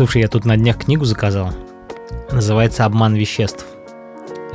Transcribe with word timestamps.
Слушай, 0.00 0.22
я 0.22 0.28
тут 0.28 0.46
на 0.46 0.56
днях 0.56 0.78
книгу 0.78 1.04
заказал. 1.04 1.52
Называется 2.32 2.86
«Обман 2.86 3.14
веществ». 3.14 3.66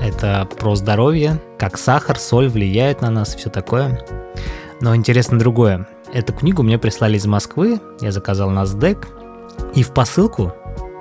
Это 0.02 0.50
про 0.58 0.74
здоровье, 0.76 1.40
как 1.60 1.78
сахар, 1.78 2.18
соль 2.18 2.50
влияют 2.50 3.02
на 3.02 3.12
нас 3.12 3.36
и 3.36 3.38
все 3.38 3.52
такое. 3.52 4.04
Но 4.82 4.96
интересно 4.96 5.38
другое. 5.38 5.88
Эту 6.12 6.34
книгу 6.34 6.64
мне 6.64 6.80
прислали 6.80 7.18
из 7.18 7.28
Москвы, 7.28 7.80
я 8.02 8.12
заказал 8.12 8.50
на 8.50 8.66
СДЭК, 8.66 9.08
и 9.76 9.84
в 9.84 9.94
посылку 9.94 10.52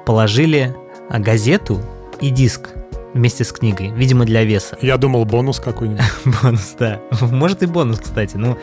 положили 0.05 0.77
а, 1.09 1.20
газету 1.20 1.80
и 2.20 2.29
диск 2.29 2.69
вместе 3.15 3.45
с 3.45 3.52
книгой, 3.52 3.92
видимо, 3.92 4.27
для 4.27 4.45
веса. 4.45 4.77
Я 4.83 4.98
думал, 4.98 5.24
бонус 5.24 5.59
какой-нибудь. 5.59 6.05
Бонус, 6.42 6.74
да. 6.79 7.01
Может 7.23 7.62
и 7.62 7.66
бонус, 7.66 8.01
кстати. 8.01 8.37
Ну, 8.37 8.59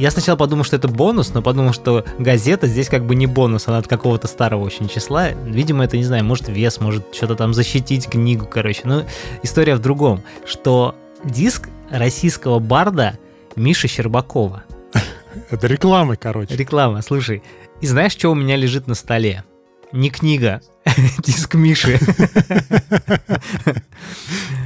я 0.00 0.10
сначала 0.10 0.36
подумал, 0.36 0.64
что 0.64 0.76
это 0.76 0.88
бонус, 0.88 1.34
но 1.34 1.42
подумал, 1.42 1.74
что 1.74 2.06
газета 2.18 2.66
здесь 2.66 2.88
как 2.88 3.04
бы 3.04 3.14
не 3.14 3.26
бонус, 3.26 3.68
она 3.68 3.76
от 3.78 3.86
какого-то 3.86 4.28
старого 4.28 4.64
очень 4.64 4.88
числа. 4.88 5.32
Видимо, 5.44 5.84
это, 5.84 5.98
не 5.98 6.04
знаю, 6.04 6.24
может 6.24 6.48
вес, 6.48 6.80
может 6.80 7.14
что-то 7.14 7.36
там 7.36 7.52
защитить 7.52 8.08
книгу, 8.08 8.46
короче. 8.46 8.80
Но 8.84 9.04
история 9.42 9.74
в 9.74 9.80
другом, 9.80 10.22
что 10.46 10.94
диск 11.22 11.68
российского 11.90 12.60
барда 12.60 13.18
Миши 13.56 13.88
Щербакова. 13.88 14.64
Это 15.50 15.66
реклама, 15.66 16.16
короче. 16.16 16.56
Реклама, 16.56 17.02
слушай. 17.02 17.42
И 17.82 17.86
знаешь, 17.86 18.12
что 18.12 18.30
у 18.30 18.34
меня 18.34 18.56
лежит 18.56 18.86
на 18.86 18.94
столе? 18.94 19.44
Не 19.92 20.10
книга, 20.10 20.60
диск 21.24 21.54
Миши. 21.54 21.98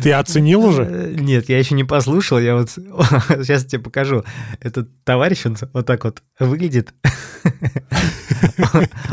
Ты 0.02 0.12
оценил 0.12 0.64
уже? 0.64 0.84
Э, 0.84 1.14
нет, 1.18 1.48
я 1.48 1.58
еще 1.58 1.74
не 1.74 1.84
послушал. 1.84 2.38
Я 2.38 2.56
вот 2.56 2.70
сейчас 2.70 3.64
тебе 3.64 3.82
покажу. 3.82 4.22
Этот 4.60 4.90
товарищ, 5.04 5.46
он 5.46 5.56
вот 5.72 5.86
так 5.86 6.04
вот 6.04 6.22
выглядит. 6.38 6.92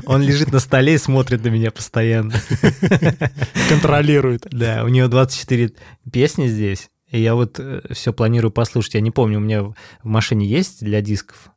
Он 0.06 0.22
лежит 0.22 0.52
на 0.52 0.60
столе 0.60 0.96
и 0.96 0.98
смотрит 0.98 1.46
на 1.46 1.48
меня 1.48 1.72
постоянно. 1.72 2.34
Контролирует. 3.70 4.48
Да, 4.52 4.84
у 4.84 4.90
него 4.90 5.08
24 5.08 5.72
песни 6.12 6.48
здесь. 6.48 6.90
И 7.10 7.22
я 7.22 7.36
вот 7.36 7.58
э, 7.60 7.82
все 7.92 8.12
планирую 8.12 8.52
послушать. 8.52 8.96
Я 8.96 9.02
не 9.02 9.12
помню, 9.12 9.38
у 9.38 9.42
меня 9.42 9.64
в 9.64 9.76
машине 10.04 10.46
есть 10.46 10.84
для 10.84 11.02
дисков? 11.02 11.52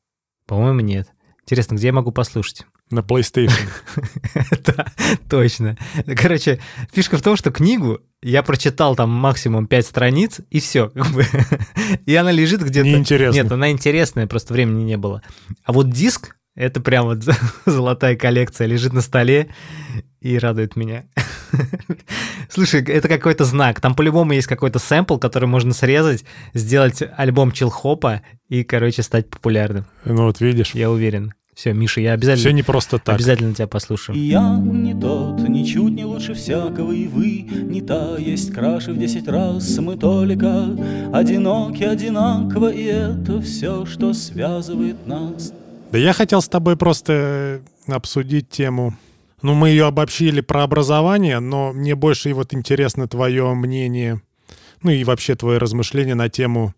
По-моему, 0.47 0.79
нет. 0.81 1.09
Интересно, 1.43 1.75
где 1.75 1.89
я 1.89 1.93
могу 1.93 2.13
послушать? 2.13 2.67
На 2.91 3.01
PlayStation. 3.01 3.69
Да, 4.65 4.87
точно. 5.29 5.77
Короче, 6.17 6.61
фишка 6.93 7.17
в 7.17 7.23
том, 7.23 7.37
что 7.37 7.51
книгу 7.51 8.01
я 8.23 8.43
прочитал 8.43 8.97
там 8.97 9.11
максимум 9.11 9.67
5 9.67 9.87
страниц, 9.87 10.41
и 10.51 10.61
все. 10.61 10.93
И 12.07 12.15
она 12.15 12.31
лежит 12.31 12.63
где-то... 12.63 12.87
Неинтересно. 12.89 13.37
Нет, 13.37 13.53
она 13.53 13.71
интересная, 13.71 14.27
просто 14.27 14.55
времени 14.55 14.83
не 14.83 14.97
было. 14.97 15.23
А 15.65 15.73
вот 15.73 15.91
диск, 15.91 16.37
это 16.55 16.81
прям 16.81 17.07
вот 17.07 17.25
золотая 17.67 18.17
коллекция, 18.17 18.67
лежит 18.67 18.93
на 18.93 19.01
столе 19.01 19.49
и 20.21 20.39
радует 20.39 20.77
меня. 20.77 21.05
Слушай, 22.49 22.83
это 22.83 23.09
какой-то 23.09 23.45
знак. 23.45 23.81
Там 23.81 23.95
по-любому 23.95 24.33
есть 24.33 24.47
какой-то 24.47 24.79
сэмпл, 24.79 25.19
который 25.19 25.47
можно 25.47 25.73
срезать, 25.73 26.25
сделать 26.53 27.03
альбом 27.17 27.53
чилхопа 27.53 28.23
и, 28.49 28.63
короче, 28.65 29.03
стать 29.03 29.29
популярным. 29.29 29.87
Ну 30.05 30.25
вот 30.25 30.41
видишь. 30.41 30.71
Я 30.75 30.91
уверен. 30.91 31.35
Все, 31.55 31.73
Миша, 31.73 32.01
я 32.01 32.13
обязательно... 32.13 32.41
Все 32.41 32.53
не 32.53 32.63
просто 32.63 32.99
так. 32.99 33.15
Обязательно 33.15 33.55
тебя 33.55 33.67
послушаю. 33.67 34.19
Я 34.19 34.59
не 34.59 34.93
тот, 34.93 35.49
ничуть 35.49 35.93
не 35.93 36.05
лучше 36.05 36.35
всякого, 36.35 36.93
и 36.93 37.07
вы 37.07 37.43
не 37.43 37.81
та, 37.81 38.17
есть 38.19 38.53
краше 38.53 38.93
в 38.93 38.99
десять 38.99 39.29
раз. 39.29 39.79
Мы 39.79 39.97
только 39.97 40.77
одиноки 41.13 41.85
одинаково, 41.85 42.71
и 42.73 42.85
это 42.85 43.41
все, 43.41 43.87
что 43.87 44.13
связывает 44.13 45.07
нас. 45.07 45.53
Да 45.93 45.99
я 45.99 46.13
хотел 46.13 46.43
с 46.43 46.49
тобой 46.49 46.77
просто 46.77 47.61
обсудить 47.87 48.49
тему 48.49 48.95
ну, 49.45 49.53
мы 49.53 49.69
ее 49.69 49.85
обобщили 49.85 50.41
про 50.41 50.63
образование, 50.63 51.39
но 51.39 51.75
мне 51.75 51.95
больше 51.95 52.31
и 52.31 52.33
вот 52.33 52.55
интересно 52.55 53.07
твое 53.07 53.53
мнение, 53.53 54.23
ну 54.83 54.91
и 54.91 55.05
вообще 55.05 55.35
твое 55.35 55.59
размышление 55.59 56.15
на 56.15 56.31
тему 56.31 56.73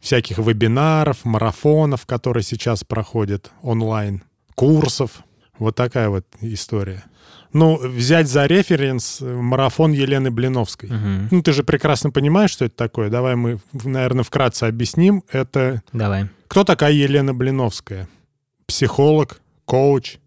всяких 0.00 0.38
вебинаров, 0.38 1.24
марафонов, 1.24 2.06
которые 2.06 2.42
сейчас 2.42 2.84
проходят 2.84 3.50
онлайн, 3.62 4.22
курсов. 4.54 5.22
Вот 5.58 5.74
такая 5.74 6.08
вот 6.08 6.26
история. 6.40 7.04
Ну, 7.52 7.78
взять 7.78 8.28
за 8.28 8.46
референс 8.46 9.20
марафон 9.22 9.92
Елены 9.92 10.30
Блиновской. 10.30 10.90
Угу. 10.90 11.28
Ну, 11.30 11.42
ты 11.42 11.52
же 11.52 11.64
прекрасно 11.64 12.10
понимаешь, 12.10 12.50
что 12.50 12.66
это 12.66 12.76
такое. 12.76 13.08
Давай 13.08 13.34
мы, 13.36 13.58
наверное, 13.72 14.24
вкратце 14.24 14.64
объясним. 14.64 15.22
Это... 15.32 15.82
Давай. 15.92 16.28
Кто 16.48 16.64
такая 16.64 16.92
Елена 16.92 17.32
Блиновская? 17.32 18.08
Психолог, 18.66 19.40
коуч, 19.64 20.18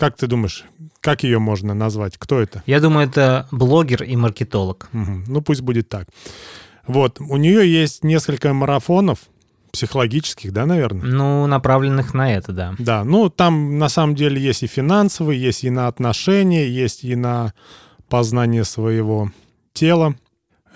как 0.00 0.16
ты 0.16 0.26
думаешь, 0.26 0.64
как 1.00 1.24
ее 1.24 1.38
можно 1.38 1.74
назвать? 1.74 2.16
Кто 2.16 2.40
это? 2.40 2.62
Я 2.64 2.80
думаю, 2.80 3.06
это 3.06 3.46
блогер 3.50 4.02
и 4.02 4.16
маркетолог. 4.16 4.88
Угу. 4.94 5.24
Ну, 5.28 5.42
пусть 5.42 5.60
будет 5.60 5.90
так. 5.90 6.08
Вот, 6.90 7.20
у 7.20 7.36
нее 7.36 7.70
есть 7.70 8.04
несколько 8.04 8.52
марафонов, 8.52 9.20
психологических, 9.72 10.52
да, 10.52 10.66
наверное? 10.66 11.06
Ну, 11.06 11.46
направленных 11.46 12.14
на 12.14 12.34
это, 12.34 12.52
да. 12.52 12.74
Да, 12.78 13.04
ну, 13.04 13.30
там 13.30 13.78
на 13.78 13.88
самом 13.88 14.14
деле 14.14 14.40
есть 14.40 14.62
и 14.62 14.66
финансовые, 14.66 15.40
есть 15.40 15.64
и 15.64 15.70
на 15.70 15.86
отношения, 15.88 16.68
есть 16.68 17.04
и 17.04 17.14
на 17.14 17.54
познание 18.08 18.64
своего 18.64 19.30
тела. 19.72 20.16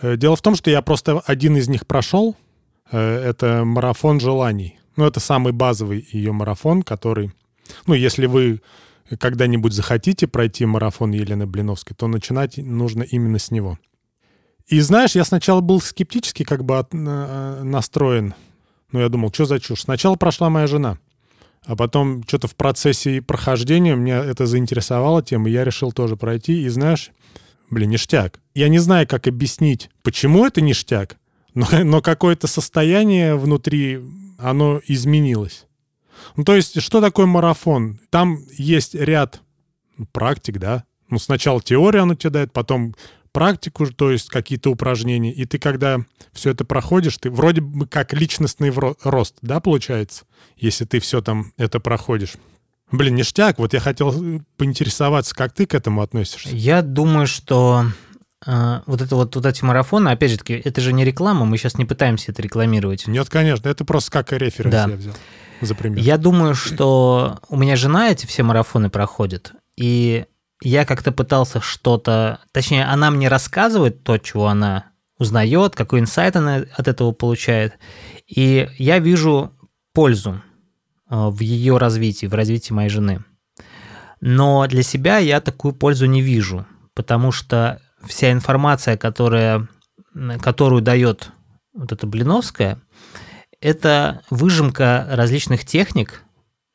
Э, 0.01 0.17
дело 0.17 0.37
в 0.37 0.43
том, 0.43 0.55
что 0.55 0.71
я 0.71 0.83
просто 0.83 1.21
один 1.27 1.57
из 1.57 1.69
них 1.69 1.87
прошел. 1.87 2.37
Э, 2.91 3.01
это 3.01 3.65
марафон 3.65 4.21
желаний. 4.21 4.79
Ну, 4.97 5.05
это 5.05 5.21
самый 5.21 5.53
базовый 5.53 6.07
ее 6.13 6.33
марафон, 6.33 6.83
который... 6.83 7.33
Ну, 7.87 7.95
если 7.95 8.27
вы 8.27 8.61
когда-нибудь 9.19 9.73
захотите 9.73 10.27
пройти 10.27 10.65
марафон 10.65 11.11
Елены 11.11 11.47
Блиновской, 11.47 11.97
то 11.97 12.07
начинать 12.07 12.59
нужно 12.59 13.03
именно 13.03 13.39
с 13.39 13.51
него. 13.51 13.79
И 14.67 14.81
знаешь, 14.81 15.15
я 15.15 15.25
сначала 15.25 15.61
был 15.61 15.81
скептически 15.81 16.43
как 16.43 16.65
бы 16.65 16.79
от, 16.79 16.95
э, 16.95 17.63
настроен. 17.63 18.35
Ну, 18.93 19.01
я 19.01 19.09
думал, 19.09 19.33
что 19.33 19.45
за 19.45 19.61
чушь. 19.61 19.83
Сначала 19.83 20.17
прошла 20.17 20.49
моя 20.49 20.67
жена, 20.67 20.99
а 21.67 21.77
потом 21.77 22.23
что-то 22.27 22.49
в 22.49 22.55
процессе 22.55 23.21
прохождения 23.21 23.95
меня 23.95 24.25
это 24.25 24.47
заинтересовало 24.47 25.23
тем, 25.23 25.47
и 25.47 25.51
я 25.51 25.65
решил 25.65 25.93
тоже 25.93 26.17
пройти. 26.17 26.63
И 26.63 26.69
знаешь, 26.69 27.11
блин, 27.71 27.91
ништяк. 27.91 28.41
Я 28.55 28.69
не 28.69 28.79
знаю, 28.79 29.07
как 29.07 29.27
объяснить, 29.27 29.91
почему 30.03 30.47
это 30.47 30.61
ништяк, 30.61 31.19
но, 31.55 31.67
но 31.85 32.01
какое-то 32.01 32.47
состояние 32.47 33.37
внутри, 33.37 34.01
оно 34.39 34.81
изменилось. 34.87 35.67
Ну, 36.37 36.45
то 36.45 36.55
есть, 36.55 36.81
что 36.81 37.01
такое 37.01 37.27
марафон? 37.27 38.01
Там 38.11 38.39
есть 38.57 38.95
ряд 38.95 39.43
практик, 40.13 40.59
да? 40.59 40.85
Ну, 41.11 41.19
сначала 41.19 41.61
теория 41.61 42.01
она 42.01 42.15
тебе 42.15 42.31
дает, 42.31 42.53
потом 42.53 42.95
практику, 43.35 43.87
то 43.87 44.13
есть 44.13 44.29
какие-то 44.29 44.71
упражнения. 44.71 45.33
И 45.33 45.45
ты, 45.45 45.59
когда 45.59 45.99
все 46.33 46.51
это 46.51 46.65
проходишь, 46.65 47.19
ты 47.19 47.31
вроде 47.31 47.61
бы 47.61 47.87
как 47.87 48.15
личностный 48.15 48.73
рост, 49.03 49.37
да, 49.43 49.61
получается, 49.61 50.25
если 50.57 50.85
ты 50.85 51.01
все 51.01 51.21
там 51.21 51.53
это 51.59 51.81
проходишь. 51.81 52.35
Блин, 52.93 53.17
ништяк. 53.17 53.59
Вот 53.59 53.75
я 53.75 53.81
хотел 53.81 54.13
э, 54.13 54.41
поинтересоваться, 54.57 55.35
как 55.35 55.53
ты 55.53 55.67
к 55.67 55.75
этому 55.75 56.01
относишься. 56.01 56.51
Я 56.53 56.81
думаю, 56.81 57.27
что 57.27 57.87
э, 58.47 58.81
вот 58.87 59.01
это 59.01 59.17
вот, 59.17 59.35
вот 59.35 59.47
эти 59.47 59.65
марафоны, 59.65 60.11
опять 60.11 60.31
же 60.31 60.39
таки, 60.39 60.55
это 60.55 60.81
же 60.81 60.93
не 60.93 61.05
реклама, 61.05 61.45
мы 61.45 61.59
сейчас 61.59 61.77
не 61.77 61.85
пытаемся 61.85 62.31
это 62.31 62.41
рекламировать. 62.41 63.09
Нет, 63.09 63.29
конечно, 63.29 63.69
это 63.69 63.85
просто 63.85 64.13
как 64.13 64.33
референс 64.33 64.73
да. 64.73 64.87
я 64.89 64.97
взял 64.97 65.15
за 65.61 65.75
пример? 65.75 65.99
Я 65.99 66.19
думаю, 66.19 66.55
что 66.55 67.41
у 67.49 67.57
меня 67.57 67.75
жена 67.75 68.11
эти 68.11 68.27
все 68.27 68.45
марафоны 68.45 68.91
проходит, 68.91 69.55
и 69.77 70.27
я 70.65 70.85
как-то 70.85 71.13
пытался 71.13 71.61
что-то... 71.61 72.41
Точнее, 72.53 72.85
она 72.87 73.11
мне 73.11 73.29
рассказывает 73.29 74.03
то, 74.03 74.19
чего 74.19 74.49
она 74.49 74.87
узнает, 75.19 75.77
какой 75.77 76.01
инсайт 76.01 76.37
она 76.37 76.65
от 76.77 76.89
этого 76.89 77.13
получает. 77.13 77.79
И 78.27 78.69
я 78.79 78.99
вижу 78.99 79.53
пользу 79.93 80.43
э, 81.09 81.29
в 81.29 81.41
ее 81.41 81.77
развитии, 81.77 82.27
в 82.27 82.35
развитии 82.35 82.73
моей 82.73 82.89
жены. 82.89 83.25
Но 84.21 84.67
для 84.67 84.83
себя 84.83 85.19
я 85.19 85.41
такую 85.41 85.75
пользу 85.75 86.07
не 86.07 86.23
вижу, 86.23 86.67
потому 86.95 87.31
что 87.31 87.81
вся 88.03 88.33
информация, 88.33 88.97
которая, 88.97 89.69
которую 90.41 90.83
дает 90.83 91.31
вот 91.75 91.93
эта 91.93 92.07
Блиновская, 92.07 92.81
это 93.61 94.23
выжимка 94.31 95.07
различных 95.11 95.65
техник, 95.65 96.23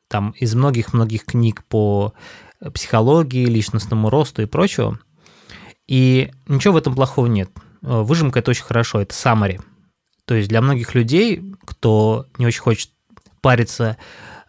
там 0.08 0.32
из 0.32 0.56
многих-многих 0.56 1.26
книг 1.26 1.64
по 1.66 2.14
психологии, 2.74 3.46
личностному 3.46 4.10
росту 4.10 4.42
и 4.42 4.46
прочего. 4.46 5.00
И 5.88 6.32
ничего 6.48 6.76
в 6.76 6.78
этом 6.78 6.96
плохого 6.96 7.28
нет. 7.28 7.50
Выжимка– 7.82 8.40
это 8.42 8.52
очень 8.52 8.64
хорошо, 8.64 9.02
это 9.02 9.14
summary. 9.14 9.62
То 10.26 10.36
есть 10.36 10.50
для 10.50 10.62
многих 10.62 10.94
людей, 10.94 11.42
кто 11.66 12.28
не 12.38 12.46
очень 12.46 12.62
хочет 12.62 12.92
париться 13.42 13.98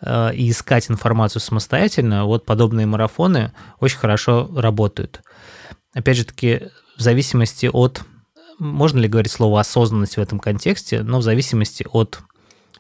э, 0.02 0.34
и 0.34 0.50
искать 0.50 0.90
информацию 0.90 1.40
самостоятельно, 1.40 2.26
вот 2.26 2.44
подобные 2.44 2.86
марафоны 2.86 3.52
очень 3.78 3.98
хорошо 3.98 4.50
работают. 4.54 5.22
Опять 5.94 6.18
же 6.18 6.24
таки, 6.24 6.68
в 6.98 7.00
зависимости 7.00 7.70
от, 7.72 8.02
можно 8.58 8.98
ли 8.98 9.08
говорить 9.08 9.32
слово 9.32 9.60
осознанность 9.60 10.16
в 10.16 10.20
этом 10.20 10.38
контексте, 10.38 11.02
но 11.02 11.20
в 11.20 11.22
зависимости 11.22 11.86
от 11.90 12.20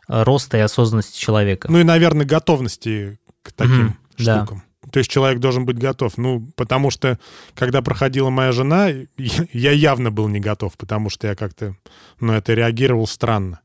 роста 0.06 0.58
и 0.58 0.60
осознанности 0.60 1.18
человека. 1.18 1.70
Ну 1.70 1.78
и, 1.78 1.84
наверное, 1.84 2.26
готовности 2.26 3.18
к 3.42 3.52
таким 3.52 3.96
mm-hmm, 4.18 4.22
штукам. 4.22 4.62
То 4.90 4.98
есть 4.98 5.10
человек 5.10 5.40
должен 5.40 5.66
быть 5.66 5.78
готов. 5.78 6.16
Ну, 6.16 6.48
потому 6.56 6.90
что, 6.90 7.18
когда 7.54 7.82
проходила 7.82 8.30
моя 8.30 8.52
жена, 8.52 8.88
я 9.16 9.72
явно 9.72 10.10
был 10.10 10.28
не 10.28 10.40
готов, 10.40 10.76
потому 10.76 11.10
что 11.10 11.26
я 11.26 11.34
как-то, 11.34 11.76
ну, 12.18 12.32
это 12.32 12.54
реагировал 12.54 13.06
странно. 13.06 13.60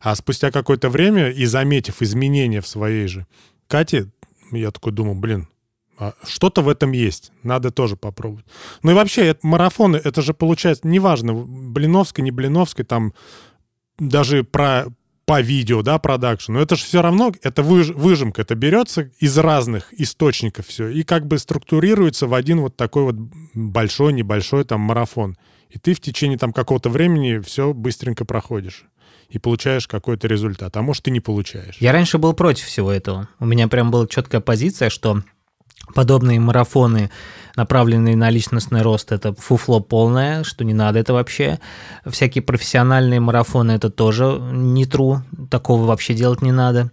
А 0.00 0.14
спустя 0.14 0.50
какое-то 0.50 0.90
время, 0.90 1.30
и 1.30 1.44
заметив 1.46 2.02
изменения 2.02 2.60
в 2.60 2.68
своей 2.68 3.06
же 3.06 3.26
Кате, 3.68 4.10
я 4.52 4.70
такой 4.70 4.92
думал, 4.92 5.14
блин, 5.14 5.48
а 5.98 6.14
что-то 6.24 6.62
в 6.62 6.68
этом 6.68 6.92
есть, 6.92 7.32
надо 7.42 7.70
тоже 7.70 7.96
попробовать. 7.96 8.44
Ну 8.82 8.90
и 8.90 8.94
вообще, 8.94 9.26
это, 9.26 9.46
марафоны, 9.46 9.96
это 9.96 10.22
же 10.22 10.34
получается, 10.34 10.86
неважно, 10.86 11.34
Блиновская, 11.34 12.24
не 12.24 12.30
Блиновская, 12.30 12.84
там 12.84 13.14
даже 13.98 14.44
про 14.44 14.86
по 15.26 15.40
видео, 15.40 15.82
да, 15.82 15.98
продакшн, 15.98 16.52
но 16.52 16.60
это 16.60 16.76
же 16.76 16.84
все 16.84 17.02
равно, 17.02 17.32
это 17.42 17.62
выж, 17.62 17.90
выжимка, 17.90 18.42
это 18.42 18.54
берется 18.54 19.10
из 19.18 19.36
разных 19.38 19.92
источников 19.92 20.66
все, 20.66 20.88
и 20.88 21.02
как 21.02 21.26
бы 21.26 21.38
структурируется 21.38 22.26
в 22.26 22.34
один 22.34 22.60
вот 22.60 22.76
такой 22.76 23.04
вот 23.04 23.16
большой, 23.54 24.12
небольшой 24.12 24.64
там 24.64 24.80
марафон. 24.80 25.36
И 25.70 25.78
ты 25.78 25.94
в 25.94 26.00
течение 26.00 26.38
там 26.38 26.52
какого-то 26.52 26.88
времени 26.88 27.40
все 27.40 27.72
быстренько 27.72 28.24
проходишь 28.24 28.84
и 29.28 29.38
получаешь 29.38 29.88
какой-то 29.88 30.28
результат, 30.28 30.76
а 30.76 30.82
может, 30.82 31.08
и 31.08 31.10
не 31.10 31.20
получаешь. 31.20 31.76
Я 31.80 31.92
раньше 31.92 32.18
был 32.18 32.34
против 32.34 32.66
всего 32.66 32.92
этого. 32.92 33.28
У 33.40 33.46
меня 33.46 33.66
прям 33.66 33.90
была 33.90 34.06
четкая 34.06 34.40
позиция, 34.40 34.90
что 34.90 35.22
подобные 35.94 36.40
марафоны, 36.40 37.10
направленные 37.56 38.16
на 38.16 38.30
личностный 38.30 38.82
рост, 38.82 39.12
это 39.12 39.34
фуфло 39.34 39.80
полное, 39.80 40.44
что 40.44 40.64
не 40.64 40.74
надо 40.74 40.98
это 40.98 41.12
вообще. 41.12 41.58
Всякие 42.06 42.42
профессиональные 42.42 43.20
марафоны, 43.20 43.72
это 43.72 43.90
тоже 43.90 44.38
не 44.40 44.84
true, 44.84 45.18
такого 45.50 45.84
вообще 45.84 46.14
делать 46.14 46.42
не 46.42 46.52
надо. 46.52 46.90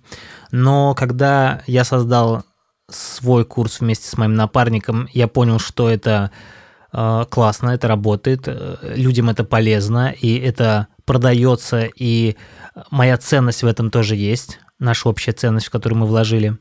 Но 0.52 0.94
когда 0.94 1.62
я 1.66 1.84
создал 1.84 2.44
свой 2.90 3.46
курс 3.46 3.80
вместе 3.80 4.08
с 4.08 4.18
моим 4.18 4.36
напарником, 4.36 5.08
я 5.14 5.28
понял, 5.28 5.60
что 5.60 5.90
это 5.90 6.32
э, 6.92 7.26
классно, 7.30 7.72
это 7.72 7.88
работает, 7.88 8.44
э, 8.46 8.94
людям 8.96 9.30
это 9.30 9.44
полезно, 9.44 10.10
и 10.12 10.38
это 10.38 10.88
продается, 11.06 11.90
и 11.96 12.36
моя 12.90 13.18
ценность 13.18 13.64
в 13.64 13.68
этом 13.68 13.90
тоже 13.90 14.16
есть 14.16 14.60
наша 14.82 15.08
общая 15.10 15.32
ценность, 15.32 15.68
в 15.68 15.70
которую 15.70 16.00
мы 16.00 16.06
вложили. 16.06 16.58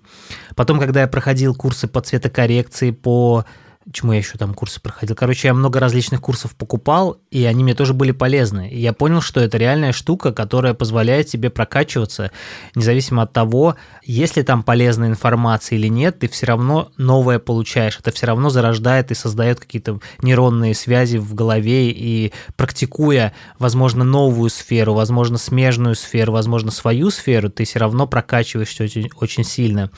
Потом, 0.55 0.78
когда 0.78 1.00
я 1.00 1.08
проходил 1.08 1.55
курсы 1.55 1.88
по 1.88 2.00
цветокоррекции, 2.00 2.90
по 2.93 3.44
Чему 3.90 4.12
я 4.12 4.18
еще 4.18 4.36
там 4.36 4.52
курсы 4.52 4.78
проходил? 4.78 5.16
Короче, 5.16 5.48
я 5.48 5.54
много 5.54 5.80
различных 5.80 6.20
курсов 6.20 6.54
покупал, 6.54 7.16
и 7.30 7.44
они 7.46 7.64
мне 7.64 7.74
тоже 7.74 7.94
были 7.94 8.12
полезны. 8.12 8.68
И 8.68 8.78
я 8.78 8.92
понял, 8.92 9.22
что 9.22 9.40
это 9.40 9.56
реальная 9.56 9.92
штука, 9.92 10.32
которая 10.32 10.74
позволяет 10.74 11.28
тебе 11.28 11.48
прокачиваться, 11.48 12.30
независимо 12.74 13.22
от 13.22 13.32
того, 13.32 13.76
есть 14.04 14.36
ли 14.36 14.42
там 14.42 14.64
полезная 14.64 15.08
информация 15.08 15.78
или 15.78 15.88
нет, 15.88 16.18
ты 16.18 16.28
все 16.28 16.44
равно 16.44 16.92
новое 16.98 17.38
получаешь. 17.38 17.98
Это 17.98 18.10
все 18.10 18.26
равно 18.26 18.50
зарождает 18.50 19.12
и 19.12 19.14
создает 19.14 19.60
какие-то 19.60 19.98
нейронные 20.20 20.74
связи 20.74 21.16
в 21.16 21.32
голове, 21.34 21.90
и 21.90 22.34
практикуя, 22.56 23.32
возможно, 23.58 24.04
новую 24.04 24.50
сферу, 24.50 24.92
возможно, 24.92 25.38
смежную 25.38 25.94
сферу, 25.94 26.32
возможно, 26.34 26.70
свою 26.70 27.08
сферу, 27.10 27.48
ты 27.48 27.64
все 27.64 27.78
равно 27.78 28.06
прокачиваешься 28.06 28.84
очень, 28.84 29.08
очень 29.16 29.44
сильно. 29.44 29.90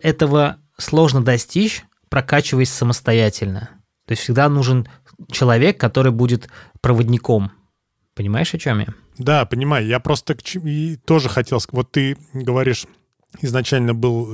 Этого 0.00 0.58
сложно 0.78 1.20
достичь, 1.20 1.82
прокачиваясь 2.08 2.70
самостоятельно. 2.70 3.70
То 4.06 4.12
есть 4.12 4.22
всегда 4.22 4.48
нужен 4.48 4.88
человек, 5.30 5.78
который 5.78 6.12
будет 6.12 6.48
проводником. 6.80 7.52
Понимаешь, 8.14 8.54
о 8.54 8.58
чем 8.58 8.80
я? 8.80 8.86
Да, 9.18 9.44
понимаю. 9.44 9.86
Я 9.86 10.00
просто 10.00 10.36
и 10.64 10.96
тоже 10.96 11.28
хотел... 11.28 11.60
Вот 11.72 11.92
ты 11.92 12.16
говоришь, 12.32 12.86
изначально 13.42 13.94
был... 13.94 14.28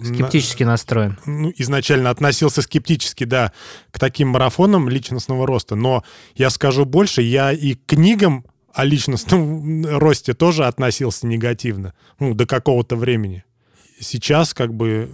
Э, 0.00 0.04
скептически 0.04 0.64
настроен. 0.64 1.18
Ну, 1.24 1.52
изначально 1.56 2.10
относился 2.10 2.62
скептически, 2.62 3.24
да, 3.24 3.52
к 3.90 3.98
таким 3.98 4.28
марафонам 4.28 4.88
личностного 4.88 5.46
роста. 5.46 5.76
Но 5.76 6.02
я 6.34 6.50
скажу 6.50 6.84
больше, 6.84 7.22
я 7.22 7.52
и 7.52 7.74
к 7.74 7.86
книгам 7.86 8.44
о 8.74 8.84
личностном 8.84 9.86
росте 9.98 10.34
тоже 10.34 10.66
относился 10.66 11.26
негативно. 11.26 11.94
Ну, 12.18 12.34
до 12.34 12.46
какого-то 12.46 12.96
времени. 12.96 13.44
Сейчас 14.00 14.54
как 14.54 14.74
бы 14.74 15.10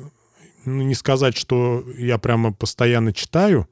ну, 0.65 0.83
не 0.83 0.95
сказать, 0.95 1.37
что 1.37 1.85
я 1.97 2.19
прямо 2.19 2.53
постоянно 2.53 3.13
читаю 3.13 3.69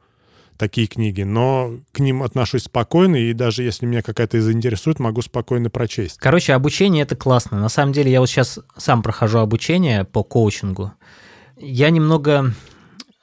такие 0.57 0.87
книги, 0.87 1.23
но 1.23 1.75
к 1.93 2.01
ним 2.01 2.23
отношусь 2.23 2.65
спокойно, 2.65 3.17
и 3.17 3.33
даже 3.33 3.63
если 3.63 3.87
меня 3.87 4.03
какая-то 4.03 4.41
заинтересует, 4.41 4.99
могу 4.99 5.23
спокойно 5.23 5.71
прочесть. 5.71 6.19
Короче, 6.19 6.55
обучение— 6.55 7.03
это 7.05 7.17
классно. 7.17 7.61
На 7.61 7.69
самом 7.69 7.93
деле, 7.93 8.11
я 8.11 8.21
вот 8.21 8.29
сейчас 8.29 8.59
сам 8.77 9.03
прохожу 9.03 9.39
обучение 9.39 10.05
по 10.05 10.23
коучингу. 10.23 10.93
Я 11.59 11.91
немного 11.91 12.53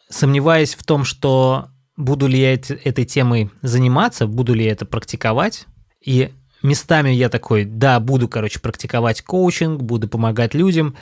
сомневаюсь 0.10 0.76
в 0.76 0.84
том, 0.84 1.04
что 1.06 1.70
буду 1.98 2.28
ли 2.28 2.40
я 2.40 2.54
этой 2.54 3.06
темой 3.06 3.50
заниматься, 3.62 4.28
буду 4.28 4.54
ли 4.54 4.66
я 4.66 4.72
это 4.72 4.86
практиковать. 4.86 5.66
И 6.06 6.32
местами 6.62 7.10
я 7.10 7.30
такой, 7.30 7.66
да, 7.66 8.00
буду, 8.00 8.28
короче, 8.28 8.60
практиковать 8.60 9.22
коучинг, 9.22 9.82
буду 9.82 10.08
помогать 10.08 10.54
людям. 10.54 10.96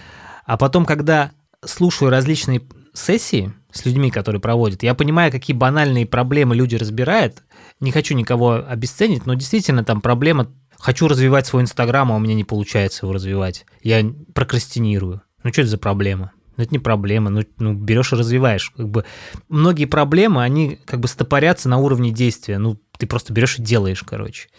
А 0.45 0.57
потом, 0.57 0.85
когда 0.85 1.31
слушаю 1.63 2.09
различные 2.09 2.61
сессии 2.93 3.53
с 3.71 3.85
людьми, 3.85 4.11
которые 4.11 4.41
проводят, 4.41 4.83
я 4.83 4.93
понимаю, 4.93 5.31
какие 5.31 5.55
банальные 5.55 6.05
проблемы 6.05 6.55
люди 6.55 6.75
разбирают. 6.75 7.43
Не 7.79 7.91
хочу 7.91 8.15
никого 8.15 8.63
обесценить, 8.67 9.25
но 9.25 9.33
действительно 9.33 9.83
там 9.83 10.01
проблема 10.01 10.51
хочу 10.77 11.07
развивать 11.07 11.47
свой 11.47 11.61
Инстаграм, 11.63 12.11
а 12.11 12.15
у 12.15 12.19
меня 12.19 12.33
не 12.33 12.43
получается 12.43 13.05
его 13.05 13.13
развивать. 13.13 13.65
Я 13.81 14.03
прокрастинирую. 14.33 15.21
Ну 15.43 15.51
что 15.51 15.61
это 15.61 15.71
за 15.71 15.77
проблема? 15.77 16.31
Ну, 16.57 16.63
это 16.63 16.73
не 16.73 16.79
проблема, 16.79 17.29
ну, 17.29 17.43
ну 17.59 17.73
берешь 17.73 18.11
и 18.11 18.15
развиваешь. 18.15 18.71
Как 18.75 18.89
бы 18.89 19.05
многие 19.47 19.85
проблемы, 19.85 20.43
они 20.43 20.79
как 20.85 20.99
бы 20.99 21.07
стопорятся 21.07 21.69
на 21.69 21.77
уровне 21.77 22.11
действия. 22.11 22.57
Ну, 22.57 22.77
ты 22.97 23.07
просто 23.07 23.31
берешь 23.31 23.57
и 23.57 23.61
делаешь, 23.61 24.03
короче. 24.03 24.49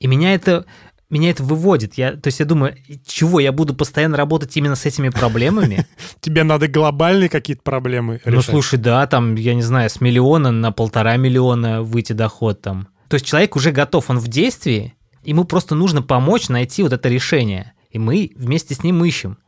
И 0.00 0.06
меня 0.06 0.34
это 0.34 0.64
меня 1.10 1.30
это 1.30 1.42
выводит. 1.42 1.94
Я, 1.94 2.12
то 2.12 2.28
есть 2.28 2.40
я 2.40 2.46
думаю, 2.46 2.76
чего, 3.06 3.40
я 3.40 3.52
буду 3.52 3.74
постоянно 3.74 4.16
работать 4.16 4.56
именно 4.56 4.74
с 4.74 4.86
этими 4.86 5.08
проблемами? 5.08 5.86
Тебе 6.20 6.42
надо 6.42 6.68
глобальные 6.68 7.28
какие-то 7.28 7.62
проблемы 7.62 8.20
решать. 8.24 8.34
Ну, 8.34 8.42
слушай, 8.42 8.78
да, 8.78 9.06
там, 9.06 9.36
я 9.36 9.54
не 9.54 9.62
знаю, 9.62 9.88
с 9.88 10.00
миллиона 10.00 10.50
на 10.50 10.72
полтора 10.72 11.16
миллиона 11.16 11.82
выйти 11.82 12.12
доход 12.12 12.60
там. 12.60 12.88
То 13.08 13.14
есть 13.14 13.26
человек 13.26 13.54
уже 13.54 13.70
готов, 13.70 14.10
он 14.10 14.18
в 14.18 14.28
действии, 14.28 14.94
ему 15.22 15.44
просто 15.44 15.74
нужно 15.74 16.02
помочь 16.02 16.48
найти 16.48 16.82
вот 16.82 16.92
это 16.92 17.08
решение. 17.08 17.72
И 17.90 17.98
мы 17.98 18.32
вместе 18.36 18.74
с 18.74 18.82
ним 18.82 19.04
ищем. 19.04 19.38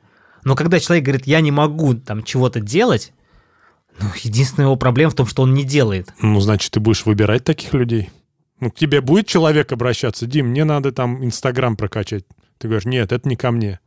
Но 0.45 0.55
когда 0.55 0.79
человек 0.79 1.05
говорит, 1.05 1.27
я 1.27 1.41
не 1.41 1.51
могу 1.51 1.95
там 1.95 2.23
чего-то 2.23 2.61
делать, 2.61 3.13
ну, 4.01 4.09
единственная 4.23 4.67
его 4.67 4.77
проблема 4.77 5.11
в 5.11 5.15
том, 5.15 5.27
что 5.27 5.43
он 5.43 5.55
не 5.55 5.65
делает. 5.65 6.15
Ну, 6.23 6.39
значит, 6.41 6.71
ты 6.71 6.81
будешь 6.81 7.05
выбирать 7.05 7.45
таких 7.45 7.75
людей. 7.75 8.11
Ну, 8.61 8.71
к 8.71 8.75
тебе 8.75 9.01
будет 9.01 9.27
человек 9.27 9.73
обращаться, 9.73 10.27
Дим, 10.27 10.49
мне 10.49 10.65
надо 10.65 10.93
там 10.93 11.25
Инстаграм 11.25 11.77
прокачать. 11.77 12.25
Ты 12.59 12.69
говоришь, 12.69 12.87
нет, 12.87 13.13
это 13.13 13.29
не 13.29 13.37
ко 13.37 13.51
мне. 13.51 13.79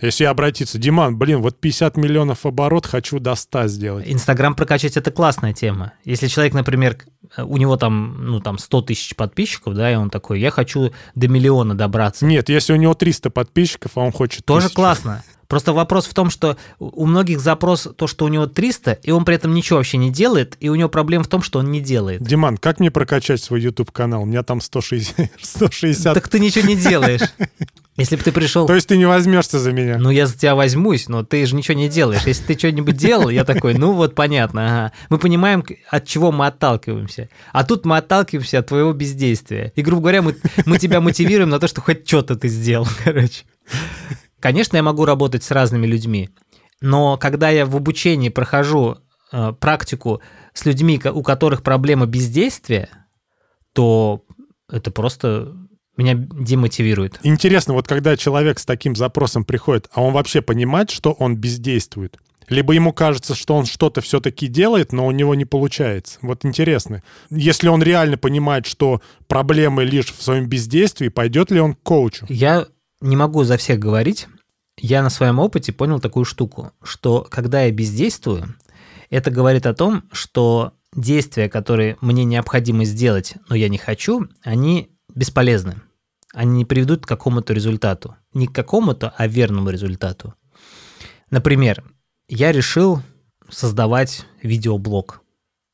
Если 0.00 0.22
обратиться, 0.24 0.78
Диман, 0.78 1.18
блин, 1.18 1.40
вот 1.42 1.58
50 1.58 1.96
миллионов 1.96 2.46
оборот 2.46 2.86
хочу 2.86 3.18
до 3.18 3.34
100 3.34 3.66
сделать. 3.66 4.04
Инстаграм 4.06 4.54
прокачать– 4.54 4.96
это 4.96 5.10
классная 5.10 5.52
тема. 5.52 5.92
Если 6.04 6.28
человек, 6.28 6.54
например, 6.54 6.98
у 7.36 7.56
него 7.56 7.76
там, 7.76 8.24
ну, 8.24 8.38
там 8.38 8.58
100 8.58 8.82
тысяч 8.82 9.16
подписчиков, 9.16 9.74
да, 9.74 9.90
и 9.90 9.96
он 9.96 10.08
такой, 10.08 10.38
я 10.40 10.52
хочу 10.52 10.92
до 11.16 11.26
миллиона 11.26 11.74
добраться. 11.74 12.26
Нет, 12.26 12.48
если 12.48 12.74
у 12.74 12.76
него 12.76 12.94
300 12.94 13.30
подписчиков, 13.30 13.92
а 13.96 14.00
он 14.00 14.12
хочет 14.12 14.44
Тоже 14.44 14.66
тысячу. 14.66 14.76
классно. 14.76 15.24
Просто 15.48 15.72
вопрос 15.72 16.04
в 16.06 16.12
том, 16.12 16.28
что 16.28 16.58
у 16.78 17.06
многих 17.06 17.40
запрос 17.40 17.88
то, 17.96 18.06
что 18.06 18.26
у 18.26 18.28
него 18.28 18.46
300, 18.46 18.98
и 19.02 19.10
он 19.10 19.24
при 19.24 19.34
этом 19.34 19.54
ничего 19.54 19.78
вообще 19.78 19.96
не 19.96 20.10
делает, 20.10 20.58
и 20.60 20.68
у 20.68 20.74
него 20.74 20.90
проблема 20.90 21.24
в 21.24 21.28
том, 21.28 21.42
что 21.42 21.58
он 21.58 21.70
не 21.70 21.80
делает. 21.80 22.22
Диман, 22.22 22.58
как 22.58 22.80
мне 22.80 22.90
прокачать 22.90 23.42
свой 23.42 23.62
YouTube-канал? 23.62 24.22
У 24.22 24.26
меня 24.26 24.42
там 24.42 24.60
160... 24.60 25.30
160... 25.40 26.14
Так 26.18 26.28
ты 26.28 26.38
ничего 26.38 26.68
не 26.68 26.76
делаешь. 26.76 27.22
Если 27.96 28.16
бы 28.16 28.22
ты 28.22 28.30
пришел... 28.30 28.66
То 28.66 28.74
есть 28.74 28.86
ты 28.88 28.96
не 28.98 29.06
возьмешься 29.06 29.58
за 29.58 29.72
меня? 29.72 29.98
Ну, 29.98 30.10
я 30.10 30.26
за 30.26 30.36
тебя 30.36 30.54
возьмусь, 30.54 31.08
но 31.08 31.24
ты 31.24 31.44
же 31.46 31.56
ничего 31.56 31.76
не 31.76 31.88
делаешь. 31.88 32.22
Если 32.26 32.44
ты 32.44 32.58
что-нибудь 32.58 32.96
делал, 32.96 33.28
я 33.30 33.44
такой, 33.44 33.74
ну 33.74 33.92
вот 33.92 34.14
понятно, 34.14 34.66
ага. 34.66 34.92
Мы 35.08 35.18
понимаем, 35.18 35.64
от 35.90 36.06
чего 36.06 36.30
мы 36.30 36.46
отталкиваемся. 36.46 37.28
А 37.52 37.64
тут 37.64 37.86
мы 37.86 37.96
отталкиваемся 37.96 38.60
от 38.60 38.66
твоего 38.68 38.92
бездействия. 38.92 39.72
И, 39.74 39.82
грубо 39.82 40.02
говоря, 40.02 40.22
мы, 40.22 40.36
мы 40.66 40.78
тебя 40.78 41.00
мотивируем 41.00 41.48
на 41.48 41.58
то, 41.58 41.66
что 41.66 41.80
хоть 41.80 42.06
что-то 42.06 42.36
ты 42.36 42.48
сделал, 42.48 42.86
короче. 43.04 43.44
Конечно, 44.40 44.76
я 44.76 44.82
могу 44.82 45.04
работать 45.04 45.42
с 45.42 45.50
разными 45.50 45.86
людьми, 45.86 46.30
но 46.80 47.16
когда 47.16 47.50
я 47.50 47.66
в 47.66 47.76
обучении 47.76 48.28
прохожу 48.28 48.98
э, 49.32 49.52
практику 49.58 50.20
с 50.54 50.64
людьми, 50.64 51.00
у 51.12 51.22
которых 51.22 51.62
проблема 51.62 52.06
бездействия, 52.06 52.88
то 53.72 54.22
это 54.70 54.90
просто 54.90 55.54
меня 55.96 56.14
демотивирует. 56.14 57.18
Интересно, 57.24 57.74
вот 57.74 57.88
когда 57.88 58.16
человек 58.16 58.58
с 58.60 58.64
таким 58.64 58.94
запросом 58.94 59.44
приходит, 59.44 59.88
а 59.92 60.02
он 60.02 60.12
вообще 60.12 60.40
понимает, 60.40 60.90
что 60.90 61.12
он 61.12 61.36
бездействует? 61.36 62.18
Либо 62.48 62.72
ему 62.72 62.92
кажется, 62.92 63.34
что 63.34 63.56
он 63.56 63.66
что-то 63.66 64.00
все-таки 64.00 64.46
делает, 64.46 64.92
но 64.92 65.06
у 65.06 65.10
него 65.10 65.34
не 65.34 65.44
получается. 65.44 66.18
Вот 66.22 66.44
интересно. 66.44 67.02
Если 67.28 67.68
он 67.68 67.82
реально 67.82 68.16
понимает, 68.16 68.64
что 68.64 69.02
проблемы 69.26 69.84
лишь 69.84 70.14
в 70.14 70.22
своем 70.22 70.46
бездействии, 70.46 71.08
пойдет 71.08 71.50
ли 71.50 71.60
он 71.60 71.74
к 71.74 71.82
коучу? 71.82 72.24
Я 72.30 72.66
не 73.00 73.16
могу 73.16 73.44
за 73.44 73.56
всех 73.56 73.78
говорить. 73.78 74.28
Я 74.76 75.02
на 75.02 75.10
своем 75.10 75.38
опыте 75.38 75.72
понял 75.72 76.00
такую 76.00 76.24
штуку, 76.24 76.72
что 76.82 77.26
когда 77.28 77.62
я 77.62 77.72
бездействую, 77.72 78.54
это 79.10 79.30
говорит 79.30 79.66
о 79.66 79.74
том, 79.74 80.04
что 80.12 80.72
действия, 80.94 81.48
которые 81.48 81.96
мне 82.00 82.24
необходимо 82.24 82.84
сделать, 82.84 83.34
но 83.48 83.54
я 83.54 83.68
не 83.68 83.78
хочу, 83.78 84.28
они 84.42 84.90
бесполезны. 85.14 85.82
Они 86.34 86.58
не 86.58 86.64
приведут 86.64 87.04
к 87.04 87.08
какому-то 87.08 87.52
результату. 87.52 88.16
Не 88.34 88.46
к 88.46 88.54
какому-то, 88.54 89.14
а 89.16 89.26
верному 89.26 89.70
результату. 89.70 90.34
Например, 91.30 91.82
я 92.28 92.52
решил 92.52 93.02
создавать 93.48 94.26
видеоблог. 94.42 95.22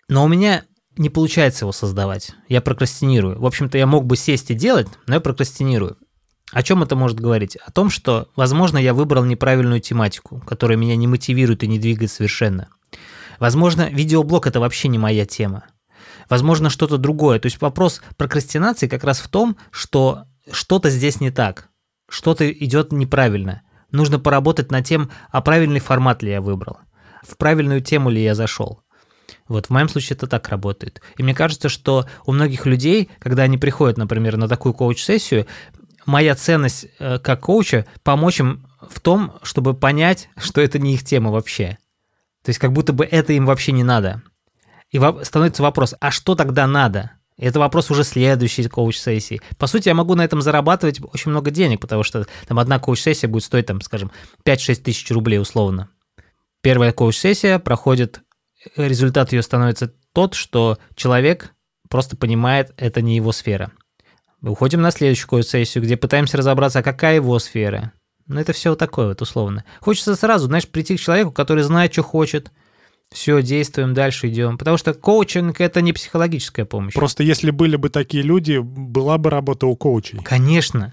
Но 0.08 0.24
у 0.24 0.28
меня 0.28 0.64
не 0.96 1.10
получается 1.10 1.64
его 1.64 1.72
создавать. 1.72 2.32
Я 2.48 2.60
прокрастинирую. 2.60 3.40
В 3.40 3.46
общем-то, 3.46 3.76
я 3.76 3.86
мог 3.86 4.06
бы 4.06 4.16
сесть 4.16 4.50
и 4.50 4.54
делать, 4.54 4.86
но 5.06 5.14
я 5.14 5.20
прокрастинирую. 5.20 5.98
О 6.54 6.62
чем 6.62 6.84
это 6.84 6.94
может 6.94 7.18
говорить? 7.18 7.56
О 7.56 7.72
том, 7.72 7.90
что, 7.90 8.28
возможно, 8.36 8.78
я 8.78 8.94
выбрал 8.94 9.24
неправильную 9.24 9.80
тематику, 9.80 10.40
которая 10.46 10.78
меня 10.78 10.94
не 10.94 11.08
мотивирует 11.08 11.64
и 11.64 11.66
не 11.66 11.80
двигает 11.80 12.12
совершенно. 12.12 12.68
Возможно, 13.40 13.90
видеоблог– 13.90 14.46
это 14.46 14.60
вообще 14.60 14.86
не 14.86 14.96
моя 14.96 15.26
тема. 15.26 15.64
Возможно, 16.30 16.70
что-то 16.70 16.96
другое. 16.96 17.40
То 17.40 17.46
есть 17.46 17.60
вопрос 17.60 18.00
прокрастинации 18.16 18.86
как 18.86 19.02
раз 19.02 19.18
в 19.18 19.28
том, 19.28 19.56
что 19.72 20.26
что-то 20.48 20.90
здесь 20.90 21.20
не 21.20 21.32
так, 21.32 21.70
что-то 22.08 22.48
идет 22.48 22.92
неправильно. 22.92 23.62
Нужно 23.90 24.20
поработать 24.20 24.70
над 24.70 24.86
тем, 24.86 25.10
а 25.30 25.42
правильный 25.42 25.80
формат 25.80 26.22
ли 26.22 26.30
я 26.30 26.40
выбрал, 26.40 26.78
в 27.26 27.36
правильную 27.36 27.80
тему 27.80 28.10
ли 28.10 28.22
я 28.22 28.36
зашел. 28.36 28.80
Вот 29.48 29.66
в 29.66 29.70
моем 29.70 29.88
случае 29.88 30.16
это 30.16 30.28
так 30.28 30.48
работает. 30.48 31.02
И 31.16 31.22
мне 31.22 31.34
кажется, 31.34 31.68
что 31.68 32.06
у 32.26 32.32
многих 32.32 32.64
людей, 32.66 33.10
когда 33.18 33.42
они 33.42 33.58
приходят, 33.58 33.98
например, 33.98 34.36
на 34.36 34.48
такую 34.48 34.72
коуч-сессию, 34.72 35.46
моя 36.06 36.34
ценность 36.34 36.86
э, 36.98 37.18
как 37.18 37.40
коуча 37.40 37.86
помочь 38.02 38.40
им 38.40 38.66
в 38.90 39.00
том, 39.00 39.34
чтобы 39.42 39.74
понять, 39.74 40.28
что 40.36 40.60
это 40.60 40.78
не 40.78 40.94
их 40.94 41.04
тема 41.04 41.30
вообще. 41.30 41.78
То 42.42 42.50
есть 42.50 42.58
как 42.58 42.72
будто 42.72 42.92
бы 42.92 43.04
это 43.04 43.32
им 43.32 43.46
вообще 43.46 43.72
не 43.72 43.84
надо. 43.84 44.22
И 44.90 45.00
становится 45.22 45.62
вопрос, 45.62 45.94
а 46.00 46.10
что 46.10 46.34
тогда 46.34 46.66
надо? 46.66 47.12
это 47.36 47.58
вопрос 47.58 47.90
уже 47.90 48.04
следующей 48.04 48.68
коуч-сессии. 48.68 49.40
По 49.58 49.66
сути, 49.66 49.88
я 49.88 49.94
могу 49.94 50.14
на 50.14 50.24
этом 50.24 50.40
зарабатывать 50.40 51.00
очень 51.12 51.30
много 51.30 51.50
денег, 51.50 51.80
потому 51.80 52.02
что 52.02 52.26
там 52.46 52.58
одна 52.58 52.78
коуч-сессия 52.78 53.28
будет 53.28 53.44
стоить, 53.44 53.66
там, 53.66 53.80
скажем, 53.80 54.12
5-6 54.44 54.76
тысяч 54.76 55.10
рублей 55.10 55.38
условно. 55.38 55.88
Первая 56.62 56.92
коуч-сессия 56.92 57.58
проходит, 57.58 58.22
результат 58.76 59.32
ее 59.32 59.42
становится 59.42 59.92
тот, 60.12 60.34
что 60.34 60.78
человек 60.94 61.52
просто 61.90 62.16
понимает, 62.16 62.72
это 62.76 63.02
не 63.02 63.16
его 63.16 63.32
сфера. 63.32 63.72
Уходим 64.50 64.82
на 64.82 64.90
следующую 64.90 65.28
коуч-сессию, 65.28 65.82
где 65.82 65.96
пытаемся 65.96 66.36
разобраться, 66.36 66.80
а 66.80 66.82
какая 66.82 67.16
его 67.16 67.38
сфера. 67.38 67.92
Ну, 68.26 68.40
это 68.40 68.52
все 68.52 68.70
вот 68.70 68.78
такое 68.78 69.08
вот 69.08 69.22
условно. 69.22 69.64
Хочется 69.80 70.14
сразу, 70.16 70.46
знаешь, 70.46 70.68
прийти 70.68 70.96
к 70.96 71.00
человеку, 71.00 71.30
который 71.30 71.62
знает, 71.62 71.92
что 71.92 72.02
хочет, 72.02 72.52
все, 73.10 73.42
действуем, 73.42 73.94
дальше 73.94 74.28
идем. 74.28 74.58
Потому 74.58 74.76
что 74.76 74.92
коучинг– 74.94 75.60
это 75.62 75.80
не 75.82 75.92
психологическая 75.92 76.64
помощь. 76.64 76.94
Просто 76.94 77.22
если 77.22 77.50
были 77.50 77.76
бы 77.76 77.88
такие 77.88 78.22
люди, 78.22 78.58
была 78.58 79.18
бы 79.18 79.30
работа 79.30 79.66
у 79.66 79.76
коучей. 79.76 80.20
Конечно. 80.22 80.92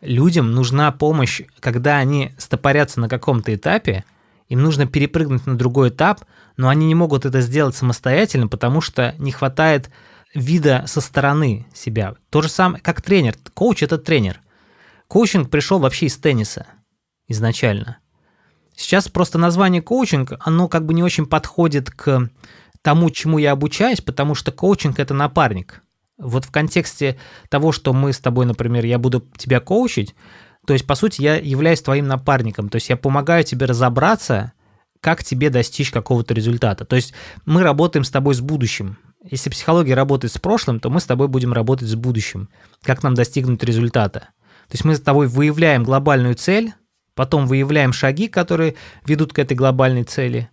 Людям 0.00 0.52
нужна 0.52 0.92
помощь, 0.92 1.42
когда 1.60 1.96
они 1.96 2.32
стопорятся 2.38 3.00
на 3.00 3.08
каком-то 3.08 3.54
этапе, 3.54 4.04
им 4.48 4.62
нужно 4.62 4.86
перепрыгнуть 4.86 5.46
на 5.46 5.58
другой 5.58 5.88
этап, 5.88 6.24
но 6.56 6.68
они 6.68 6.86
не 6.86 6.94
могут 6.94 7.26
это 7.26 7.40
сделать 7.40 7.74
самостоятельно, 7.74 8.48
потому 8.48 8.80
что 8.80 9.14
не 9.18 9.32
хватает 9.32 9.90
вида 10.34 10.84
со 10.86 11.00
стороны 11.00 11.66
себя. 11.74 12.14
То 12.30 12.42
же 12.42 12.48
самое, 12.48 12.82
как 12.82 13.02
тренер. 13.02 13.36
Коуч– 13.54 13.82
это 13.84 13.98
тренер. 13.98 14.40
Коучинг 15.08 15.50
пришел 15.50 15.78
вообще 15.78 16.06
из 16.06 16.16
тенниса 16.16 16.66
изначально– 17.28 17.98
Сейчас 18.78 19.08
просто 19.08 19.38
название 19.38 19.82
коучинг, 19.82 20.34
оно 20.38 20.68
как 20.68 20.86
бы 20.86 20.94
не 20.94 21.02
очень 21.02 21.26
подходит 21.26 21.90
к 21.90 22.30
тому, 22.80 23.10
чему 23.10 23.38
я 23.38 23.50
обучаюсь, 23.50 24.00
потому 24.00 24.36
что 24.36 24.52
коучинг– 24.52 24.98
это 25.00 25.14
напарник. 25.14 25.82
Вот 26.16 26.44
в 26.44 26.52
контексте 26.52 27.18
того, 27.48 27.72
что 27.72 27.92
мы 27.92 28.12
с 28.12 28.20
тобой, 28.20 28.46
например, 28.46 28.84
я 28.84 29.00
буду 29.00 29.28
тебя 29.36 29.58
коучить, 29.58 30.14
то 30.64 30.74
есть, 30.74 30.86
по 30.86 30.94
сути, 30.94 31.22
я 31.22 31.34
являюсь 31.34 31.82
твоим 31.82 32.06
напарником, 32.06 32.68
то 32.68 32.76
есть 32.76 32.88
я 32.88 32.96
помогаю 32.96 33.42
тебе 33.42 33.66
разобраться, 33.66 34.52
как 35.00 35.24
тебе 35.24 35.50
достичь 35.50 35.90
какого-то 35.90 36.32
результата. 36.32 36.84
То 36.84 36.94
есть 36.94 37.14
мы 37.46 37.64
работаем 37.64 38.04
с 38.04 38.10
тобой 38.10 38.36
с 38.36 38.40
будущим. 38.40 38.96
Если 39.22 39.50
психология 39.50 39.94
работает 39.94 40.32
с 40.32 40.38
прошлым, 40.38 40.80
то 40.80 40.90
мы 40.90 41.00
с 41.00 41.04
тобой 41.04 41.28
будем 41.28 41.52
работать 41.52 41.88
с 41.88 41.94
будущим, 41.94 42.48
как 42.82 43.02
нам 43.02 43.14
достигнуть 43.14 43.62
результата. 43.64 44.20
То 44.68 44.74
есть 44.74 44.84
мы 44.84 44.94
с 44.94 45.00
тобой 45.00 45.26
выявляем 45.26 45.82
глобальную 45.82 46.34
цель, 46.34 46.74
Потом 47.18 47.48
выявляем 47.48 47.92
шаги, 47.92 48.28
которые 48.28 48.76
ведут 49.04 49.32
к 49.32 49.40
этой 49.40 49.56
глобальной 49.56 50.04
цели. 50.04 50.50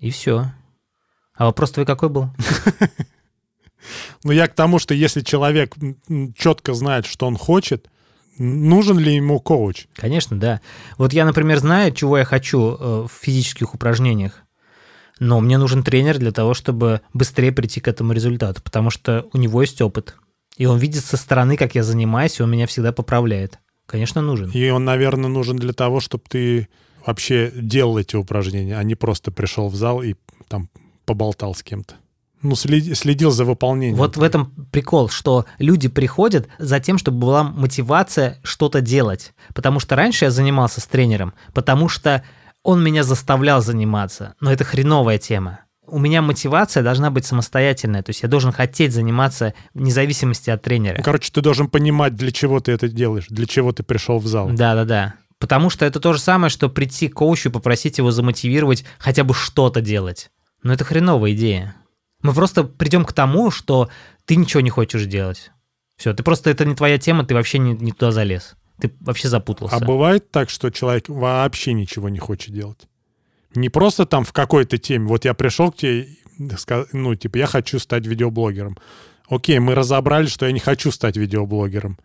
И 0.00 0.10
все. 0.10 0.46
А 1.36 1.44
вопрос 1.44 1.70
твой 1.70 1.86
какой 1.86 2.08
был? 2.08 2.30
Ну, 4.24 4.32
я 4.32 4.46
к 4.46 4.54
тому, 4.54 4.78
что 4.78 4.92
если 4.92 5.22
человек 5.22 5.74
четко 6.36 6.74
знает, 6.74 7.06
что 7.06 7.26
он 7.26 7.38
хочет, 7.38 7.88
нужен 8.36 8.98
ли 8.98 9.14
ему 9.14 9.40
коуч? 9.40 9.86
Конечно, 9.94 10.38
да. 10.38 10.60
Вот 10.98 11.14
я, 11.14 11.24
например, 11.24 11.58
знаю, 11.60 11.92
чего 11.92 12.18
я 12.18 12.26
хочу 12.26 12.76
э, 12.76 13.06
в 13.08 13.10
физических 13.10 13.74
упражнениях, 13.74 14.42
но 15.20 15.38
мне 15.38 15.58
нужен 15.58 15.84
тренер 15.84 16.18
для 16.18 16.32
того, 16.32 16.54
чтобы 16.54 17.02
быстрее 17.14 17.52
прийти 17.52 17.80
к 17.80 17.86
этому 17.86 18.12
результату, 18.12 18.60
потому 18.62 18.90
что 18.90 19.28
у 19.32 19.38
него 19.38 19.60
есть 19.60 19.80
опыт. 19.80 20.16
И 20.56 20.66
он 20.66 20.78
видит 20.78 21.04
со 21.04 21.16
стороны, 21.16 21.56
как 21.56 21.74
я 21.74 21.84
занимаюсь, 21.84 22.40
и 22.40 22.42
он 22.42 22.50
меня 22.50 22.66
всегда 22.66 22.90
поправляет. 22.90 23.58
Конечно, 23.86 24.22
нужен. 24.22 24.50
И 24.50 24.70
он, 24.70 24.84
наверное, 24.84 25.28
нужен 25.28 25.56
для 25.56 25.72
того, 25.72 26.00
чтобы 26.00 26.24
ты 26.28 26.68
вообще 27.06 27.52
делал 27.54 27.98
эти 27.98 28.16
упражнения, 28.16 28.76
а 28.76 28.82
не 28.82 28.94
просто 28.94 29.30
пришел 29.30 29.68
в 29.68 29.76
зал 29.76 30.02
и 30.02 30.14
там 30.48 30.68
поболтал 31.04 31.54
с 31.54 31.62
кем-то. 31.62 31.94
Ну, 32.42 32.54
следи, 32.54 32.94
следил 32.94 33.30
за 33.30 33.44
выполнением. 33.44 33.96
Вот 33.96 34.16
в 34.16 34.22
этом 34.22 34.52
прикол, 34.70 35.10
что 35.10 35.44
люди 35.58 35.88
приходят 35.88 36.48
за 36.58 36.80
тем, 36.80 36.96
чтобы 36.96 37.18
была 37.18 37.44
мотивация 37.44 38.38
что-то 38.42 38.80
делать. 38.80 39.34
Потому 39.54 39.78
что 39.78 39.94
раньше 39.94 40.24
я 40.24 40.30
занимался 40.30 40.80
с 40.80 40.86
тренером, 40.86 41.34
потому 41.52 41.90
что 41.90 42.24
он 42.62 42.82
меня 42.82 43.02
заставлял 43.02 43.62
заниматься. 43.62 44.34
Но 44.40 44.52
это 44.52 44.64
хреновая 44.64 45.18
тема 45.18 45.60
у 45.90 45.98
меня 45.98 46.22
мотивация 46.22 46.82
должна 46.82 47.10
быть 47.10 47.26
самостоятельная, 47.26 48.02
то 48.02 48.10
есть 48.10 48.22
я 48.22 48.28
должен 48.28 48.52
хотеть 48.52 48.92
заниматься 48.92 49.54
вне 49.74 49.90
зависимости 49.90 50.50
от 50.50 50.62
тренера. 50.62 50.96
Ну, 50.96 51.02
короче, 51.02 51.30
ты 51.32 51.40
должен 51.40 51.68
понимать, 51.68 52.14
для 52.14 52.32
чего 52.32 52.60
ты 52.60 52.72
это 52.72 52.88
делаешь, 52.88 53.26
для 53.28 53.46
чего 53.46 53.72
ты 53.72 53.82
пришел 53.82 54.18
в 54.18 54.26
зал. 54.26 54.48
Да-да-да. 54.50 55.14
Потому 55.38 55.70
что 55.70 55.84
это 55.86 56.00
то 56.00 56.12
же 56.12 56.20
самое, 56.20 56.50
что 56.50 56.68
прийти 56.68 57.08
к 57.08 57.14
коучу 57.14 57.48
и 57.48 57.52
попросить 57.52 57.98
его 57.98 58.10
замотивировать 58.10 58.84
хотя 58.98 59.24
бы 59.24 59.34
что-то 59.34 59.80
делать. 59.80 60.30
Но 60.62 60.72
это 60.72 60.84
хреновая 60.84 61.32
идея. 61.32 61.74
Мы 62.22 62.34
просто 62.34 62.64
придем 62.64 63.04
к 63.04 63.12
тому, 63.12 63.50
что 63.50 63.88
ты 64.26 64.36
ничего 64.36 64.60
не 64.60 64.70
хочешь 64.70 65.06
делать. 65.06 65.50
Все, 65.96 66.12
ты 66.12 66.22
просто, 66.22 66.50
это 66.50 66.64
не 66.64 66.74
твоя 66.74 66.98
тема, 66.98 67.24
ты 67.24 67.34
вообще 67.34 67.58
не, 67.58 67.72
не 67.72 67.92
туда 67.92 68.12
залез. 68.12 68.54
Ты 68.80 68.92
вообще 69.00 69.28
запутался. 69.28 69.76
А 69.76 69.80
бывает 69.80 70.30
так, 70.30 70.50
что 70.50 70.70
человек 70.70 71.08
вообще 71.08 71.72
ничего 71.72 72.08
не 72.08 72.18
хочет 72.18 72.52
делать? 72.52 72.88
Не 73.54 73.68
просто 73.68 74.06
там 74.06 74.24
в 74.24 74.32
какой-то 74.32 74.78
теме. 74.78 75.06
Вот 75.06 75.24
я 75.24 75.34
пришел 75.34 75.72
к 75.72 75.76
тебе, 75.76 76.08
ну, 76.92 77.14
типа, 77.14 77.38
я 77.38 77.46
хочу 77.46 77.78
стать 77.78 78.06
видеоблогером. 78.06 78.78
Окей, 79.28 79.58
мы 79.58 79.74
разобрали, 79.74 80.26
что 80.26 80.46
я 80.46 80.52
не 80.52 80.60
хочу 80.60 80.90
стать 80.90 81.16
видеоблогером. 81.16 81.98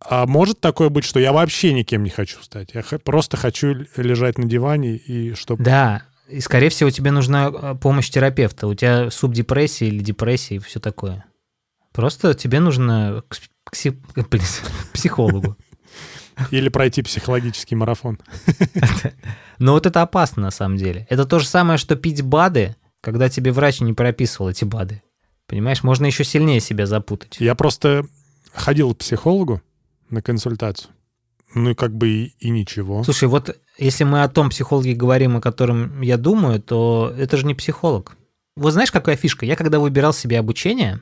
А 0.00 0.26
может 0.26 0.60
такое 0.60 0.88
быть, 0.88 1.04
что 1.04 1.20
я 1.20 1.32
вообще 1.32 1.72
никем 1.72 2.02
не 2.02 2.10
хочу 2.10 2.40
стать? 2.42 2.74
Я 2.74 2.82
просто 2.98 3.36
хочу 3.36 3.86
лежать 3.96 4.38
на 4.38 4.44
диване 4.44 4.96
и 4.96 5.34
чтобы... 5.34 5.64
Да, 5.64 6.02
и, 6.28 6.40
скорее 6.40 6.68
всего, 6.68 6.90
тебе 6.90 7.10
нужна 7.10 7.46
а, 7.46 7.74
помощь 7.74 8.10
терапевта. 8.10 8.66
У 8.66 8.74
тебя 8.74 9.10
субдепрессия 9.10 9.88
или 9.88 10.00
депрессия 10.02 10.56
и 10.56 10.58
все 10.58 10.80
такое. 10.80 11.24
Просто 11.92 12.34
тебе 12.34 12.60
нужно 12.60 13.22
к, 13.28 13.36
пси... 13.70 13.90
к 13.90 14.28
психологу. 14.92 15.56
Или 16.50 16.68
пройти 16.68 17.02
психологический 17.02 17.76
марафон. 17.76 18.18
Но 19.58 19.72
вот 19.72 19.86
это 19.86 20.02
опасно 20.02 20.42
на 20.42 20.50
самом 20.50 20.76
деле. 20.76 21.06
Это 21.10 21.24
то 21.24 21.38
же 21.38 21.46
самое, 21.46 21.78
что 21.78 21.96
пить 21.96 22.22
БАДы, 22.22 22.76
когда 23.00 23.28
тебе 23.28 23.52
врач 23.52 23.80
не 23.80 23.92
прописывал 23.92 24.50
эти 24.50 24.64
БАДы. 24.64 25.02
Понимаешь, 25.46 25.82
можно 25.82 26.06
еще 26.06 26.24
сильнее 26.24 26.60
себя 26.60 26.86
запутать. 26.86 27.36
Я 27.38 27.54
просто 27.54 28.06
ходил 28.52 28.94
к 28.94 28.98
психологу 28.98 29.62
на 30.10 30.22
консультацию. 30.22 30.90
Ну 31.54 31.70
и 31.70 31.74
как 31.74 31.94
бы 31.94 32.08
и, 32.08 32.34
и 32.40 32.50
ничего. 32.50 33.04
Слушай, 33.04 33.28
вот 33.28 33.56
если 33.78 34.04
мы 34.04 34.22
о 34.22 34.28
том 34.28 34.50
психологе 34.50 34.94
говорим, 34.94 35.36
о 35.36 35.40
котором 35.40 36.00
я 36.00 36.16
думаю, 36.16 36.60
то 36.60 37.14
это 37.16 37.36
же 37.36 37.46
не 37.46 37.54
психолог. 37.54 38.16
Вот 38.56 38.72
знаешь, 38.72 38.90
какая 38.90 39.16
фишка? 39.16 39.46
Я 39.46 39.56
когда 39.56 39.78
выбирал 39.78 40.12
себе 40.12 40.38
обучение, 40.38 41.00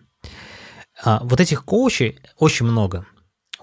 а, 1.03 1.21
вот 1.23 1.41
этих 1.41 1.65
коучей 1.65 2.19
очень 2.39 2.67
много. 2.67 3.07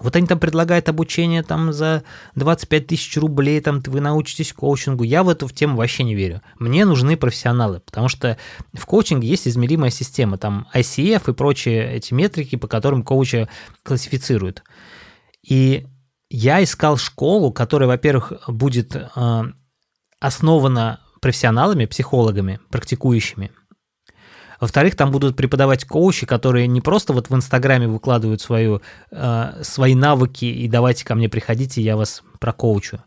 Вот 0.00 0.16
они 0.16 0.26
там 0.26 0.38
предлагают 0.38 0.88
обучение 0.88 1.42
там 1.42 1.72
за 1.72 2.02
25 2.34 2.86
тысяч 2.86 3.16
рублей, 3.18 3.60
там 3.60 3.82
вы 3.86 4.00
научитесь 4.00 4.52
коучингу. 4.52 5.04
Я 5.04 5.22
в 5.22 5.28
эту 5.28 5.46
в 5.46 5.52
тему 5.52 5.76
вообще 5.76 6.04
не 6.04 6.14
верю. 6.14 6.42
Мне 6.58 6.84
нужны 6.84 7.16
профессионалы, 7.16 7.80
потому 7.80 8.08
что 8.08 8.38
в 8.72 8.86
коучинге 8.86 9.28
есть 9.28 9.46
измеримая 9.46 9.90
система, 9.90 10.38
там 10.38 10.68
ICF 10.74 11.30
и 11.30 11.34
прочие 11.34 11.92
эти 11.92 12.14
метрики, 12.14 12.56
по 12.56 12.66
которым 12.66 13.02
коуча 13.02 13.48
классифицируют. 13.82 14.62
И 15.46 15.86
я 16.30 16.62
искал 16.62 16.96
школу, 16.96 17.52
которая, 17.52 17.88
во-первых, 17.88 18.32
будет 18.48 18.94
э, 18.96 19.42
основана 20.20 21.00
профессионалами, 21.20 21.84
психологами, 21.84 22.60
практикующими. 22.70 23.50
Во-вторых, 24.60 24.94
там 24.94 25.10
будут 25.10 25.36
преподавать 25.36 25.86
коучи, 25.86 26.26
которые 26.26 26.66
не 26.66 26.82
просто 26.82 27.14
вот 27.14 27.30
в 27.30 27.34
Инстаграме 27.34 27.88
выкладывают 27.88 28.42
свою, 28.42 28.82
э, 29.10 29.62
свои 29.62 29.94
навыки 29.94 30.44
и 30.44 30.68
давайте 30.68 31.04
ко 31.04 31.14
мне 31.14 31.30
приходите, 31.30 31.80
я 31.80 31.96
вас 31.96 32.22
прокоучу. 32.38 33.02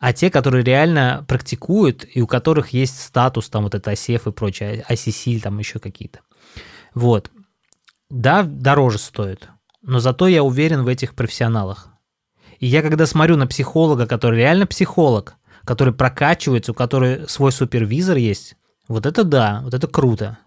А 0.00 0.12
те, 0.12 0.30
которые 0.30 0.64
реально 0.64 1.24
практикуют 1.28 2.04
и 2.12 2.20
у 2.20 2.26
которых 2.26 2.70
есть 2.70 3.00
статус, 3.00 3.48
там 3.48 3.64
вот 3.64 3.74
это 3.74 3.92
ICF 3.92 4.28
и 4.28 4.32
прочее, 4.32 4.84
ICC, 4.88 5.40
там 5.40 5.58
еще 5.58 5.78
какие-то. 5.78 6.20
Вот. 6.94 7.30
Да, 8.10 8.42
дороже 8.42 8.98
стоит, 8.98 9.48
но 9.82 10.00
зато 10.00 10.26
я 10.26 10.42
уверен 10.42 10.82
в 10.82 10.88
этих 10.88 11.14
профессионалах. 11.14 11.88
И 12.58 12.66
я 12.66 12.82
когда 12.82 13.06
смотрю 13.06 13.36
на 13.36 13.46
психолога, 13.46 14.06
который 14.06 14.38
реально 14.38 14.66
психолог, 14.66 15.36
который 15.64 15.92
прокачивается, 15.92 16.72
у 16.72 16.74
которого 16.74 17.26
свой 17.28 17.52
супервизор 17.52 18.16
есть, 18.16 18.56
вот 18.88 19.06
это 19.06 19.22
да, 19.22 19.60
вот 19.62 19.74
это 19.74 19.86
круто. 19.86 20.38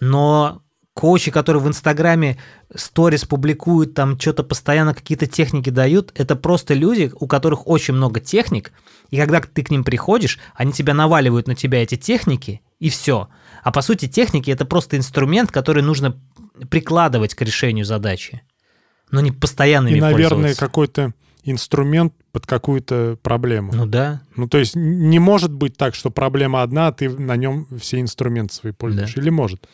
Но 0.00 0.62
коучи, 0.96 1.30
которые 1.30 1.62
в 1.62 1.68
Инстаграме 1.68 2.38
сторис 2.74 3.24
публикуют, 3.24 3.94
там 3.94 4.18
что-то 4.18 4.42
постоянно 4.42 4.94
какие-то 4.94 5.26
техники 5.26 5.68
дают, 5.70 6.10
это 6.14 6.36
просто 6.36 6.72
люди, 6.74 7.12
у 7.20 7.26
которых 7.26 7.66
очень 7.66 7.94
много 7.94 8.18
техник, 8.18 8.72
и 9.10 9.18
когда 9.18 9.40
ты 9.40 9.62
к 9.62 9.70
ним 9.70 9.84
приходишь, 9.84 10.38
они 10.54 10.72
тебя 10.72 10.94
наваливают 10.94 11.48
на 11.48 11.54
тебя 11.54 11.82
эти 11.82 11.96
техники, 11.96 12.62
и 12.78 12.88
все. 12.88 13.28
А 13.62 13.72
по 13.72 13.82
сути 13.82 14.08
техники 14.08 14.50
это 14.50 14.64
просто 14.64 14.96
инструмент, 14.96 15.50
который 15.52 15.82
нужно 15.82 16.18
прикладывать 16.70 17.34
к 17.34 17.42
решению 17.42 17.84
задачи, 17.84 18.42
но 19.10 19.20
не 19.20 19.32
постоянно 19.32 19.88
И, 19.88 20.00
наверное, 20.00 20.54
какой-то 20.54 21.12
инструмент 21.50 22.12
под 22.32 22.46
какую-то 22.46 23.18
проблему. 23.22 23.72
Ну 23.74 23.86
да. 23.86 24.22
Ну 24.34 24.48
то 24.48 24.58
есть 24.58 24.74
не 24.76 25.18
может 25.18 25.52
быть 25.52 25.76
так, 25.76 25.94
что 25.94 26.10
проблема 26.10 26.62
одна, 26.62 26.88
а 26.88 26.92
ты 26.92 27.08
на 27.08 27.36
нем 27.36 27.66
все 27.80 28.00
инструменты 28.00 28.54
свои 28.54 28.72
пользуешь. 28.72 29.14
Да. 29.14 29.20
Или 29.20 29.30
может? 29.30 29.68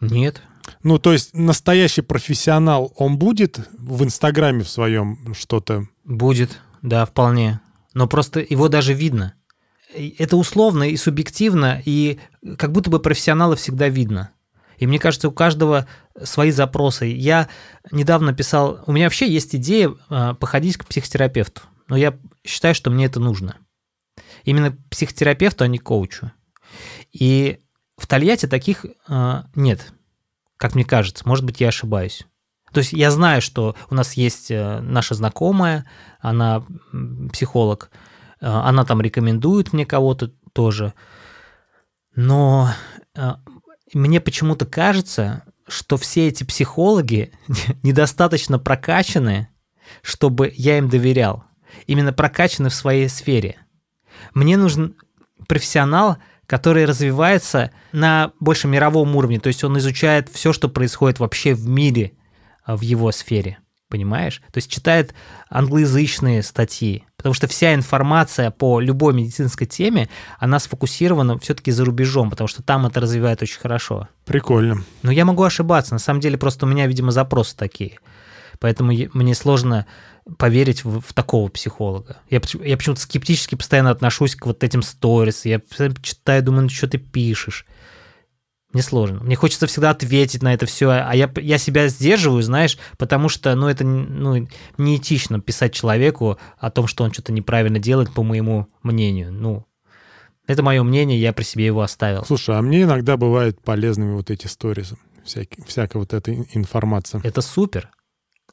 Нет. 0.00 0.42
Ну, 0.82 0.98
то 0.98 1.12
есть 1.12 1.34
настоящий 1.34 2.02
профессионал, 2.02 2.92
он 2.96 3.18
будет 3.18 3.58
в 3.78 4.04
Инстаграме 4.04 4.62
в 4.62 4.68
своем 4.68 5.34
что-то? 5.34 5.86
Будет, 6.04 6.60
да, 6.82 7.04
вполне. 7.06 7.60
Но 7.94 8.06
просто 8.06 8.44
его 8.46 8.68
даже 8.68 8.92
видно. 8.92 9.34
Это 9.94 10.36
условно 10.36 10.84
и 10.84 10.96
субъективно, 10.96 11.82
и 11.84 12.18
как 12.58 12.72
будто 12.72 12.90
бы 12.90 13.00
профессионала 13.00 13.56
всегда 13.56 13.88
видно. 13.88 14.30
И 14.78 14.86
мне 14.86 14.98
кажется, 14.98 15.28
у 15.28 15.32
каждого 15.32 15.86
свои 16.22 16.50
запросы. 16.50 17.06
Я 17.06 17.48
недавно 17.90 18.32
писал, 18.32 18.80
у 18.86 18.92
меня 18.92 19.06
вообще 19.06 19.30
есть 19.30 19.54
идея 19.54 19.94
а, 20.08 20.34
походить 20.34 20.76
к 20.76 20.86
психотерапевту, 20.86 21.62
но 21.88 21.96
я 21.96 22.18
считаю, 22.44 22.74
что 22.74 22.90
мне 22.90 23.06
это 23.06 23.20
нужно. 23.20 23.56
Именно 24.44 24.76
психотерапевту, 24.90 25.64
а 25.64 25.68
не 25.68 25.78
коучу. 25.78 26.32
И 27.12 27.60
в 27.96 28.06
Тольятти 28.06 28.46
таких 28.46 28.84
э, 29.08 29.42
нет, 29.54 29.92
как 30.56 30.74
мне 30.74 30.84
кажется. 30.84 31.26
Может 31.26 31.44
быть, 31.44 31.60
я 31.60 31.68
ошибаюсь. 31.68 32.26
То 32.72 32.78
есть 32.78 32.92
я 32.92 33.10
знаю, 33.10 33.42
что 33.42 33.74
у 33.90 33.94
нас 33.94 34.14
есть 34.14 34.50
э, 34.50 34.80
наша 34.80 35.14
знакомая, 35.14 35.86
она 36.20 36.64
психолог, 37.32 37.90
э, 38.40 38.46
она 38.46 38.84
там 38.84 39.00
рекомендует 39.00 39.72
мне 39.72 39.84
кого-то 39.84 40.32
тоже. 40.52 40.94
Но 42.14 42.70
мне 43.94 44.20
почему-то 44.20 44.66
кажется, 44.66 45.44
что 45.66 45.96
все 45.96 46.28
эти 46.28 46.44
психологи 46.44 47.32
недостаточно 47.82 48.58
прокачаны, 48.58 49.48
чтобы 50.02 50.52
я 50.56 50.78
им 50.78 50.88
доверял. 50.88 51.44
Именно 51.86 52.12
прокачаны 52.12 52.70
в 52.70 52.74
своей 52.74 53.08
сфере. 53.08 53.56
Мне 54.34 54.56
нужен 54.56 54.96
профессионал, 55.46 56.18
который 56.46 56.86
развивается 56.86 57.72
на 57.92 58.32
больше 58.40 58.68
мировом 58.68 59.14
уровне, 59.16 59.38
то 59.38 59.48
есть 59.48 59.62
он 59.64 59.76
изучает 59.78 60.28
все, 60.30 60.52
что 60.52 60.68
происходит 60.68 61.18
вообще 61.18 61.54
в 61.54 61.68
мире 61.68 62.12
а, 62.64 62.76
в 62.76 62.80
его 62.80 63.12
сфере, 63.12 63.58
понимаешь? 63.88 64.42
То 64.52 64.58
есть 64.58 64.70
читает 64.70 65.14
англоязычные 65.50 66.42
статьи, 66.42 67.04
потому 67.16 67.34
что 67.34 67.46
вся 67.46 67.74
информация 67.74 68.50
по 68.50 68.80
любой 68.80 69.14
медицинской 69.14 69.66
теме, 69.66 70.08
она 70.38 70.58
сфокусирована 70.58 71.38
все-таки 71.38 71.70
за 71.70 71.84
рубежом, 71.84 72.30
потому 72.30 72.48
что 72.48 72.62
там 72.62 72.86
это 72.86 73.00
развивает 73.00 73.42
очень 73.42 73.60
хорошо. 73.60 74.08
Прикольно. 74.24 74.84
Но 75.02 75.10
я 75.10 75.24
могу 75.24 75.42
ошибаться, 75.42 75.94
на 75.94 75.98
самом 75.98 76.20
деле 76.20 76.38
просто 76.38 76.66
у 76.66 76.68
меня, 76.68 76.86
видимо, 76.86 77.10
запросы 77.10 77.56
такие. 77.56 77.98
Поэтому 78.60 78.92
мне 79.12 79.34
сложно 79.34 79.86
поверить 80.36 80.84
в, 80.84 81.00
в 81.00 81.12
такого 81.14 81.48
психолога. 81.48 82.18
Я, 82.28 82.40
я 82.62 82.76
почему-то 82.76 83.00
скептически 83.00 83.54
постоянно 83.54 83.90
отношусь 83.90 84.34
к 84.34 84.46
вот 84.46 84.64
этим 84.64 84.82
сторис. 84.82 85.44
Я 85.44 85.60
читаю, 86.02 86.42
думаю, 86.42 86.64
ну 86.64 86.68
что 86.68 86.88
ты 86.88 86.98
пишешь? 86.98 87.66
Мне 88.72 88.82
сложно. 88.82 89.20
Мне 89.20 89.34
хочется 89.34 89.66
всегда 89.66 89.90
ответить 89.90 90.42
на 90.42 90.52
это 90.52 90.66
все, 90.66 90.90
а 90.90 91.14
я, 91.14 91.30
я 91.36 91.56
себя 91.56 91.88
сдерживаю, 91.88 92.42
знаешь, 92.42 92.78
потому 92.98 93.30
что, 93.30 93.54
ну, 93.54 93.66
это 93.66 93.84
ну, 93.84 94.46
неэтично 94.76 95.40
писать 95.40 95.72
человеку 95.72 96.38
о 96.58 96.70
том, 96.70 96.86
что 96.86 97.04
он 97.04 97.12
что-то 97.12 97.32
неправильно 97.32 97.78
делает, 97.78 98.12
по 98.12 98.22
моему 98.22 98.68
мнению. 98.82 99.32
Ну, 99.32 99.64
это 100.46 100.62
мое 100.62 100.82
мнение, 100.82 101.18
я 101.18 101.32
при 101.32 101.44
себе 101.44 101.64
его 101.64 101.80
оставил. 101.80 102.24
Слушай, 102.26 102.58
а 102.58 102.62
мне 102.62 102.82
иногда 102.82 103.16
бывают 103.16 103.62
полезными 103.62 104.12
вот 104.12 104.30
эти 104.30 104.46
сторизы, 104.46 104.96
всякие, 105.24 105.64
всякая 105.64 105.98
вот 106.00 106.12
эта 106.12 106.34
информация. 106.34 107.22
Это 107.24 107.40
супер. 107.40 107.90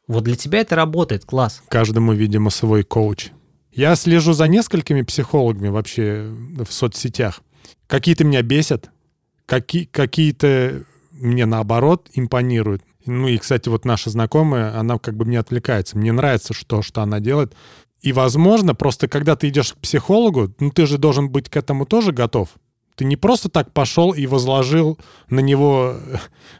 Вот 0.08 0.23
для 0.23 0.36
тебя 0.36 0.60
это 0.60 0.75
работает, 0.75 1.25
класс. 1.25 1.62
Каждому, 1.67 2.13
видимо, 2.13 2.51
свой 2.51 2.84
коуч. 2.84 3.32
Я 3.71 3.95
слежу 3.95 4.32
за 4.32 4.47
несколькими 4.47 5.01
психологами 5.01 5.67
вообще 5.67 6.25
в 6.30 6.71
соцсетях. 6.71 7.41
Какие-то 7.88 8.23
меня 8.23 8.41
бесят, 8.41 8.91
какие- 9.45 9.86
какие-то 9.86 10.84
мне 11.12 11.45
наоборот 11.45 12.10
импонируют. 12.13 12.84
Ну 13.05 13.27
и, 13.27 13.38
кстати, 13.38 13.69
вот 13.69 13.86
наша 13.86 14.10
знакомая, 14.10 14.77
она 14.77 14.97
как 14.97 15.15
бы 15.15 15.25
мне 15.25 15.39
отвлекается. 15.39 15.97
Мне 15.97 16.12
нравится 16.12 16.53
что, 16.53 16.81
что 16.81 17.01
она 17.01 17.19
делает. 17.19 17.55
И, 18.01 18.12
возможно, 18.13 18.75
просто 18.75 19.08
когда 19.08 19.36
ты 19.36 19.49
идешь 19.49 19.73
к 19.73 19.77
психологу, 19.77 20.53
ну 20.60 20.69
ты 20.71 20.86
же 20.86 20.97
должен 20.97 21.29
быть 21.29 21.49
к 21.49 21.58
этому 21.58 21.86
тоже 21.86 22.12
готов. 22.12 22.49
Ты 22.95 23.05
не 23.05 23.17
просто 23.17 23.49
так 23.49 23.71
пошел 23.73 24.12
и 24.12 24.25
возложил 24.25 24.97
на 25.29 25.39
него 25.39 25.97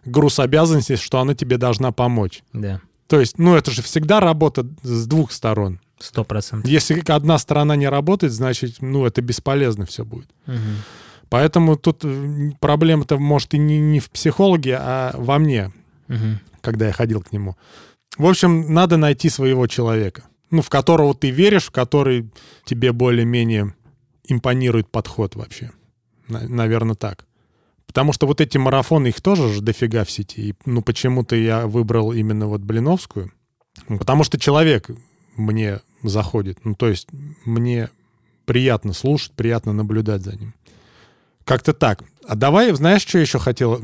груз 0.04 0.40
обязанностей, 0.40 0.98
что 0.98 1.20
она 1.20 1.34
тебе 1.34 1.58
должна 1.58 1.92
помочь. 1.92 2.44
Да. 2.52 2.82
То 3.08 3.20
есть, 3.20 3.38
ну, 3.38 3.56
это 3.56 3.72
же 3.72 3.82
всегда 3.82 4.20
работа 4.20 4.68
с 4.82 5.06
двух 5.08 5.32
сторон. 5.32 5.80
Сто 6.00 6.26
процентов. 6.26 6.70
Если 6.70 7.02
одна 7.10 7.38
сторона 7.38 7.76
не 7.76 7.88
работает, 7.88 8.34
значит, 8.34 8.78
ну, 8.82 9.06
это 9.06 9.22
бесполезно 9.22 9.86
все 9.86 10.04
будет. 10.04 10.28
Угу. 10.48 10.56
Поэтому 11.30 11.76
тут 11.76 12.04
проблема-то, 12.60 13.18
может, 13.18 13.54
и 13.54 13.58
не, 13.58 13.80
не 13.80 14.00
в 14.00 14.10
психологе, 14.10 14.78
а 14.80 15.12
во 15.16 15.40
мне, 15.40 15.72
угу. 16.08 16.40
когда 16.62 16.88
я 16.88 16.94
ходил 16.94 17.22
к 17.22 17.32
нему. 17.32 17.56
В 18.18 18.26
общем, 18.26 18.74
надо 18.74 18.98
найти 18.98 19.30
своего 19.30 19.68
человека, 19.68 20.24
ну, 20.52 20.62
в 20.62 20.70
которого 20.70 21.14
ты 21.14 21.32
веришь, 21.32 21.66
в 21.66 21.72
который 21.72 22.30
тебе 22.64 22.92
более-менее 22.92 23.74
импонирует 24.28 24.90
подход 24.90 25.36
вообще. 25.36 25.72
Наверное, 26.28 26.96
так. 26.96 27.26
Потому 27.86 28.14
что 28.14 28.28
вот 28.28 28.42
эти 28.42 28.58
марафоны, 28.58 29.08
их 29.08 29.22
тоже 29.22 29.54
же 29.54 29.62
дофига 29.62 30.04
в 30.04 30.12
сети. 30.12 30.50
И, 30.50 30.56
ну, 30.66 30.82
почему-то 30.82 31.36
я 31.36 31.68
выбрал 31.68 32.14
именно 32.14 32.48
вот 32.48 32.62
Блиновскую. 32.62 33.32
Потому 33.88 34.24
что 34.24 34.40
человек 34.40 34.90
мне 35.36 35.80
заходит. 36.02 36.64
Ну, 36.64 36.76
то 36.76 36.88
есть 36.88 37.08
мне 37.46 37.90
приятно 38.46 38.94
слушать, 38.94 39.34
приятно 39.34 39.74
наблюдать 39.74 40.24
за 40.24 40.36
ним. 40.36 40.54
Как-то 41.46 41.74
так. 41.74 42.04
А 42.28 42.36
давай, 42.36 42.74
знаешь, 42.74 43.04
что 43.04 43.20
еще 43.20 43.40
хотел 43.40 43.80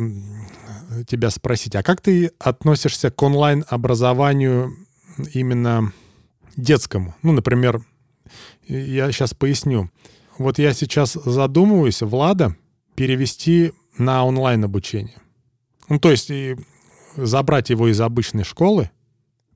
тебя 1.08 1.30
спросить? 1.30 1.76
А 1.76 1.84
как 1.84 2.02
ты 2.02 2.32
относишься 2.40 3.12
к 3.12 3.22
онлайн-образованию 3.22 4.76
именно 5.34 5.94
детскому? 6.58 7.16
Ну, 7.22 7.32
например, 7.32 7.82
я 8.68 9.12
сейчас 9.12 9.34
поясню. 9.34 9.90
Вот 10.38 10.58
я 10.58 10.74
сейчас 10.74 11.14
задумываюсь, 11.14 12.02
Влада, 12.02 12.56
перевести 12.96 13.74
на 13.98 14.26
онлайн-обучение. 14.26 15.18
Ну, 15.88 16.00
то 16.00 16.10
есть 16.10 16.32
и 16.32 16.58
забрать 17.16 17.70
его 17.70 17.90
из 17.90 18.02
обычной 18.02 18.44
школы, 18.44 18.90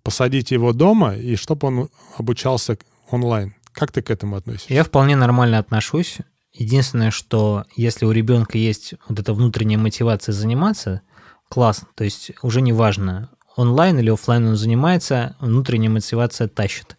посадить 0.03 0.51
его 0.51 0.73
дома, 0.73 1.15
и 1.15 1.35
чтобы 1.35 1.67
он 1.67 1.89
обучался 2.17 2.77
онлайн. 3.09 3.55
Как 3.71 3.91
ты 3.91 4.01
к 4.01 4.11
этому 4.11 4.35
относишься? 4.35 4.73
Я 4.73 4.83
вполне 4.83 5.15
нормально 5.15 5.57
отношусь. 5.57 6.19
Единственное, 6.57 7.11
что 7.11 7.65
если 7.75 8.05
у 8.05 8.11
ребенка 8.11 8.57
есть 8.57 8.93
вот 9.09 9.19
эта 9.19 9.33
внутренняя 9.33 9.77
мотивация 9.77 10.31
заниматься, 10.31 11.01
классно. 11.49 11.87
То 11.95 12.05
есть 12.05 12.31
уже 12.41 12.61
не 12.61 12.71
важно, 12.71 13.29
онлайн 13.57 13.99
или 13.99 14.09
офлайн 14.09 14.47
он 14.47 14.55
занимается, 14.55 15.35
внутренняя 15.39 15.89
мотивация 15.89 16.47
тащит. 16.47 16.97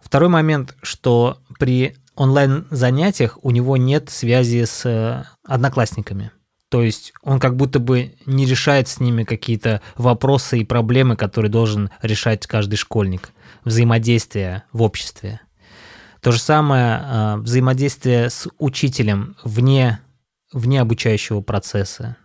Второй 0.00 0.28
момент, 0.28 0.76
что 0.82 1.38
при 1.58 1.96
онлайн-занятиях 2.16 3.38
у 3.42 3.50
него 3.50 3.76
нет 3.76 4.10
связи 4.10 4.64
с 4.64 4.84
э, 4.84 5.24
одноклассниками. 5.44 6.32
То 6.68 6.82
есть 6.82 7.12
он 7.22 7.38
как 7.38 7.56
будто 7.56 7.78
бы 7.78 8.14
не 8.26 8.46
решает 8.46 8.88
с 8.88 8.98
ними 8.98 9.22
какие-то 9.22 9.82
вопросы 9.96 10.58
и 10.58 10.64
проблемы, 10.64 11.16
которые 11.16 11.50
должен 11.50 11.90
решать 12.02 12.46
каждый 12.46 12.76
школьник. 12.76 13.30
Взаимодействие 13.64 14.64
в 14.72 14.82
обществе. 14.82 15.40
То 16.24 16.32
же 16.32 16.40
самое 16.40 17.02
э, 17.04 17.36
взаимодействие 17.36 18.30
с 18.30 18.48
учителем 18.58 19.36
вне, 19.44 20.00
вне 20.54 20.80
обучающего 20.80 21.42
процесса. 21.42 22.16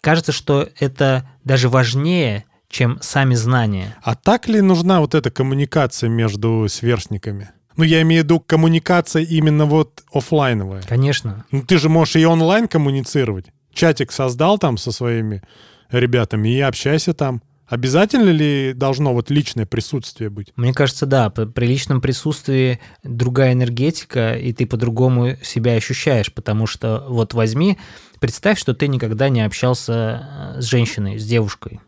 Кажется, 0.00 0.32
что 0.32 0.66
это 0.78 1.28
даже 1.44 1.68
важнее, 1.68 2.46
чем 2.70 2.98
сами 3.02 3.34
знания. 3.34 3.94
А 4.02 4.14
так 4.14 4.48
ли 4.48 4.62
нужна 4.62 5.00
вот 5.00 5.14
эта 5.14 5.30
коммуникация 5.30 6.08
между 6.08 6.66
сверстниками? 6.70 7.50
Ну, 7.76 7.84
я 7.84 8.00
имею 8.00 8.22
в 8.22 8.24
виду 8.24 8.40
коммуникация 8.40 9.22
именно 9.22 9.66
вот 9.66 10.02
офлайновая. 10.14 10.80
Конечно. 10.88 11.44
Ну, 11.50 11.62
ты 11.62 11.76
же 11.76 11.90
можешь 11.90 12.16
и 12.16 12.24
онлайн 12.24 12.68
коммуницировать. 12.68 13.52
Чатик 13.74 14.12
создал 14.12 14.56
там 14.56 14.78
со 14.78 14.92
своими 14.92 15.42
ребятами 15.90 16.48
и 16.48 16.60
общайся 16.60 17.12
там. 17.12 17.42
Обязательно 17.70 18.30
ли 18.30 18.72
должно 18.72 19.14
вот 19.14 19.30
личное 19.30 19.64
присутствие 19.64 20.28
быть? 20.28 20.52
Мне 20.56 20.74
кажется, 20.74 21.06
да. 21.06 21.30
При 21.30 21.66
личном 21.66 22.00
присутствии 22.00 22.80
другая 23.04 23.52
энергетика, 23.52 24.34
и 24.34 24.52
ты 24.52 24.66
по-другому 24.66 25.36
себя 25.40 25.74
ощущаешь, 25.74 26.34
потому 26.34 26.66
что 26.66 27.06
вот 27.08 27.32
возьми, 27.32 27.78
представь, 28.18 28.58
что 28.58 28.74
ты 28.74 28.88
никогда 28.88 29.28
не 29.28 29.42
общался 29.42 30.56
э, 30.56 30.60
с 30.60 30.64
женщиной, 30.64 31.20
с 31.20 31.24
девушкой. 31.24 31.78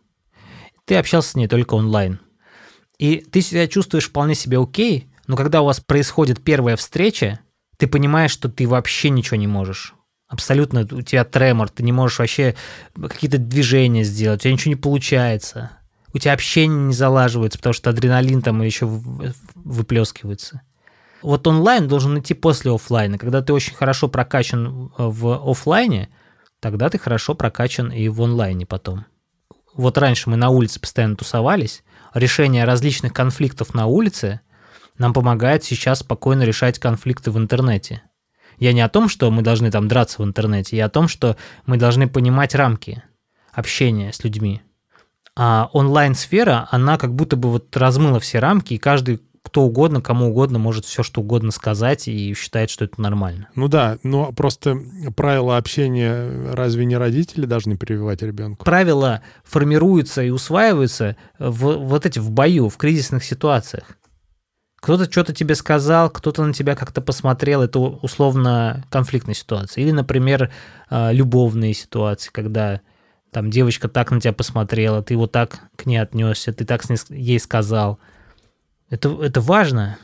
Ты 0.85 0.95
общался 0.95 1.31
с 1.31 1.35
ней 1.35 1.49
только 1.49 1.75
онлайн. 1.75 2.21
И 2.99 3.17
ты 3.17 3.41
себя 3.41 3.67
чувствуешь 3.67 4.09
вполне 4.09 4.37
себе 4.37 4.61
окей, 4.61 5.09
но 5.27 5.37
когда 5.37 5.63
у 5.63 5.65
вас 5.65 5.81
происходит 5.81 6.45
первая 6.45 6.77
встреча, 6.77 7.41
ты 7.77 7.89
понимаешь, 7.89 8.31
что 8.31 8.49
ты 8.49 8.69
вообще 8.69 9.11
ничего 9.11 9.37
не 9.37 9.49
можешь 9.49 9.97
абсолютно 10.33 10.81
у 10.91 11.03
тебя 11.03 11.25
тремор, 11.25 11.69
ты 11.69 11.83
не 11.83 11.93
можешь 11.93 12.19
вообще 12.19 12.57
какие-то 12.97 13.39
движения 13.39 14.03
сделать, 14.03 14.41
у 14.41 14.43
тебя 14.43 14.53
ничего 14.53 14.71
не 14.71 14.81
получается. 14.81 15.71
У 16.15 16.19
тебя 16.19 16.33
общение 16.33 16.87
не 16.89 16.95
залаживается, 16.95 17.59
потому 17.59 17.75
что 17.75 17.91
адреналин 17.91 18.43
там 18.43 18.61
еще 18.63 18.87
выплескивается. 18.87 20.63
Вот 21.23 21.47
онлайн 21.47 21.87
должен 21.87 22.19
идти 22.19 22.35
после 22.35 22.75
офлайна. 22.75 23.17
Когда 23.19 23.43
ты 23.43 23.53
очень 23.53 23.75
хорошо 23.75 24.09
прокачан 24.09 24.93
в 24.97 25.51
офлайне, 25.51 26.09
тогда 26.61 26.91
ты 26.91 26.99
хорошо 26.99 27.35
прокачан 27.35 27.93
и 27.93 28.09
в 28.09 28.21
онлайне 28.21 28.67
потом. 28.67 29.07
Вот 29.75 29.97
раньше 29.97 30.29
мы 30.29 30.37
на 30.37 30.51
улице 30.51 30.81
постоянно 30.81 31.17
тусовались, 31.17 31.83
решение 32.13 32.65
различных 32.65 33.13
конфликтов 33.13 33.73
на 33.73 33.87
улице 33.87 34.41
нам 34.99 35.15
помогает 35.15 35.65
сейчас 35.65 36.01
спокойно 36.01 36.43
решать 36.43 36.79
конфликты 36.79 37.31
в 37.31 37.39
интернете. 37.39 38.03
Я 38.63 38.73
не 38.73 38.81
о 38.81 38.89
том, 38.89 39.09
что 39.09 39.29
мы 39.33 39.43
должны 39.43 39.73
там 39.73 39.89
драться 39.89 40.23
в 40.23 40.25
интернете, 40.25 40.77
я 40.77 40.85
о 40.85 40.89
том, 40.89 41.09
что 41.09 41.37
мы 41.67 41.79
должны 41.79 42.09
понимать 42.09 42.55
рамки 42.55 43.03
общения 43.53 44.13
с 44.13 44.23
людьми. 44.23 44.63
А 45.35 45.69
онлайн-сфера, 45.73 46.69
она 46.71 46.97
как 46.97 47.13
будто 47.13 47.35
бы 47.35 47.51
вот 47.51 47.77
размыла 47.77 48.21
все 48.21 48.39
рамки, 48.39 48.75
и 48.75 48.79
каждый 48.79 49.21
кто 49.43 49.63
угодно, 49.63 50.01
кому 50.01 50.29
угодно 50.29 50.61
может 50.61 50.85
все 50.85 51.03
что 51.03 51.23
угодно 51.23 51.51
сказать 51.51 52.07
и 52.07 52.33
считает, 52.35 52.71
что 52.71 52.85
это 52.85 53.01
нормально. 53.01 53.49
Ну 53.57 53.67
да, 53.67 53.99
но 54.05 54.31
просто 54.31 54.79
правила 55.17 55.57
общения 55.57 56.53
разве 56.53 56.85
не 56.85 56.97
родители 56.97 57.47
должны 57.47 57.77
прививать 57.77 58.23
ребенку? 58.23 58.65
Правила 58.65 59.23
формируются 59.43 60.23
и 60.23 60.31
усваиваются 60.31 61.17
в, 61.41 61.79
вот 61.79 62.07
эти 62.07 62.21
в 62.21 62.31
бою, 62.31 62.69
в 62.69 62.77
кризисных 62.77 63.25
ситуациях. 63.25 63.99
Кто-то 64.83 65.09
что-то 65.09 65.33
тебе 65.33 65.55
сказал, 65.55 66.11
кто-то 66.11 66.45
на 66.45 66.53
тебя 66.53 66.75
как-то 66.75 67.01
посмотрел, 67.01 67.63
это 67.63 67.79
условно 67.79 68.85
конфликтная 68.91 69.37
ситуация. 69.37 69.83
Или, 69.83 69.93
например, 69.93 70.51
а, 70.91 71.13
любовные 71.13 71.73
ситуации, 71.73 72.31
когда 72.33 72.81
там 73.31 73.49
девочка 73.49 73.89
так 73.89 74.11
на 74.11 74.21
тебя 74.21 74.33
посмотрела, 74.33 75.01
ты 75.01 75.17
вот 75.17 75.31
так 75.31 75.61
к 75.77 75.87
ней 75.87 75.99
отнесся, 75.99 76.53
ты 76.53 76.65
так 76.65 76.83
ей 77.11 77.39
сказал. 77.39 78.01
Это, 78.91 79.09
это 79.23 79.41
важно. 79.41 79.99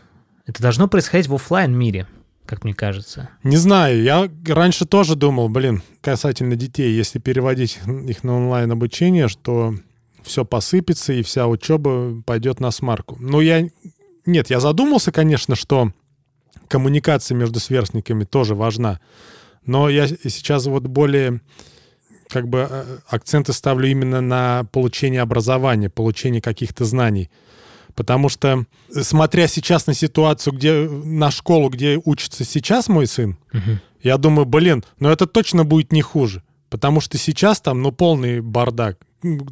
Это 0.47 0.63
должно 0.63 0.87
происходить 0.87 1.27
в 1.27 1.35
офлайн 1.35 1.77
мире 1.77 2.07
как 2.47 2.65
мне 2.65 2.73
кажется. 2.73 3.29
Не 3.43 3.59
знаю, 3.59 4.03
я 4.03 4.27
раньше 4.47 4.87
тоже 4.87 5.17
думал, 5.17 5.51
блин, 5.51 5.83
касательно 6.01 6.57
детей, 6.57 6.97
если 6.97 7.19
переводить 7.19 7.79
их 7.87 8.25
на 8.25 8.37
онлайн 8.37 8.73
обучение, 8.73 9.29
что 9.29 9.75
все 10.23 10.47
посыпется 10.47 11.13
и 11.13 11.23
вся 11.23 11.47
учеба 11.47 12.23
пойдет 12.25 12.59
на 12.59 12.71
смарку. 12.71 13.19
Но 13.21 13.43
я 13.43 13.69
нет, 14.29 14.51
я 14.51 14.61
задумался, 14.61 15.11
конечно, 15.11 15.57
что 15.57 15.93
коммуникация 16.69 17.35
между 17.35 17.61
сверстниками 17.61 18.25
тоже 18.25 18.55
важна. 18.55 19.01
Но 19.65 19.89
я 19.89 20.07
сейчас 20.07 20.67
вот 20.67 20.85
более 20.85 21.41
как 22.29 22.49
бы 22.49 22.67
э, 22.71 22.99
акценты 23.09 23.53
ставлю 23.53 23.89
именно 23.89 24.21
на 24.21 24.65
получение 24.71 25.23
образования, 25.23 25.89
получение 25.89 26.43
каких-то 26.43 26.85
знаний. 26.85 27.31
Потому 27.95 28.29
что, 28.29 28.67
смотря 28.93 29.49
сейчас 29.49 29.87
на 29.87 29.95
ситуацию, 29.95 30.55
где 30.55 30.73
на 30.89 31.31
школу, 31.31 31.69
где 31.69 32.01
учится 32.05 32.45
сейчас 32.45 32.89
мой 32.89 33.07
сын, 33.07 33.37
угу. 33.53 33.79
я 34.03 34.19
думаю, 34.19 34.47
блин, 34.47 34.85
ну 35.01 35.09
это 35.09 35.27
точно 35.27 35.65
будет 35.65 35.91
не 35.91 36.03
хуже. 36.03 36.43
Потому 36.69 37.01
что 37.01 37.17
сейчас 37.17 37.61
там, 37.61 37.83
ну, 37.83 37.93
полный 37.93 38.41
бардак. 38.41 38.99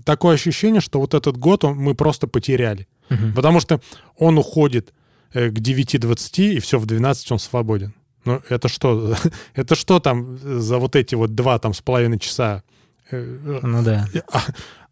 Такое 0.05 0.35
ощущение, 0.35 0.81
что 0.81 1.01
вот 1.01 1.15
этот 1.15 1.39
год 1.39 1.65
он, 1.65 1.77
мы 1.77 1.95
просто 1.95 2.27
потеряли. 2.27 2.87
Угу. 3.11 3.33
Потому 3.35 3.61
что 3.61 3.81
он 4.17 4.39
уходит 4.39 4.93
э, 5.33 5.51
к 5.51 5.59
9.20, 5.59 6.53
и 6.53 6.59
все, 6.61 6.79
в 6.79 6.87
12 6.87 7.33
он 7.33 7.39
свободен. 7.39 7.95
Ну, 8.25 8.43
это 8.49 8.69
что? 8.69 9.15
это 9.55 9.75
что 9.75 10.01
там 10.01 10.39
за 10.39 10.79
вот 10.79 10.97
эти 10.97 11.15
вот 11.15 11.35
два 11.35 11.59
там 11.59 11.73
с 11.75 11.81
половиной 11.81 12.19
часа? 12.19 12.63
Э, 13.11 13.61
ну 13.63 13.83
да. 13.83 14.09
А, 14.33 14.41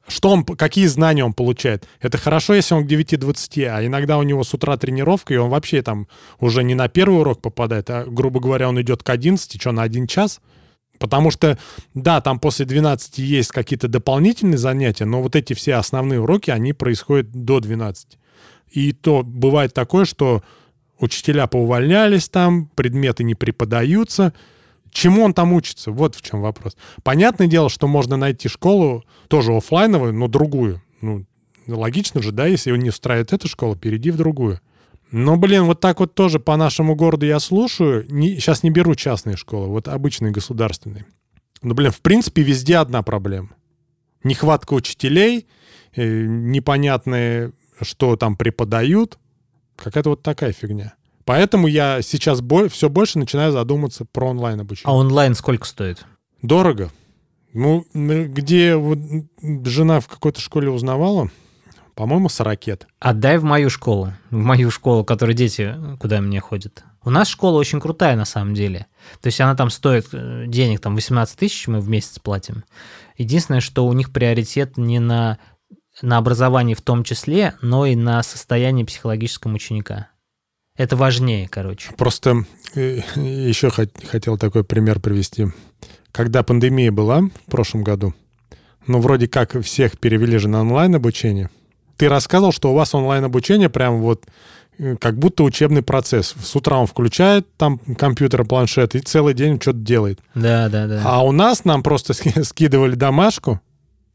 что 0.07 0.31
он, 0.31 0.45
какие 0.45 0.87
знания 0.87 1.25
он 1.25 1.33
получает? 1.33 1.89
Это 2.01 2.19
хорошо, 2.19 2.55
если 2.55 2.75
он 2.75 2.87
к 2.87 2.91
9.20, 2.91 3.65
а 3.67 3.85
иногда 3.85 4.19
у 4.19 4.23
него 4.23 4.45
с 4.45 4.53
утра 4.55 4.77
тренировка, 4.77 5.35
и 5.35 5.39
он 5.39 5.51
вообще 5.51 5.83
там 5.83 6.09
уже 6.41 6.63
не 6.63 6.75
на 6.75 6.89
первый 6.89 7.21
урок 7.21 7.41
попадает, 7.41 7.91
а, 7.91 8.05
грубо 8.05 8.41
говоря, 8.41 8.69
он 8.69 8.81
идет 8.81 9.03
к 9.03 9.11
11, 9.11 9.61
что, 9.61 9.73
на 9.73 9.83
один 9.83 10.07
час? 10.07 10.41
Потому 10.99 11.31
что, 11.31 11.59
да, 11.95 12.21
там 12.21 12.39
после 12.39 12.67
12 12.67 13.19
есть 13.19 13.51
какие-то 13.51 13.89
дополнительные 13.89 14.59
занятия, 14.59 15.05
но 15.05 15.23
вот 15.23 15.37
эти 15.37 15.53
все 15.53 15.75
основные 15.75 16.21
уроки, 16.21 16.51
они 16.51 16.73
происходят 16.73 17.31
до 17.31 17.61
12. 17.61 18.19
И 18.71 18.93
то 18.93 19.23
бывает 19.23 19.75
такое, 19.75 20.05
что 20.05 20.43
учителя 20.99 21.47
поувольнялись 21.47 22.29
там, 22.29 22.67
предметы 22.75 23.25
не 23.25 23.35
преподаются. 23.35 24.33
Чему 24.91 25.23
он 25.23 25.35
там 25.35 25.53
учится? 25.53 25.91
Вот 25.91 26.15
в 26.15 26.23
чем 26.23 26.41
вопрос. 26.41 26.77
Понятное 27.03 27.49
дело, 27.49 27.69
что 27.69 27.89
можно 27.89 28.17
найти 28.17 28.49
школу 28.49 29.05
тоже 29.29 29.53
офлайновую, 29.53 30.15
но 30.15 30.29
другую. 30.29 30.83
Ну, 31.01 31.27
логично 31.67 32.23
же, 32.23 32.33
да, 32.33 32.47
если 32.47 32.71
его 32.71 32.81
не 32.81 32.91
устраивает 32.91 33.33
эта 33.33 33.49
школа, 33.49 33.77
перейди 33.77 34.11
в 34.11 34.17
другую. 34.17 34.61
Но, 35.17 35.37
блин, 35.37 35.67
вот 35.67 35.79
так 35.79 36.01
вот 36.01 36.17
тоже 36.17 36.41
по 36.41 36.57
нашему 36.57 36.97
городу 36.97 37.25
я 37.25 37.39
слушаю. 37.39 38.05
Не, 38.13 38.35
сейчас 38.35 38.65
не 38.65 38.71
беру 38.71 38.97
частные 38.97 39.37
школы, 39.37 39.69
вот 39.69 39.87
обычные 39.87 40.33
государственные. 40.33 41.07
Но, 41.63 41.73
блин, 41.75 41.93
в 41.93 42.01
принципе, 42.01 42.43
везде 42.43 42.79
одна 42.79 43.01
проблема. 43.05 43.51
Нехватка 44.25 44.75
учителей, 44.75 45.47
э, 45.95 46.25
непонятные, 46.27 47.53
что 47.81 48.17
там 48.17 48.37
преподают. 48.37 49.17
Какая-то 49.77 50.11
вот 50.11 50.25
такая 50.25 50.53
фигня. 50.53 50.95
Поэтому 51.25 51.69
я 51.69 52.03
сейчас 52.03 52.41
бо- 52.41 52.69
все 52.69 52.89
больше 52.89 53.21
начинаю 53.21 53.53
задуматься 53.53 54.05
про 54.05 54.31
онлайн 54.31 54.63
обучение. 54.63 54.91
А 54.93 54.97
онлайн 54.97 55.37
сколько 55.37 55.65
стоит? 55.65 56.05
Дорого. 56.43 56.91
Ну, 57.53 57.87
где 57.95 58.75
вот 58.75 58.99
жена 59.65 60.01
в 60.01 60.09
какой-то 60.09 60.41
школе 60.41 60.71
узнавала, 60.71 61.31
по-моему, 61.95 62.29
с 62.29 62.41
ракет. 62.41 62.87
Отдай 62.99 63.39
в 63.39 63.45
мою 63.45 63.71
школу, 63.71 64.13
в 64.31 64.37
мою 64.37 64.71
школу, 64.71 65.03
в 65.03 65.07
которой 65.07 65.35
дети 65.35 65.75
куда 65.99 66.21
мне 66.21 66.41
ходят. 66.41 66.85
У 67.05 67.11
нас 67.11 67.29
школа 67.29 67.59
очень 67.59 67.81
крутая 67.81 68.17
на 68.17 68.25
самом 68.25 68.55
деле. 68.55 68.87
То 69.21 69.27
есть 69.27 69.41
она 69.41 69.55
там 69.55 69.71
стоит 69.71 70.09
э, 70.13 70.45
денег, 70.47 70.81
там 70.81 70.95
18 70.95 71.39
тысяч 71.39 71.69
мы 71.69 71.81
в 71.81 71.89
месяц 71.89 72.19
платим. 72.19 72.65
Единственное, 73.19 73.61
что 73.61 73.87
у 73.87 73.93
них 73.93 74.13
приоритет 74.13 74.77
не 74.79 74.99
на, 74.99 75.39
на 76.03 76.17
образовании 76.17 76.75
в 76.75 76.81
том 76.81 77.05
числе, 77.05 77.55
но 77.61 77.87
и 77.87 77.95
на 77.95 78.23
состоянии 78.23 78.85
психологическом 78.85 79.55
ученика. 79.55 80.09
Это 80.77 80.97
важнее, 80.97 81.47
короче. 81.49 81.93
Просто 81.97 82.45
э, 82.75 83.01
еще 83.17 83.71
хотел 83.71 84.39
такой 84.39 84.65
пример 84.65 84.99
привести. 84.99 85.49
Когда 86.11 86.43
пандемия 86.43 86.91
была 86.91 87.21
в 87.21 87.51
прошлом 87.51 87.85
году, 87.85 88.15
ну, 88.87 89.01
вроде 89.01 89.29
как 89.29 89.61
всех 89.63 89.99
перевели 89.99 90.39
же 90.39 90.49
на 90.49 90.63
онлайн 90.63 90.95
обучение– 90.95 91.51
ты 91.97 92.09
рассказывал, 92.09 92.53
что 92.53 92.73
у 92.73 92.75
вас 92.75 92.95
онлайн-обучение 92.95 93.69
прям 93.69 94.01
вот 94.01 94.25
э, 94.79 94.97
как 94.97 95.19
будто 95.19 95.43
учебный 95.43 95.83
процесс. 95.83 96.35
С 96.43 96.55
утра 96.57 96.79
он 96.79 96.87
включает 96.87 97.47
там 97.57 97.79
компьютер, 97.79 98.45
планшет 98.45 98.95
и 98.95 99.01
целый 99.01 99.35
день 99.35 99.61
что-то 99.61 99.79
делает. 99.79 100.21
Да, 100.35 100.69
да, 100.69 100.87
да. 100.87 101.03
А 101.05 101.25
у 101.25 101.33
нас 101.33 101.65
нам 101.65 101.83
просто 101.83 102.15
скидывали 102.45 102.95
домашку, 102.95 103.61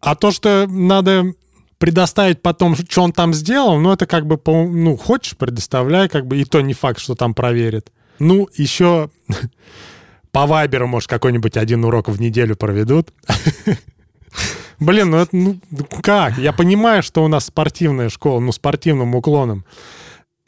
а 0.01 0.15
то, 0.15 0.31
что 0.31 0.65
надо 0.67 1.33
предоставить 1.77 2.41
потом, 2.41 2.75
что 2.75 3.01
он 3.01 3.13
там 3.13 3.33
сделал, 3.33 3.79
ну, 3.79 3.91
это 3.91 4.05
как 4.05 4.27
бы, 4.27 4.39
ну, 4.45 4.97
хочешь, 4.97 5.35
предоставляй, 5.37 6.09
как 6.09 6.27
бы, 6.27 6.37
и 6.37 6.45
то 6.45 6.61
не 6.61 6.73
факт, 6.73 6.99
что 6.99 7.15
там 7.15 7.33
проверит. 7.33 7.91
Ну, 8.19 8.49
еще 8.55 9.09
по 10.31 10.45
Вайберу, 10.45 10.87
может, 10.87 11.09
какой-нибудь 11.09 11.55
один 11.57 11.85
урок 11.85 12.09
в 12.09 12.19
неделю 12.21 12.55
проведут. 12.55 13.13
Блин, 14.79 15.09
ну 15.09 15.17
это 15.17 15.35
ну 15.35 15.59
как? 16.01 16.37
Я 16.37 16.53
понимаю, 16.53 17.03
что 17.03 17.23
у 17.23 17.27
нас 17.27 17.45
спортивная 17.45 18.09
школа, 18.09 18.39
ну, 18.39 18.51
спортивным 18.51 19.15
уклоном. 19.15 19.65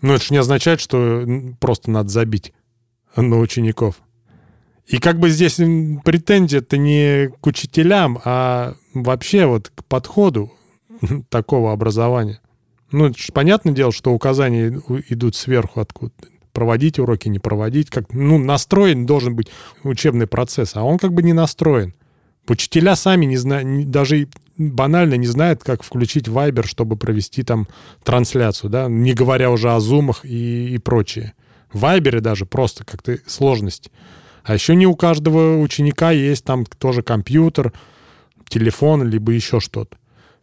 Но 0.02 0.16
это 0.16 0.24
же 0.24 0.34
не 0.34 0.38
означает, 0.38 0.80
что 0.80 1.26
просто 1.60 1.92
надо 1.92 2.10
забить 2.10 2.54
на 3.16 3.40
учеников. 3.40 3.96
И 4.88 4.98
как 4.98 5.20
бы 5.20 5.30
здесь 5.30 5.56
претензия-то 5.56 6.78
не 6.78 7.30
к 7.40 7.48
учителям, 7.48 8.20
а 8.26 8.76
вообще 8.94 9.46
вот 9.46 9.70
к 9.70 9.84
подходу 9.86 10.52
такого 11.30 11.72
образования. 11.72 12.42
Ну, 12.92 13.06
это 13.08 13.18
же 13.18 13.32
понятное 13.32 13.74
дело, 13.74 13.92
что 13.92 14.12
указания 14.12 14.82
идут 15.10 15.36
сверху 15.36 15.80
откуда 15.80 16.12
проводить 16.52 17.00
уроки, 17.00 17.30
не 17.30 17.40
проводить. 17.40 17.90
Как, 17.90 18.14
ну, 18.14 18.38
настроен 18.38 19.06
должен 19.06 19.36
быть 19.36 19.50
учебный 19.84 20.28
процесс, 20.28 20.76
а 20.76 20.84
он 20.84 20.98
как 20.98 21.14
бы 21.14 21.24
не 21.24 21.34
настроен. 21.34 21.94
Учителя 22.48 22.96
сами 22.96 23.26
не 23.26 23.38
знают, 23.38 23.90
даже 23.90 24.28
банально 24.58 25.16
не 25.16 25.28
знают, 25.28 25.64
как 25.64 25.84
включить 25.84 26.28
Viber, 26.28 26.66
чтобы 26.66 26.98
провести 26.98 27.44
там 27.44 27.68
трансляцию, 28.04 28.70
да, 28.70 28.88
не 28.88 29.14
говоря 29.14 29.52
уже 29.52 29.72
о 29.72 29.80
зумах 29.80 30.26
и, 30.26 30.74
и 30.74 30.78
прочее. 30.78 31.34
В 31.72 31.84
Viber 31.84 32.20
даже 32.20 32.46
просто 32.46 32.84
как-то 32.84 33.18
сложность. 33.26 33.92
А 34.44 34.54
еще 34.54 34.76
не 34.76 34.88
у 34.88 34.96
каждого 34.96 35.62
ученика 35.62 36.12
есть 36.12 36.44
там 36.44 36.66
тоже 36.66 37.04
компьютер, 37.04 37.72
телефон, 38.50 39.08
либо 39.08 39.32
еще 39.32 39.60
что-то 39.60 39.98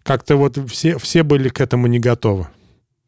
как-то 0.08 0.36
вот 0.36 0.58
все, 0.70 0.96
все 0.96 1.22
были 1.22 1.50
к 1.50 1.60
этому 1.60 1.86
не 1.86 1.98
готовы. 1.98 2.48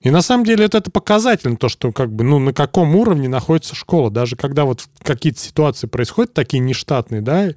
И 0.03 0.11
на 0.11 0.23
самом 0.23 0.45
деле 0.45 0.65
это, 0.65 0.79
это 0.79 0.91
показательно, 0.91 1.57
то, 1.57 1.69
что 1.69 1.93
как 1.93 2.11
бы, 2.11 2.25
ну, 2.25 2.39
на 2.39 2.55
каком 2.55 2.97
уровне 2.97 3.29
находится 3.29 3.75
школа. 3.75 4.11
Даже 4.11 4.35
когда 4.35 4.65
вот 4.65 4.85
какие-то 5.03 5.41
ситуации 5.41 5.87
происходят, 5.87 6.33
такие 6.33 6.61
нештатные, 6.61 7.21
да, 7.21 7.49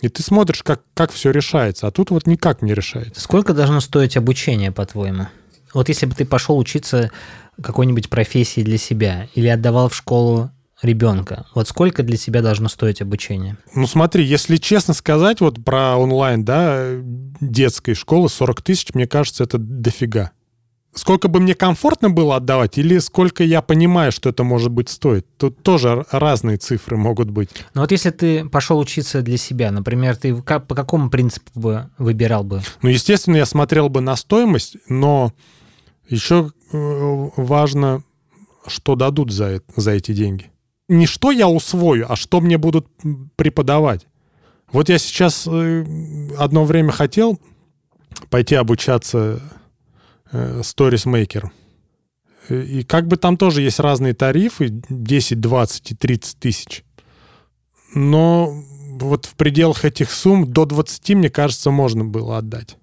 и 0.00 0.08
ты 0.08 0.22
смотришь, 0.22 0.64
как, 0.64 0.82
как 0.94 1.12
все 1.12 1.30
решается, 1.30 1.86
а 1.86 1.92
тут 1.92 2.10
вот 2.10 2.26
никак 2.26 2.62
не 2.62 2.74
решается. 2.74 3.20
Сколько 3.20 3.54
должно 3.54 3.80
стоить 3.80 4.16
обучение, 4.16 4.72
по-твоему? 4.72 5.28
Вот 5.72 5.88
если 5.88 6.06
бы 6.06 6.14
ты 6.14 6.24
пошел 6.24 6.58
учиться 6.58 7.12
какой-нибудь 7.62 8.10
профессии 8.10 8.62
для 8.62 8.78
себя 8.78 9.28
или 9.34 9.46
отдавал 9.46 9.88
в 9.88 9.94
школу 9.94 10.50
ребенка. 10.82 11.46
Вот 11.54 11.68
сколько 11.68 12.02
для 12.02 12.16
тебя 12.16 12.42
должно 12.42 12.68
стоить 12.68 13.00
обучение? 13.00 13.56
Ну 13.74 13.86
смотри, 13.86 14.24
если 14.24 14.56
честно 14.56 14.94
сказать, 14.94 15.40
вот 15.40 15.64
про 15.64 15.96
онлайн, 15.96 16.44
да, 16.44 16.84
детской 17.40 17.94
школы 17.94 18.28
40 18.28 18.62
тысяч, 18.62 18.94
мне 18.94 19.06
кажется, 19.06 19.44
это 19.44 19.58
дофига. 19.58 20.32
Сколько 20.94 21.28
бы 21.28 21.40
мне 21.40 21.54
комфортно 21.54 22.08
было 22.08 22.36
отдавать, 22.36 22.78
или 22.78 22.98
сколько 22.98 23.42
я 23.42 23.62
понимаю, 23.62 24.12
что 24.12 24.30
это 24.30 24.44
может 24.44 24.70
быть 24.70 24.88
стоит? 24.88 25.26
Тут 25.36 25.62
тоже 25.62 26.06
разные 26.10 26.56
цифры 26.56 26.96
могут 26.96 27.30
быть. 27.30 27.50
Ну 27.74 27.80
вот 27.80 27.90
если 27.90 28.10
ты 28.10 28.48
пошел 28.48 28.78
учиться 28.78 29.22
для 29.22 29.36
себя, 29.36 29.70
например, 29.70 30.16
ты 30.16 30.34
по 30.34 30.60
какому 30.60 31.10
принципу 31.10 31.50
бы 31.54 31.90
выбирал 31.98 32.44
бы? 32.44 32.62
Ну, 32.82 32.90
естественно, 32.90 33.36
я 33.36 33.46
смотрел 33.46 33.88
бы 33.88 34.00
на 34.00 34.14
стоимость, 34.16 34.76
но 34.88 35.32
еще 36.08 36.52
э, 36.72 37.28
важно, 37.36 38.04
что 38.66 38.94
дадут 38.94 39.32
за, 39.32 39.60
за 39.76 39.92
эти 39.92 40.12
деньги 40.12 40.50
не 40.88 41.06
что 41.06 41.30
я 41.30 41.48
усвою, 41.48 42.10
а 42.10 42.16
что 42.16 42.40
мне 42.40 42.58
будут 42.58 42.86
преподавать. 43.36 44.06
Вот 44.72 44.88
я 44.88 44.98
сейчас 44.98 45.46
э, 45.46 45.84
одно 46.38 46.64
время 46.64 46.92
хотел 46.92 47.40
пойти 48.28 48.54
обучаться 48.54 49.40
э, 50.34 50.60
Stories 50.60 51.06
Maker. 51.06 51.48
И 52.50 52.82
как 52.82 53.06
бы 53.06 53.16
там 53.16 53.38
тоже 53.38 53.62
есть 53.62 53.80
разные 53.80 54.12
тарифы, 54.12 54.68
10, 54.68 55.40
20 55.40 55.90
и 55.92 55.94
30 55.94 56.38
тысяч. 56.38 56.84
Но 57.94 58.52
вот 59.00 59.24
в 59.24 59.34
пределах 59.34 59.84
этих 59.84 60.10
сумм 60.10 60.52
до 60.52 60.66
20, 60.66 61.10
мне 61.10 61.30
кажется, 61.30 61.70
можно 61.70 62.04
было 62.04 62.38
отдать. 62.38 62.76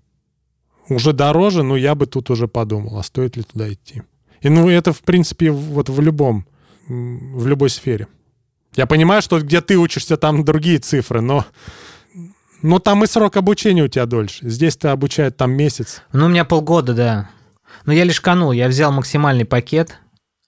Уже 0.90 1.14
дороже, 1.14 1.62
но 1.62 1.78
я 1.78 1.94
бы 1.94 2.08
тут 2.08 2.32
уже 2.32 2.48
подумал, 2.48 2.98
а 2.98 3.04
стоит 3.04 3.38
ли 3.38 3.44
туда 3.44 3.72
идти. 3.72 4.02
И 4.42 4.50
ну 4.50 4.68
это, 4.68 4.94
в 4.94 5.02
принципе, 5.02 5.52
вот 5.52 5.90
в 5.90 6.02
любом 6.02 6.46
в 6.88 7.48
любой 7.48 7.70
сфере. 7.70 8.08
Я 8.76 8.86
понимаю, 8.86 9.22
что 9.22 9.40
где 9.40 9.62
ты 9.62 9.78
учишься, 9.78 10.18
там 10.18 10.44
другие 10.46 10.80
цифры, 10.80 11.22
но, 11.22 11.46
но 12.62 12.80
там 12.80 13.04
и 13.04 13.08
срок 13.08 13.38
обучения 13.38 13.84
у 13.84 13.88
тебя 13.88 14.06
дольше. 14.06 14.50
Здесь 14.50 14.78
ты 14.78 14.88
обучают 14.90 15.38
там 15.38 15.52
месяц. 15.52 16.02
Ну, 16.14 16.26
у 16.26 16.30
меня 16.30 16.46
полгода, 16.46 16.94
да. 16.94 17.30
Но 17.86 17.94
я 17.94 18.04
лишь 18.04 18.22
канул. 18.22 18.52
Я 18.52 18.68
взял 18.68 18.92
максимальный 18.92 19.46
пакет, 19.46 20.00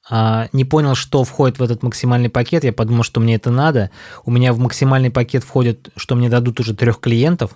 а, 0.09 0.49
не 0.51 0.65
понял, 0.65 0.95
что 0.95 1.23
входит 1.23 1.59
в 1.59 1.63
этот 1.63 1.83
максимальный 1.83 2.29
пакет. 2.29 2.63
Я 2.63 2.73
подумал, 2.73 3.03
что 3.03 3.19
мне 3.19 3.35
это 3.35 3.51
надо. 3.51 3.89
У 4.25 4.31
меня 4.31 4.53
в 4.53 4.59
максимальный 4.59 5.11
пакет 5.11 5.43
входит, 5.43 5.89
что 5.95 6.15
мне 6.15 6.29
дадут 6.29 6.59
уже 6.59 6.75
трех 6.75 6.99
клиентов, 6.99 7.55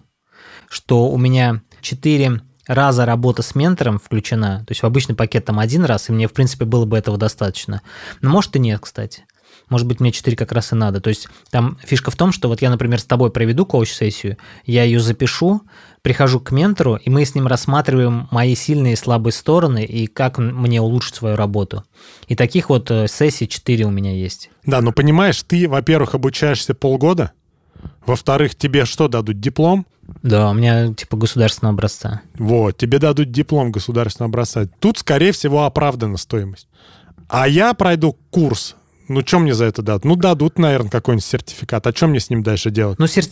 что 0.69 1.09
у 1.09 1.17
меня 1.17 1.61
четыре 1.81 2.41
раза 2.67 3.05
работа 3.05 3.41
с 3.41 3.55
ментором 3.55 3.99
включена, 3.99 4.59
то 4.67 4.71
есть 4.71 4.83
в 4.83 4.85
обычный 4.85 5.15
пакет 5.15 5.45
там 5.45 5.57
один 5.57 5.85
раз, 5.85 6.09
и 6.09 6.11
мне, 6.11 6.27
в 6.27 6.33
принципе, 6.33 6.65
было 6.65 6.85
бы 6.85 6.97
этого 6.97 7.17
достаточно. 7.17 7.81
Но 8.21 8.29
может 8.29 8.55
и 8.55 8.59
нет, 8.59 8.81
кстати. 8.81 9.25
Может 9.69 9.87
быть, 9.87 9.99
мне 9.99 10.11
4 10.11 10.37
как 10.37 10.51
раз 10.51 10.71
и 10.71 10.75
надо. 10.75 11.01
То 11.01 11.09
есть 11.09 11.27
там 11.49 11.77
фишка 11.83 12.11
в 12.11 12.15
том, 12.15 12.31
что 12.31 12.47
вот 12.47 12.61
я, 12.61 12.69
например, 12.69 12.99
с 12.99 13.05
тобой 13.05 13.31
проведу 13.31 13.65
коуч-сессию, 13.65 14.37
я 14.65 14.83
ее 14.83 14.99
запишу, 14.99 15.61
прихожу 16.01 16.39
к 16.39 16.51
ментору, 16.51 16.95
и 16.95 17.09
мы 17.09 17.25
с 17.25 17.35
ним 17.35 17.47
рассматриваем 17.47 18.27
мои 18.31 18.55
сильные 18.55 18.93
и 18.93 18.95
слабые 18.95 19.33
стороны 19.33 19.83
и 19.83 20.07
как 20.07 20.37
мне 20.37 20.81
улучшить 20.81 21.15
свою 21.15 21.35
работу. 21.35 21.83
И 22.27 22.35
таких 22.35 22.69
вот 22.69 22.89
э, 22.91 23.07
сессий 23.07 23.47
4 23.47 23.85
у 23.85 23.89
меня 23.89 24.13
есть. 24.13 24.49
Да, 24.65 24.81
но 24.81 24.93
понимаешь, 24.93 25.41
ты, 25.43 25.67
во-первых, 25.67 26.15
обучаешься 26.15 26.73
полгода, 26.73 27.33
во-вторых, 28.05 28.55
тебе 28.55 28.85
что 28.85 29.07
дадут? 29.07 29.39
Диплом? 29.39 29.85
Да, 30.23 30.49
у 30.49 30.53
меня 30.53 30.93
типа 30.93 31.17
государственного 31.17 31.73
образца. 31.73 32.21
Вот, 32.35 32.77
тебе 32.77 32.99
дадут 32.99 33.31
диплом 33.31 33.71
государственного 33.71 34.29
образца. 34.29 34.67
Тут, 34.79 34.99
скорее 34.99 35.33
всего, 35.33 35.65
оправдана 35.65 36.15
стоимость. 36.15 36.69
А 37.27 37.47
я 37.47 37.73
пройду 37.73 38.17
курс 38.29 38.76
ну, 39.07 39.21
что 39.25 39.39
мне 39.39 39.53
за 39.53 39.65
это 39.65 39.81
дадут? 39.81 40.05
Ну, 40.05 40.15
дадут, 40.15 40.59
наверное, 40.59 40.89
какой-нибудь 40.89 41.25
сертификат. 41.25 41.87
А 41.87 41.95
что 41.95 42.07
мне 42.07 42.19
с 42.19 42.29
ним 42.29 42.43
дальше 42.43 42.71
делать? 42.71 42.99
Ну, 42.99 43.07
сер... 43.07 43.23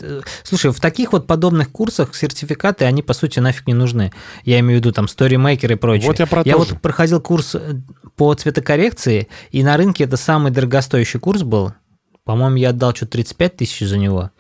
слушай, 0.44 0.72
в 0.72 0.80
таких 0.80 1.14
вот 1.14 1.28
подобных 1.28 1.72
курсах 1.72 2.16
сертификаты, 2.16 2.86
они, 2.86 3.02
по 3.02 3.14
сути, 3.14 3.40
нафиг 3.40 3.68
не 3.68 3.74
нужны. 3.74 4.12
Я 4.44 4.60
имею 4.60 4.80
в 4.80 4.84
виду 4.84 4.94
там 4.94 5.06
StoryMaker 5.06 5.74
и 5.74 5.76
прочее. 5.76 6.08
Вот 6.08 6.20
я 6.20 6.28
про 6.28 6.42
Я 6.46 6.58
вот 6.58 6.82
проходил 6.82 7.22
курс 7.22 7.56
э, 7.56 7.82
по 8.16 8.34
цветокоррекции, 8.34 9.28
и 9.52 9.64
на 9.64 9.78
рынке 9.78 10.06
это 10.06 10.18
самый 10.18 10.52
дорогостоящий 10.52 11.20
курс 11.20 11.44
был. 11.44 11.74
По-моему, 12.24 12.58
я 12.58 12.70
отдал 12.70 12.96
что-то 12.96 13.14
35 13.14 13.58
тысяч 13.58 13.88
за 13.88 13.98
него. 13.98 14.32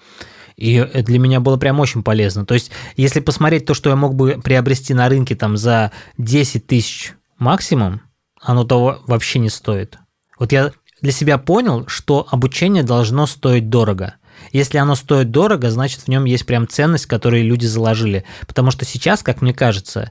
И 0.55 0.73
это 0.75 1.03
для 1.03 1.19
меня 1.19 1.39
было 1.39 1.57
прям 1.57 1.79
очень 1.79 2.01
полезно. 2.01 2.45
То 2.45 2.53
есть, 2.53 2.71
если 2.95 3.19
посмотреть 3.19 3.65
то, 3.65 3.73
что 3.73 3.89
я 3.89 3.95
мог 3.95 4.15
бы 4.15 4.39
приобрести 4.43 4.93
на 4.93 5.09
рынке 5.09 5.35
там 5.35 5.57
за 5.57 5.91
10 6.17 6.65
тысяч 6.65 7.13
максимум, 7.37 8.01
оно 8.41 8.63
того 8.63 8.99
вообще 9.05 9.39
не 9.39 9.49
стоит. 9.49 9.97
Вот 10.39 10.51
я 10.51 10.71
для 11.05 11.11
себя 11.11 11.37
понял, 11.37 11.85
что 11.85 12.25
обучение 12.31 12.81
должно 12.81 13.27
стоить 13.27 13.69
дорого. 13.69 14.15
Если 14.51 14.79
оно 14.79 14.95
стоит 14.95 15.29
дорого, 15.29 15.69
значит 15.69 15.99
в 15.99 16.07
нем 16.07 16.25
есть 16.25 16.47
прям 16.47 16.67
ценность, 16.67 17.05
которую 17.05 17.45
люди 17.45 17.67
заложили. 17.67 18.25
Потому 18.47 18.71
что 18.71 18.85
сейчас, 18.85 19.21
как 19.21 19.43
мне 19.43 19.53
кажется, 19.53 20.09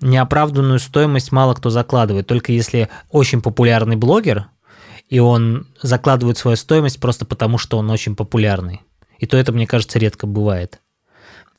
неоправданную 0.00 0.78
стоимость 0.78 1.32
мало 1.32 1.54
кто 1.54 1.68
закладывает. 1.68 2.28
Только 2.28 2.52
если 2.52 2.88
очень 3.10 3.42
популярный 3.42 3.96
блогер, 3.96 4.46
и 5.08 5.18
он 5.18 5.66
закладывает 5.82 6.38
свою 6.38 6.56
стоимость 6.56 7.00
просто 7.00 7.24
потому, 7.24 7.58
что 7.58 7.76
он 7.78 7.90
очень 7.90 8.14
популярный. 8.14 8.82
И 9.18 9.26
то 9.26 9.36
это, 9.36 9.50
мне 9.50 9.66
кажется, 9.66 9.98
редко 9.98 10.28
бывает. 10.28 10.80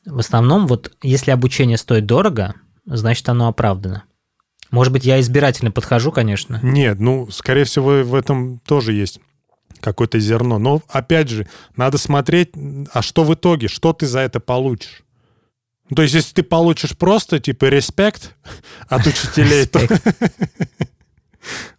В 0.06 0.18
основном, 0.18 0.66
вот 0.66 0.92
если 1.02 1.30
обучение 1.30 1.76
стоит 1.76 2.06
дорого, 2.06 2.54
значит 2.86 3.28
оно 3.28 3.48
оправдано. 3.48 4.04
Может 4.70 4.92
быть, 4.92 5.04
я 5.04 5.20
избирательно 5.20 5.70
подхожу, 5.70 6.12
конечно. 6.12 6.60
Нет, 6.62 7.00
ну, 7.00 7.28
скорее 7.30 7.64
всего, 7.64 8.02
в 8.02 8.14
этом 8.14 8.60
тоже 8.66 8.92
есть 8.92 9.20
какое-то 9.80 10.18
зерно. 10.18 10.58
Но, 10.58 10.82
опять 10.88 11.28
же, 11.28 11.46
надо 11.76 11.98
смотреть, 11.98 12.50
а 12.92 13.02
что 13.02 13.24
в 13.24 13.34
итоге, 13.34 13.68
что 13.68 13.92
ты 13.92 14.06
за 14.06 14.20
это 14.20 14.40
получишь. 14.40 15.02
То 15.94 16.02
есть, 16.02 16.14
если 16.14 16.34
ты 16.34 16.42
получишь 16.42 16.96
просто, 16.96 17.38
типа, 17.38 17.66
респект 17.66 18.34
от 18.88 19.06
учителей, 19.06 19.66
то... 19.66 19.80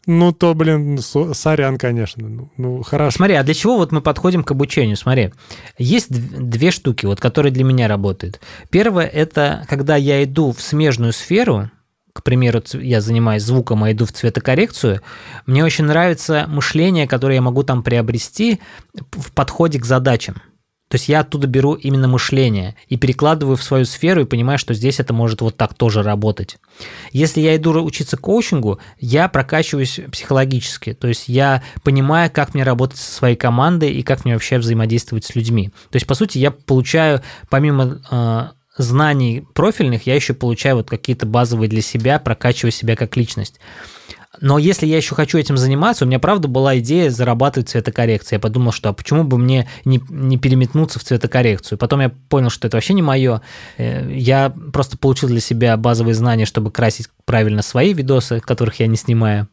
Ну, 0.07 0.31
то, 0.31 0.55
блин, 0.55 0.97
сорян, 0.99 1.77
конечно. 1.77 2.27
Ну, 2.27 2.51
ну, 2.57 2.81
хорошо. 2.81 3.17
Смотри, 3.17 3.35
а 3.35 3.43
для 3.43 3.53
чего 3.53 3.77
вот 3.77 3.91
мы 3.91 4.01
подходим 4.01 4.43
к 4.43 4.49
обучению? 4.49 4.97
Смотри, 4.97 5.31
есть 5.77 6.09
две 6.09 6.71
штуки, 6.71 7.05
вот, 7.05 7.19
которые 7.19 7.51
для 7.51 7.63
меня 7.63 7.87
работают. 7.87 8.39
Первое– 8.71 9.05
это 9.07 9.65
когда 9.69 9.95
я 9.95 10.23
иду 10.23 10.53
в 10.53 10.61
смежную 10.61 11.13
сферу, 11.13 11.69
к 12.13 12.23
примеру, 12.23 12.61
я 12.73 13.01
занимаюсь 13.01 13.43
звуком, 13.43 13.83
а 13.83 13.91
иду 13.91 14.05
в 14.05 14.11
цветокоррекцию, 14.11 15.01
мне 15.45 15.63
очень 15.63 15.85
нравится 15.85 16.45
мышление, 16.47 17.07
которое 17.07 17.35
я 17.35 17.41
могу 17.41 17.63
там 17.63 17.83
приобрести 17.83 18.59
в 19.11 19.31
подходе 19.31 19.79
к 19.79 19.85
задачам. 19.85 20.41
То 20.89 20.95
есть 20.95 21.07
я 21.07 21.19
оттуда 21.19 21.45
беру 21.45 21.75
именно 21.75 22.07
мышление 22.07 22.75
и 22.87 22.97
перекладываю 22.97 23.55
в 23.55 23.63
свою 23.63 23.85
сферу 23.85 24.21
и 24.21 24.25
понимаю, 24.25 24.57
что 24.57 24.73
здесь 24.73 24.99
это 24.99 25.13
может 25.13 25.41
вот 25.41 25.55
так 25.55 25.75
тоже 25.75 26.01
работать. 26.01 26.57
Если 27.11 27.41
я 27.41 27.55
иду 27.55 27.71
учиться 27.83 28.17
коучингу, 28.17 28.79
я 28.97 29.27
прокачиваюсь 29.27 29.99
психологически. 30.11 30.93
То 30.93 31.07
есть 31.07 31.29
я 31.29 31.61
понимаю, 31.83 32.31
как 32.33 32.55
мне 32.55 32.63
работать 32.63 32.97
со 32.97 33.11
своей 33.11 33.35
командой 33.35 33.91
и 33.91 34.01
как 34.01 34.25
мне 34.25 34.33
вообще 34.33 34.57
взаимодействовать 34.57 35.25
с 35.25 35.35
людьми. 35.35 35.69
То 35.91 35.97
есть, 35.97 36.07
по 36.07 36.15
сути, 36.15 36.39
я 36.39 36.49
получаю, 36.49 37.21
помимо 37.49 38.01
э, 38.09 38.47
знаний 38.79 39.45
профильных, 39.53 40.07
я 40.07 40.15
еще 40.15 40.33
получаю 40.33 40.77
вот 40.77 40.89
какие-то 40.89 41.25
базовые 41.25 41.69
для 41.69 41.81
себя, 41.81 42.17
прокачиваю 42.17 42.71
себя 42.71 42.95
как 42.95 43.15
личность. 43.17 43.59
Но 44.41 44.57
если 44.57 44.85
я 44.85 44.95
еще 44.95 45.15
хочу 45.15 45.37
этим 45.37 45.57
заниматься, 45.57 46.05
у 46.05 46.07
меня 46.07 46.19
правда 46.19 46.47
была 46.47 46.77
идея 46.79 47.09
зарабатывать 47.09 47.69
цветокоррекцией. 47.69 48.37
Я 48.37 48.39
подумал, 48.39 48.71
что 48.71 48.89
а 48.89 48.93
почему 48.93 49.23
бы 49.23 49.37
мне 49.37 49.67
не, 49.85 50.01
не 50.09 50.37
переметнуться 50.37 50.99
в 50.99 51.03
цветокоррекцию? 51.03 51.77
Потом 51.77 51.99
я 51.99 52.09
понял, 52.29 52.49
что 52.49 52.67
это 52.67 52.77
вообще 52.77 52.93
не 52.93 53.01
мое. 53.01 53.41
Э, 53.77 54.09
я 54.13 54.53
просто 54.71 54.97
получил 54.97 55.27
для 55.27 55.41
себя 55.41 55.75
базовые 55.75 56.13
знания, 56.13 56.45
чтобы 56.45 56.71
красить 56.71 57.09
правильно 57.25 57.61
свои 57.61 57.93
видосы, 57.93 58.39
которых 58.39 58.79
я 58.79 58.87
не 58.87 58.97
снимаю. 58.97 59.49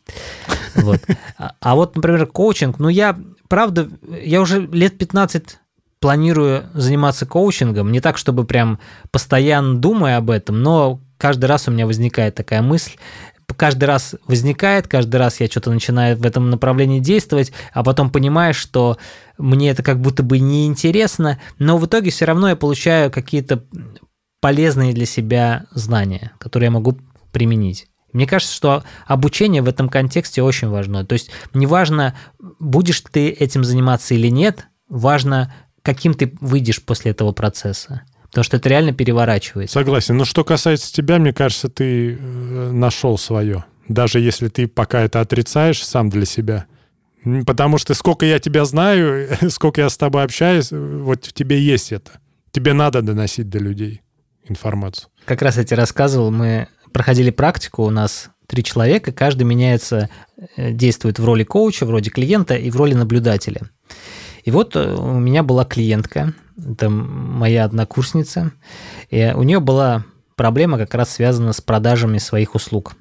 Вот. 0.77 1.01
А, 1.39 1.55
а 1.61 1.75
вот, 1.75 1.97
например, 1.97 2.27
коучинг, 2.27 2.79
ну 2.79 2.89
я, 2.89 3.19
правда, 3.49 3.89
я 4.23 4.41
уже 4.41 4.61
лет 4.67 4.97
15 4.99 5.59
планирую 6.01 6.67
заниматься 6.75 7.27
коучингом, 7.27 7.93
не 7.93 8.01
так, 8.01 8.19
чтобы 8.19 8.45
прям 8.45 8.79
постоянно 9.11 9.77
думая 9.77 10.19
об 10.19 10.31
этом, 10.31 10.63
но 10.63 11.01
каждый 11.19 11.47
раз 11.47 11.69
у 11.69 11.71
меня 11.71 11.87
возникает 11.87 12.35
такая 12.35 12.63
мысль, 12.63 12.93
каждый 13.57 13.85
раз 13.85 14.15
возникает, 14.27 14.89
каждый 14.89 15.17
раз 15.17 15.41
я 15.41 15.47
что-то 15.47 15.71
начинаю 15.71 16.17
в 16.17 16.27
этом 16.27 16.51
направлении 16.51 17.01
действовать, 17.01 17.53
а 17.73 17.83
потом 17.83 18.11
понимаешь, 18.11 18.57
что 18.57 18.99
мне 19.39 19.71
это 19.71 19.83
как 19.83 20.01
будто 20.01 20.23
бы 20.23 20.39
неинтересно, 20.39 21.39
но 21.59 21.79
в 21.79 21.87
итоге 21.87 22.11
все 22.11 22.25
равно 22.25 22.49
я 22.49 22.57
получаю 22.57 23.11
какие-то 23.11 23.65
полезные 24.41 24.93
для 24.93 25.07
себя 25.07 25.67
знания, 25.71 26.33
которые 26.39 26.67
я 26.67 26.73
могу 26.73 26.99
применить. 27.33 27.87
Мне 28.13 28.27
кажется, 28.27 28.55
что 28.55 28.83
обучение 29.07 29.63
в 29.63 29.69
этом 29.69 29.89
контексте 29.89 30.43
очень 30.43 30.69
важно. 30.69 31.05
То 31.05 31.13
есть 31.13 31.31
неважно, 31.53 32.15
будешь 32.59 33.01
ты 33.01 33.29
этим 33.29 33.63
заниматься 33.63 34.15
или 34.15 34.29
нет, 34.29 34.69
важно, 34.89 35.53
каким 35.87 36.15
ты 36.15 36.33
выйдешь 36.41 36.83
после 36.83 37.13
этого 37.13 37.31
процесса. 37.31 38.03
Потому 38.25 38.43
что 38.43 38.57
это 38.57 38.69
реально 38.69 38.93
переворачивает. 38.93 39.71
Согласен. 39.71 40.17
Но 40.17 40.25
что 40.25 40.43
касается 40.43 40.93
тебя, 40.93 41.19
мне 41.19 41.33
кажется, 41.33 41.69
ты 41.69 42.17
э, 42.17 42.71
нашел 42.73 43.17
свое. 43.17 43.65
Даже 43.87 44.19
если 44.19 44.49
ты 44.49 44.67
пока 44.67 45.03
это 45.03 45.21
отрицаешь 45.21 45.87
сам 45.87 46.11
для 46.11 46.27
себя. 46.27 46.67
Потому 47.47 47.79
что 47.79 47.95
сколько 47.95 48.27
я 48.27 48.41
тебя 48.41 48.65
знаю, 48.65 49.29
сколько 49.49 49.81
я 49.81 49.89
с 49.89 49.97
тобой 49.97 50.25
общаюсь, 50.25 50.73
вот 50.73 51.25
в 51.25 51.33
тебе 51.33 51.61
есть 51.61 51.93
это. 51.93 52.19
Тебе 52.51 52.73
надо 52.73 53.01
доносить 53.01 53.49
до 53.49 53.59
людей 53.59 54.03
информацию. 54.49 55.09
Как 55.25 55.41
раз 55.41 55.57
я 55.57 55.63
тебе 55.63 55.77
рассказывал, 55.77 56.33
мы 56.33 56.67
проходили 56.93 57.31
практику, 57.31 57.85
у 57.85 57.91
нас 57.91 58.31
три 58.49 58.65
человека, 58.65 59.13
каждый 59.13 59.45
меняется, 59.45 60.11
э, 60.57 60.73
действует 60.73 61.21
в 61.21 61.25
роли 61.25 61.45
коуча, 61.45 61.87
в 61.87 61.91
роли 61.91 62.09
клиента 62.09 62.57
и 62.57 62.71
в 62.71 62.77
роли 62.77 62.95
наблюдателя. 62.95 63.63
И 64.47 64.53
вот 64.53 64.77
э, 64.77 64.95
у 64.95 65.19
меня 65.19 65.43
была 65.43 65.65
клиентка, 65.65 66.33
это 66.57 66.89
моя 66.89 67.65
однокурсница, 67.65 68.53
и 69.11 69.33
у 69.35 69.43
нее 69.43 69.59
была 69.59 70.05
проблема 70.37 70.79
как 70.79 70.95
раз 70.95 71.11
связана 71.11 71.53
с 71.53 71.61
продажами 71.61 72.19
своих 72.19 72.55
услуг. 72.55 72.95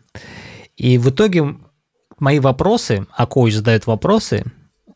И 0.76 0.98
в 0.98 1.12
итоге 1.12 1.56
мои 2.18 2.40
вопросы, 2.40 3.06
а 3.16 3.28
коуч 3.28 3.54
задает 3.54 3.86
вопросы, 3.86 4.44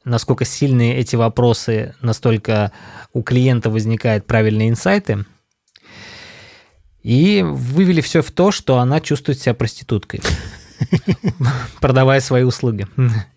насколько 0.03 0.43
сильные 0.43 0.97
эти 0.97 1.15
вопросы, 1.15 1.93
настолько 2.01 2.71
у 3.13 3.21
клиента 3.21 3.69
возникают 3.69 4.25
правильные 4.25 4.69
инсайты, 4.69 5.25
и 7.03 7.45
вывели 7.47 8.01
все 8.01 8.23
в 8.23 8.31
то, 8.31 8.49
что 8.49 8.79
она 8.79 9.01
чувствует 9.01 9.39
себя 9.39 9.53
проституткой 9.53 10.21
продавая 11.81 12.19
свои 12.21 12.43
услуги. 12.43 12.87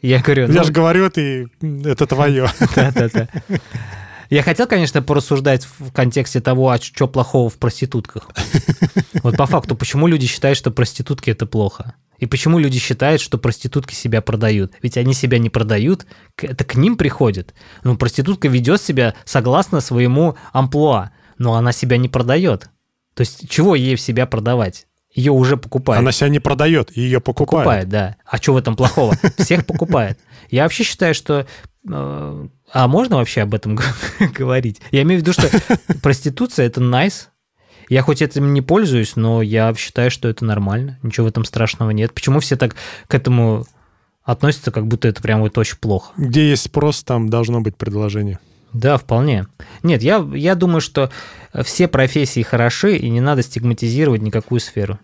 Я 0.01 0.21
говорю... 0.21 0.49
Я 0.49 0.61
ну, 0.61 0.65
же 0.65 0.73
говорю, 0.73 1.11
ты, 1.11 1.49
это 1.61 2.07
твое. 2.07 2.49
Да-да-да. 2.77 3.29
Я 4.31 4.43
хотел, 4.43 4.67
конечно, 4.67 5.03
порассуждать 5.03 5.69
в 5.79 5.93
контексте 5.93 6.41
того, 6.41 6.71
а 6.71 6.79
что 6.79 7.07
плохого 7.07 7.51
в 7.51 7.59
проститутках. 7.59 8.31
Вот 9.23 9.37
по 9.37 9.47
факту, 9.47 9.77
почему 9.77 10.07
люди 10.07 10.27
считают, 10.27 10.57
что 10.57 10.71
проститутки 10.71 11.31
это 11.31 11.45
плохо? 11.45 11.95
И 12.19 12.27
почему 12.27 12.59
люди 12.59 12.79
считают, 12.79 13.21
что 13.21 13.37
проститутки 13.37 13.95
себя 13.95 14.23
продают? 14.23 14.73
Ведь 14.81 14.97
они 14.97 15.13
себя 15.13 15.39
не 15.39 15.51
продают, 15.51 16.07
это 16.41 16.65
к 16.65 16.77
ним 16.77 16.97
приходит. 16.97 17.53
Ну, 17.83 17.97
проститутка 17.97 18.49
ведет 18.49 18.81
себя 18.81 19.15
согласно 19.25 19.81
своему 19.81 20.37
амплуа, 20.53 21.11
но 21.37 21.55
она 21.55 21.73
себя 21.73 21.97
не 21.97 22.09
продает. 22.09 22.71
То 23.15 23.23
есть 23.23 23.51
чего 23.51 23.75
ей 23.75 23.97
в 23.97 24.01
себя 24.01 24.27
продавать? 24.27 24.87
Ее 25.15 25.33
уже 25.33 25.57
покупают. 25.57 26.01
Она 26.01 26.13
себя 26.13 26.29
не 26.29 26.39
продает, 26.39 26.97
ее 26.97 27.21
покупают. 27.21 27.65
Покупает, 27.65 27.89
да. 27.89 28.17
А 28.25 28.39
что 28.39 28.55
в 28.55 28.57
этом 28.57 28.77
плохого? 28.77 29.15
Всех 29.39 29.67
покупает. 29.67 30.19
Я 30.51 30.63
вообще 30.63 30.85
считаю, 30.85 31.15
что... 31.15 31.47
Э, 31.89 32.47
а 32.73 32.89
можно 32.89 33.17
вообще 33.17 33.43
об 33.43 33.55
этом 33.55 33.79
говорить? 34.35 34.81
Я 34.91 35.03
имею 35.03 35.21
в 35.21 35.23
виду, 35.23 35.33
что 35.33 35.49
проституция– 36.03 36.67
это 36.69 36.81
nice. 36.81 37.29
Я 37.89 38.01
хоть 38.01 38.23
этим 38.23 38.55
не 38.55 38.63
пользуюсь, 38.63 39.17
но 39.17 39.43
я 39.43 39.75
считаю, 39.75 40.11
что 40.11 40.29
это 40.29 40.45
нормально. 40.47 40.99
Ничего 41.03 41.27
в 41.27 41.29
этом 41.29 41.45
страшного 41.45 41.91
нет. 41.91 42.15
Почему 42.15 42.41
все 42.41 42.57
так 42.57 42.75
к 43.07 43.15
этому 43.15 43.67
относятся, 44.23 44.71
как 44.71 44.87
будто 44.87 45.09
это 45.09 45.21
прям 45.21 45.41
вот 45.41 45.59
очень 45.59 45.77
плохо? 45.77 46.13
Где 46.17 46.49
есть 46.49 46.65
спрос, 46.65 47.03
там 47.03 47.29
должно 47.29 47.61
быть 47.61 47.77
предложение. 47.77 48.39
Да, 48.73 48.97
вполне. 48.97 49.47
Нет, 49.83 50.03
я, 50.03 50.27
я 50.35 50.55
думаю, 50.55 50.81
что 50.81 51.11
все 51.63 51.89
профессии 51.89 52.43
хороши, 52.43 52.97
и 52.97 53.11
не 53.11 53.21
надо 53.21 53.43
стигматизировать 53.43 54.23
никакую 54.23 54.61
сферу. 54.61 54.99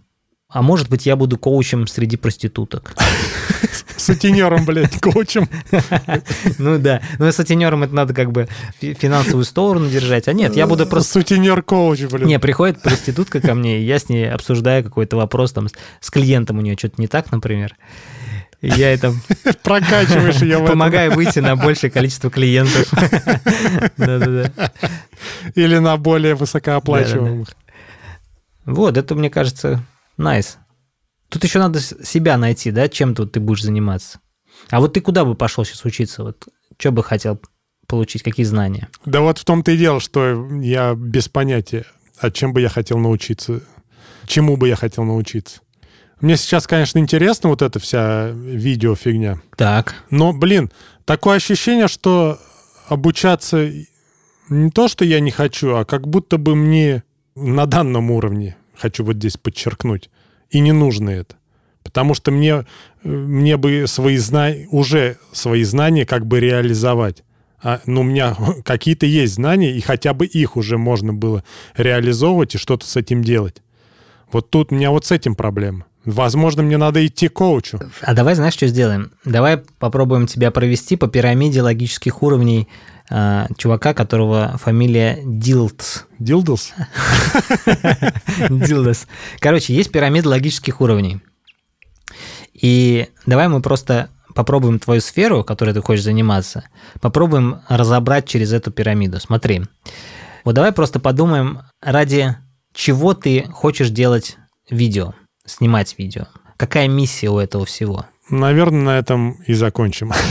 А 0.50 0.62
может 0.62 0.88
быть, 0.88 1.04
я 1.04 1.14
буду 1.14 1.36
коучем 1.36 1.86
среди 1.86 2.16
проституток. 2.16 2.94
Сутенером, 3.98 4.64
блядь, 4.64 4.98
коучем. 4.98 5.46
Ну 6.58 6.78
да. 6.78 7.02
Ну, 7.18 7.30
сутенером 7.30 7.82
это 7.82 7.94
надо 7.94 8.14
как 8.14 8.32
бы 8.32 8.48
финансовую 8.80 9.44
сторону 9.44 9.90
держать. 9.90 10.26
А 10.26 10.32
нет, 10.32 10.56
я 10.56 10.66
буду 10.66 10.86
просто... 10.86 11.20
Сутенер-коуч, 11.20 12.06
блядь. 12.06 12.26
Не, 12.26 12.38
приходит 12.38 12.80
проститутка 12.80 13.42
ко 13.42 13.54
мне, 13.54 13.80
и 13.80 13.84
я 13.84 13.98
с 13.98 14.08
ней 14.08 14.30
обсуждаю 14.30 14.82
какой-то 14.82 15.18
вопрос 15.18 15.52
там 15.52 15.68
с 16.00 16.10
клиентом 16.10 16.58
у 16.58 16.62
нее 16.62 16.76
что-то 16.78 16.94
не 16.98 17.08
так, 17.08 17.30
например. 17.30 17.76
Я 18.60 18.92
это... 18.92 19.14
Прокачиваешь 19.62 20.42
ее 20.42 20.64
Помогаю 20.66 21.12
выйти 21.12 21.38
на 21.38 21.54
большее 21.56 21.90
количество 21.90 22.30
клиентов. 22.30 22.88
Да-да-да. 23.96 24.72
Или 25.54 25.78
на 25.78 25.96
более 25.96 26.34
высокооплачиваемых. 26.34 27.48
Вот, 28.64 28.96
это, 28.96 29.14
мне 29.14 29.30
кажется, 29.30 29.84
nice. 30.18 30.56
Тут 31.28 31.44
еще 31.44 31.58
надо 31.58 31.80
себя 31.80 32.36
найти, 32.36 32.70
да, 32.70 32.88
чем 32.88 33.14
тут 33.14 33.32
ты 33.32 33.40
будешь 33.40 33.62
заниматься. 33.62 34.18
А 34.70 34.80
вот 34.80 34.94
ты 34.94 35.00
куда 35.00 35.24
бы 35.24 35.34
пошел 35.34 35.64
сейчас 35.64 35.84
учиться? 35.84 36.24
Вот 36.24 36.48
что 36.78 36.90
бы 36.90 37.04
хотел 37.04 37.40
получить, 37.86 38.22
какие 38.22 38.44
знания? 38.44 38.88
Да 39.04 39.20
вот 39.20 39.38
в 39.38 39.44
том-то 39.44 39.70
и 39.70 39.78
дело, 39.78 40.00
что 40.00 40.48
я 40.60 40.94
без 40.94 41.28
понятия, 41.28 41.86
а 42.18 42.30
чем 42.30 42.52
бы 42.52 42.60
я 42.60 42.68
хотел 42.68 42.98
научиться, 42.98 43.62
чему 44.26 44.56
бы 44.56 44.68
я 44.68 44.76
хотел 44.76 45.04
научиться. 45.04 45.60
Мне 46.20 46.36
сейчас, 46.36 46.66
конечно, 46.66 46.98
интересна 46.98 47.48
вот 47.48 47.62
эта 47.62 47.78
вся 47.78 48.30
видеофигня. 48.30 49.40
Так. 49.56 49.94
Но, 50.10 50.32
блин, 50.32 50.70
такое 51.04 51.36
ощущение, 51.36 51.86
что 51.86 52.38
обучаться 52.88 53.70
не 54.48 54.70
то, 54.70 54.88
что 54.88 55.04
я 55.04 55.20
не 55.20 55.30
хочу, 55.30 55.76
а 55.76 55.84
как 55.84 56.08
будто 56.08 56.38
бы 56.38 56.56
мне 56.56 57.04
на 57.36 57.66
данном 57.66 58.10
уровне, 58.10 58.56
хочу 58.76 59.04
вот 59.04 59.16
здесь 59.16 59.36
подчеркнуть, 59.36 60.10
и 60.50 60.60
не 60.60 60.72
нужно 60.72 61.10
это. 61.10 61.36
Потому 61.82 62.14
что 62.14 62.30
мне, 62.30 62.66
мне 63.02 63.56
бы 63.56 63.84
свои 63.86 64.16
знания, 64.16 64.66
уже 64.70 65.18
свои 65.32 65.62
знания 65.62 66.04
как 66.04 66.26
бы 66.26 66.40
реализовать. 66.40 67.22
А, 67.62 67.80
ну, 67.86 68.00
у 68.00 68.04
меня 68.04 68.36
какие-то 68.64 69.06
есть 69.06 69.34
знания, 69.34 69.72
и 69.72 69.80
хотя 69.80 70.14
бы 70.14 70.26
их 70.26 70.56
уже 70.56 70.78
можно 70.78 71.12
было 71.12 71.44
реализовывать 71.76 72.54
и 72.54 72.58
что-то 72.58 72.86
с 72.86 72.96
этим 72.96 73.22
делать. 73.22 73.62
Вот 74.32 74.50
тут 74.50 74.72
у 74.72 74.74
меня 74.74 74.90
вот 74.90 75.06
с 75.06 75.12
этим 75.12 75.34
проблема. 75.34 75.86
Возможно, 76.08 76.62
мне 76.62 76.78
надо 76.78 77.06
идти 77.06 77.28
к 77.28 77.34
коучу. 77.34 77.78
А 78.00 78.14
давай, 78.14 78.34
знаешь, 78.34 78.54
что 78.54 78.66
сделаем? 78.66 79.12
Давай 79.26 79.58
попробуем 79.58 80.26
тебя 80.26 80.50
провести 80.50 80.96
по 80.96 81.06
пирамиде 81.06 81.60
логических 81.60 82.22
уровней 82.22 82.66
э, 83.10 83.46
чувака, 83.58 83.92
которого 83.92 84.56
фамилия 84.56 85.18
Дилтс. 85.22 86.04
Дилдус? 86.18 86.72
Дилдус. 88.48 89.06
Короче, 89.38 89.74
есть 89.74 89.92
пирамида 89.92 90.30
логических 90.30 90.80
уровней. 90.80 91.20
И 92.54 93.08
давай 93.26 93.48
мы 93.48 93.60
просто 93.60 94.08
попробуем 94.34 94.78
твою 94.78 95.02
сферу, 95.02 95.44
которой 95.44 95.74
ты 95.74 95.82
хочешь 95.82 96.04
заниматься, 96.04 96.64
попробуем 97.02 97.60
разобрать 97.68 98.26
через 98.26 98.54
эту 98.54 98.70
пирамиду. 98.70 99.20
Смотри. 99.20 99.64
Вот 100.46 100.54
давай 100.54 100.72
просто 100.72 101.00
подумаем, 101.00 101.64
ради 101.82 102.34
чего 102.72 103.12
ты 103.12 103.44
хочешь 103.52 103.90
делать 103.90 104.38
видео 104.70 105.12
снимать 105.48 105.96
видео? 105.98 106.26
Какая 106.56 106.88
миссия 106.88 107.30
у 107.30 107.38
этого 107.38 107.64
всего? 107.64 108.06
Наверное, 108.30 108.82
на 108.82 108.98
этом 108.98 109.32
и 109.46 109.54
закончим. 109.54 110.12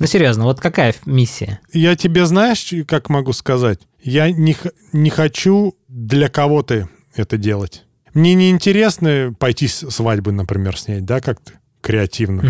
Ну, 0.00 0.06
серьезно, 0.06 0.44
вот 0.44 0.60
какая 0.60 0.92
миссия? 1.06 1.60
Я 1.72 1.94
тебе 1.94 2.26
знаешь, 2.26 2.72
как 2.88 3.08
могу 3.10 3.32
сказать? 3.32 3.78
Я 4.02 4.30
не, 4.32 4.56
не 4.92 5.08
хочу 5.08 5.76
для 5.86 6.28
кого-то 6.28 6.88
это 7.14 7.36
делать. 7.36 7.84
Мне 8.14 8.34
не 8.34 8.50
интересно 8.50 9.34
пойти 9.38 9.68
свадьбы, 9.68 10.32
например, 10.32 10.76
снять, 10.76 11.04
да, 11.04 11.20
как-то 11.20 11.52
креативно. 11.80 12.42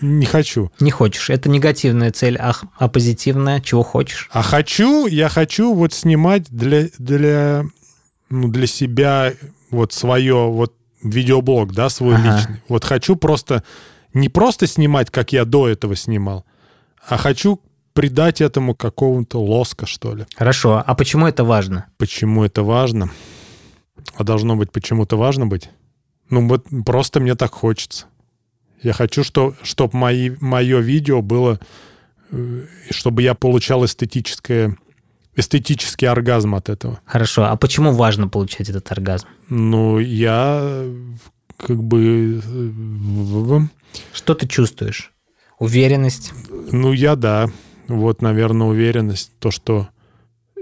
Угу. 0.00 0.06
Не 0.06 0.26
хочу. 0.26 0.70
Не 0.80 0.90
хочешь. 0.90 1.30
Это 1.30 1.48
негативная 1.48 2.12
цель, 2.12 2.36
а, 2.38 2.54
а 2.78 2.88
позитивная, 2.88 3.60
чего 3.60 3.82
хочешь? 3.82 4.28
А 4.32 4.42
хочу, 4.42 5.06
я 5.06 5.28
хочу 5.28 5.74
вот 5.74 5.92
снимать 5.92 6.48
для, 6.50 6.88
для, 6.98 7.64
ну, 8.30 8.48
для 8.48 8.66
себя 8.66 9.32
вот 9.76 9.92
свое 9.92 10.50
вот 10.50 10.74
видеоблог, 11.02 11.72
да, 11.72 11.88
свой 11.88 12.16
Ага. 12.16 12.36
личный. 12.36 12.62
Вот 12.68 12.84
хочу 12.84 13.16
просто 13.16 13.62
не 14.14 14.28
просто 14.28 14.66
снимать, 14.66 15.10
как 15.10 15.32
я 15.32 15.44
до 15.44 15.68
этого 15.68 15.94
снимал, 15.96 16.44
а 17.08 17.16
хочу 17.16 17.60
придать 17.92 18.40
этому 18.40 18.74
какого-то 18.74 19.40
лоска, 19.40 19.86
что 19.86 20.14
ли. 20.14 20.26
Хорошо, 20.36 20.82
а 20.84 20.94
почему 20.94 21.26
это 21.26 21.44
важно? 21.44 21.86
Почему 21.96 22.44
это 22.44 22.62
важно? 22.62 23.10
А 24.16 24.24
должно 24.24 24.56
быть 24.56 24.70
почему-то 24.72 25.16
важно 25.16 25.46
быть? 25.46 25.70
Ну 26.30 26.48
вот 26.48 26.66
просто 26.84 27.20
мне 27.20 27.34
так 27.34 27.52
хочется. 27.52 28.06
Я 28.82 28.92
хочу, 28.92 29.24
что, 29.24 29.54
чтобы 29.62 29.96
мои, 29.96 30.30
мое 30.40 30.80
видео 30.80 31.22
было, 31.22 31.58
э, 32.30 32.66
чтобы 32.90 33.22
я 33.22 33.34
получал 33.34 33.84
эстетическое, 33.84 34.76
эстетический 35.36 36.08
оргазм 36.08 36.54
от 36.54 36.68
этого. 36.68 37.00
Хорошо, 37.04 37.44
а 37.44 37.56
почему 37.56 37.92
важно 37.92 38.28
получать 38.28 38.68
этот 38.70 38.90
оргазм? 38.90 39.28
Ну, 39.48 39.98
я 39.98 40.84
как 41.56 41.82
бы... 41.82 42.42
Что 44.12 44.34
ты 44.34 44.48
чувствуешь? 44.48 45.12
Уверенность? 45.58 46.32
Ну, 46.50 46.92
я 46.92 47.16
да. 47.16 47.48
Вот, 47.88 48.22
наверное, 48.22 48.66
уверенность. 48.66 49.32
То, 49.38 49.50
что 49.50 49.88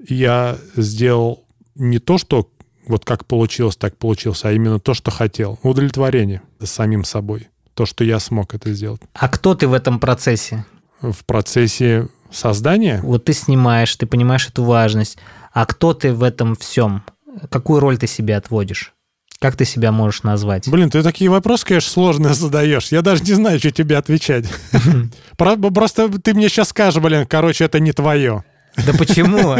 я 0.08 0.58
сделал 0.76 1.44
не 1.74 1.98
то, 1.98 2.18
что 2.18 2.50
вот 2.86 3.04
как 3.04 3.26
получилось, 3.26 3.76
так 3.76 3.96
получилось, 3.96 4.44
а 4.44 4.52
именно 4.52 4.78
то, 4.78 4.94
что 4.94 5.10
хотел. 5.10 5.58
Удовлетворение 5.62 6.42
самим 6.62 7.04
собой. 7.04 7.48
То, 7.74 7.86
что 7.86 8.04
я 8.04 8.20
смог 8.20 8.54
это 8.54 8.72
сделать. 8.72 9.00
А 9.14 9.28
кто 9.28 9.54
ты 9.54 9.66
в 9.66 9.72
этом 9.72 9.98
процессе? 9.98 10.64
В 11.00 11.24
процессе 11.24 12.08
создания 12.34 13.00
Вот 13.02 13.24
ты 13.24 13.32
снимаешь, 13.32 13.94
ты 13.96 14.06
понимаешь 14.06 14.48
эту 14.48 14.64
важность. 14.64 15.18
А 15.52 15.66
кто 15.66 15.94
ты 15.94 16.12
в 16.12 16.22
этом 16.22 16.56
всем? 16.56 17.02
Какую 17.50 17.80
роль 17.80 17.96
ты 17.98 18.06
себе 18.06 18.36
отводишь? 18.36 18.92
Как 19.40 19.56
ты 19.56 19.64
себя 19.64 19.92
можешь 19.92 20.22
назвать? 20.22 20.68
Блин, 20.68 20.90
ты 20.90 21.02
такие 21.02 21.30
вопросы, 21.30 21.66
конечно, 21.66 21.90
сложные 21.90 22.34
задаешь. 22.34 22.88
Я 22.92 23.02
даже 23.02 23.22
не 23.24 23.32
знаю, 23.34 23.58
что 23.58 23.70
тебе 23.70 23.96
отвечать. 23.96 24.46
Про- 25.36 25.56
Просто 25.56 26.08
ты 26.20 26.34
мне 26.34 26.48
сейчас 26.48 26.68
скажешь, 26.70 27.02
блин, 27.02 27.26
короче, 27.26 27.64
это 27.64 27.80
не 27.80 27.92
твое. 27.92 28.44
Да 28.76 28.92
почему? 28.92 29.56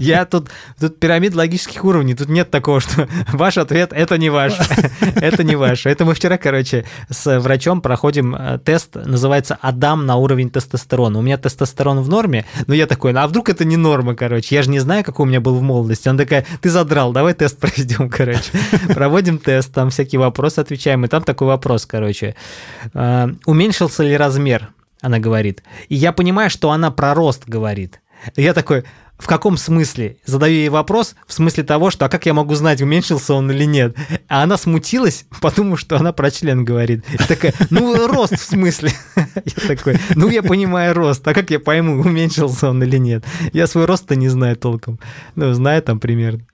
Я 0.00 0.24
тут, 0.24 0.48
тут 0.80 0.98
пирамид 0.98 1.34
логических 1.34 1.84
уровней, 1.84 2.14
тут 2.14 2.28
нет 2.28 2.50
такого, 2.50 2.80
что 2.80 3.08
ваш 3.32 3.58
ответ— 3.58 3.92
это 3.94 4.18
не 4.18 4.30
ваш, 4.30 4.54
это 5.00 5.44
не 5.44 5.56
ваш. 5.56 5.86
Это 5.86 6.04
мы 6.04 6.14
вчера, 6.14 6.38
короче, 6.38 6.84
с 7.10 7.38
врачом 7.38 7.80
проходим 7.80 8.34
э, 8.34 8.58
тест, 8.58 8.94
называется 8.94 9.58
«Адам 9.60 10.06
на 10.06 10.16
уровень 10.16 10.50
тестостерона». 10.50 11.18
У 11.18 11.22
меня 11.22 11.36
тестостерон 11.36 12.00
в 12.00 12.08
норме, 12.08 12.46
но 12.66 12.74
я 12.74 12.86
такой, 12.86 13.12
«Ну, 13.12 13.20
а 13.20 13.26
вдруг 13.26 13.48
это 13.48 13.64
не 13.64 13.76
норма, 13.76 14.14
короче? 14.14 14.54
Я 14.54 14.62
же 14.62 14.70
не 14.70 14.78
знаю, 14.78 15.04
какой 15.04 15.26
у 15.26 15.28
меня 15.28 15.40
был 15.40 15.56
в 15.56 15.62
молодости. 15.62 16.08
Она 16.08 16.18
такая, 16.18 16.46
ты 16.60 16.70
задрал, 16.70 17.12
давай 17.12 17.34
тест 17.34 17.58
проведем, 17.58 18.08
короче. 18.08 18.50
Проводим 18.94 19.38
тест, 19.38 19.72
там 19.72 19.90
всякие 19.90 20.20
вопросы 20.20 20.60
отвечаем, 20.60 21.04
и 21.04 21.08
там 21.08 21.22
такой 21.22 21.48
вопрос, 21.48 21.86
короче. 21.86 22.34
Э, 22.94 23.28
Уменьшился 23.46 24.02
ли 24.02 24.16
размер? 24.16 24.70
Она 25.04 25.18
говорит. 25.18 25.62
И 25.90 25.96
я 25.96 26.12
понимаю, 26.12 26.48
что 26.48 26.70
она 26.70 26.90
про 26.90 27.12
рост 27.12 27.42
говорит. 27.46 28.00
Я 28.36 28.54
такой, 28.54 28.84
в 29.18 29.26
каком 29.26 29.56
смысле? 29.56 30.16
Задаю 30.24 30.54
ей 30.54 30.68
вопрос 30.68 31.14
в 31.26 31.32
смысле 31.32 31.62
того, 31.62 31.90
что 31.90 32.04
а 32.04 32.08
как 32.08 32.26
я 32.26 32.34
могу 32.34 32.54
знать, 32.54 32.82
уменьшился 32.82 33.34
он 33.34 33.50
или 33.50 33.64
нет? 33.64 33.96
А 34.28 34.42
она 34.42 34.56
смутилась, 34.56 35.26
потому 35.40 35.76
что 35.76 35.96
она 35.96 36.12
про 36.12 36.30
член 36.30 36.64
говорит. 36.64 37.04
И 37.12 37.16
такая, 37.16 37.54
ну, 37.70 38.06
рост 38.06 38.34
в 38.34 38.44
смысле? 38.44 38.90
Я 39.16 39.68
такой, 39.68 39.98
ну, 40.14 40.28
я 40.28 40.42
понимаю 40.42 40.94
рост, 40.94 41.26
а 41.26 41.34
как 41.34 41.50
я 41.50 41.60
пойму, 41.60 42.00
уменьшился 42.00 42.70
он 42.70 42.82
или 42.82 42.96
нет? 42.96 43.24
Я 43.52 43.66
свой 43.66 43.84
рост-то 43.84 44.16
не 44.16 44.28
знаю 44.28 44.56
толком. 44.56 44.98
Ну, 45.34 45.52
знаю 45.54 45.82
там 45.82 46.00
примерно. 46.00 46.46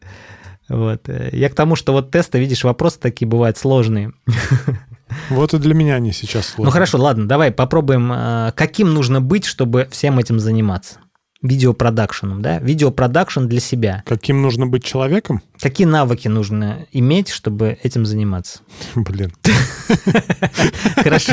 Вот. 0.68 1.08
Я 1.32 1.48
к 1.48 1.54
тому, 1.54 1.76
что 1.76 1.92
вот 1.92 2.10
тесты, 2.10 2.38
видишь, 2.38 2.64
вопросы 2.64 2.98
такие 3.00 3.28
бывают 3.28 3.58
сложные. 3.58 4.12
Вот 5.28 5.54
и 5.54 5.58
для 5.58 5.74
меня 5.74 5.96
они 5.96 6.12
сейчас 6.12 6.46
сложные. 6.46 6.66
Ну 6.66 6.70
хорошо, 6.70 6.98
ладно, 6.98 7.26
давай 7.26 7.50
попробуем, 7.50 8.12
э, 8.12 8.52
каким 8.54 8.94
нужно 8.94 9.20
быть, 9.20 9.44
чтобы 9.44 9.88
всем 9.90 10.20
этим 10.20 10.38
заниматься. 10.38 11.00
Видеопродакшеном, 11.42 12.42
да? 12.42 12.58
Видеопродакшн 12.58 13.46
для 13.46 13.60
себя. 13.60 14.02
Каким 14.06 14.42
нужно 14.42 14.66
быть 14.66 14.84
человеком? 14.84 15.40
Какие 15.58 15.86
навыки 15.86 16.28
нужно 16.28 16.86
иметь, 16.92 17.30
чтобы 17.30 17.78
этим 17.82 18.04
заниматься? 18.04 18.60
Блин. 18.94 19.32
Хорошо. 20.96 21.32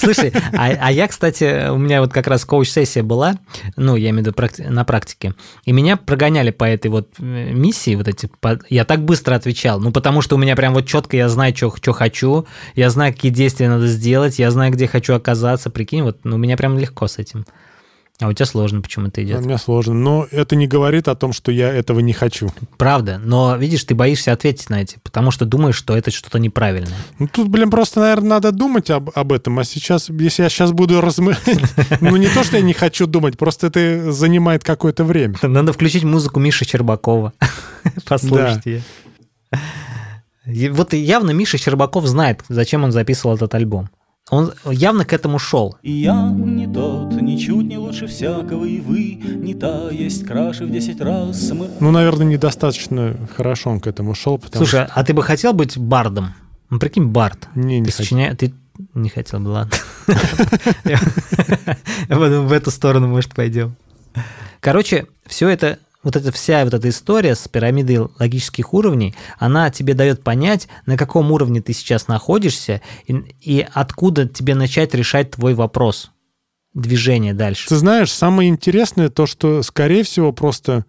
Слушай, 0.00 0.32
а, 0.52 0.70
а 0.80 0.92
я, 0.92 1.06
кстати, 1.08 1.70
у 1.70 1.78
меня 1.78 2.00
вот 2.00 2.12
как 2.12 2.26
раз 2.26 2.44
коуч-сессия 2.44 3.02
была, 3.02 3.38
ну, 3.76 3.96
я 3.96 4.10
имею 4.10 4.24
в 4.24 4.26
виду 4.26 4.30
практи- 4.36 4.68
на 4.68 4.84
практике, 4.84 5.34
и 5.64 5.72
меня 5.72 5.96
прогоняли 5.96 6.50
по 6.50 6.64
этой 6.64 6.88
вот 6.90 7.08
э, 7.18 7.52
миссии, 7.52 7.94
вот 7.94 8.08
эти, 8.08 8.28
по- 8.40 8.58
я 8.68 8.84
так 8.84 9.04
быстро 9.04 9.34
отвечал, 9.34 9.80
ну, 9.80 9.92
потому 9.92 10.20
что 10.22 10.36
у 10.36 10.38
меня 10.38 10.56
прям 10.56 10.74
вот 10.74 10.86
четко 10.86 11.16
я 11.16 11.28
знаю, 11.28 11.54
что 11.56 11.92
хочу, 11.92 12.46
я 12.74 12.90
знаю, 12.90 13.12
какие 13.14 13.32
действия 13.32 13.68
надо 13.68 13.86
сделать, 13.86 14.38
я 14.38 14.50
знаю, 14.50 14.72
где 14.72 14.86
хочу 14.86 15.14
оказаться, 15.14 15.70
прикинь, 15.70 16.02
вот, 16.02 16.18
ну, 16.24 16.36
у 16.36 16.38
меня 16.38 16.56
прям 16.56 16.78
легко 16.78 17.06
с 17.06 17.18
этим. 17.18 17.44
А 18.18 18.28
у 18.28 18.32
тебя 18.32 18.46
сложно 18.46 18.80
почему-то 18.80 19.20
У 19.20 19.24
идет. 19.24 19.44
меня 19.44 19.58
сложно. 19.58 19.92
Но 19.92 20.26
это 20.30 20.56
не 20.56 20.66
говорит 20.66 21.06
о 21.06 21.14
том, 21.14 21.34
что 21.34 21.52
я 21.52 21.68
этого 21.68 22.00
не 22.00 22.14
хочу. 22.14 22.50
Правда, 22.78 23.20
но 23.22 23.56
видишь, 23.56 23.84
ты 23.84 23.94
боишься 23.94 24.32
ответить 24.32 24.70
на 24.70 24.80
эти, 24.80 24.98
потому 25.02 25.30
что 25.30 25.44
думаешь, 25.44 25.76
что 25.76 25.94
это 25.94 26.10
что-то 26.10 26.38
неправильное. 26.38 26.96
Ну, 27.18 27.28
тут, 27.28 27.48
блин, 27.48 27.70
просто, 27.70 28.00
наверное, 28.00 28.30
надо 28.30 28.52
думать 28.52 28.90
об, 28.90 29.10
об 29.14 29.32
этом. 29.32 29.58
А 29.58 29.64
сейчас, 29.64 30.08
если 30.08 30.44
я 30.44 30.48
сейчас 30.48 30.72
буду 30.72 31.00
размывать... 31.00 31.38
Ну, 32.00 32.16
не 32.16 32.28
то, 32.28 32.44
что 32.44 32.56
я 32.56 32.62
не 32.62 32.72
хочу 32.72 33.06
думать, 33.06 33.36
просто 33.36 33.66
это 33.66 34.12
занимает 34.12 34.64
какое-то 34.64 35.04
время. 35.04 35.36
Надо 35.42 35.72
включить 35.72 36.04
музыку 36.04 36.40
Миши 36.40 36.64
Щербакова. 36.64 37.32
Послушать 38.06 38.66
ее. 38.66 38.82
Вот 40.70 40.92
явно 40.92 41.32
Миша 41.32 41.58
Щербаков 41.58 42.06
знает, 42.06 42.44
зачем 42.48 42.84
он 42.84 42.92
записывал 42.92 43.34
этот 43.34 43.54
альбом. 43.54 43.90
Он 44.28 44.52
явно 44.64 45.04
к 45.04 45.12
этому 45.12 45.38
шел. 45.38 45.76
И 45.82 45.92
я 45.92 46.28
не 46.30 46.66
тот, 46.66 47.12
ничуть 47.22 47.66
не 47.66 47.78
лучше 47.78 48.08
всякого, 48.08 48.64
и 48.64 48.80
вы 48.80 49.14
не 49.14 49.54
та, 49.54 49.88
есть 49.90 50.26
краше 50.26 50.64
в 50.64 50.70
десять 50.72 51.00
раз. 51.00 51.48
Мы 51.52 51.70
Ну, 51.78 51.92
наверное, 51.92 52.26
недостаточно 52.26 53.16
хорошо 53.36 53.70
он 53.70 53.78
к 53.80 53.86
этому 53.86 54.16
шел, 54.16 54.36
потому 54.38 54.66
Слушай, 54.66 54.88
а 54.92 55.04
ты 55.04 55.14
бы 55.14 55.22
хотел 55.22 55.52
быть 55.52 55.78
бардом? 55.78 56.34
Ну, 56.70 56.80
прикинь, 56.80 57.06
бард. 57.06 57.38
что... 57.52 57.60
Не, 57.60 57.78
не 57.78 57.86
Ты 57.86 57.92
сочиня- 57.92 58.34
Ты 58.34 58.52
не 58.94 59.10
хотел 59.10 59.38
бы, 59.38 59.48
ладно. 59.50 59.76
В 62.08 62.52
эту 62.52 62.72
сторону, 62.72 63.06
может, 63.06 63.32
пойдем. 63.32 63.76
Короче, 64.58 65.06
все 65.24 65.48
это, 65.48 65.78
вот 66.06 66.14
эта 66.14 66.30
вся 66.30 66.62
вот 66.62 66.72
эта 66.72 66.88
история 66.88 67.34
с 67.34 67.48
пирамидой 67.48 68.08
логических 68.20 68.72
уровней, 68.72 69.16
она 69.40 69.70
тебе 69.70 69.92
дает 69.92 70.22
понять, 70.22 70.68
на 70.86 70.96
каком 70.96 71.32
уровне 71.32 71.60
ты 71.60 71.72
сейчас 71.72 72.06
находишься 72.06 72.80
и, 73.08 73.12
и 73.40 73.66
откуда 73.72 74.28
тебе 74.28 74.54
начать 74.54 74.94
решать 74.94 75.32
твой 75.32 75.54
вопрос 75.54 76.12
движение 76.74 77.34
дальше. 77.34 77.68
Ты 77.68 77.74
знаешь, 77.74 78.12
самое 78.12 78.48
интересное 78.48 79.08
то, 79.08 79.26
что, 79.26 79.64
скорее 79.64 80.04
всего, 80.04 80.30
просто 80.30 80.84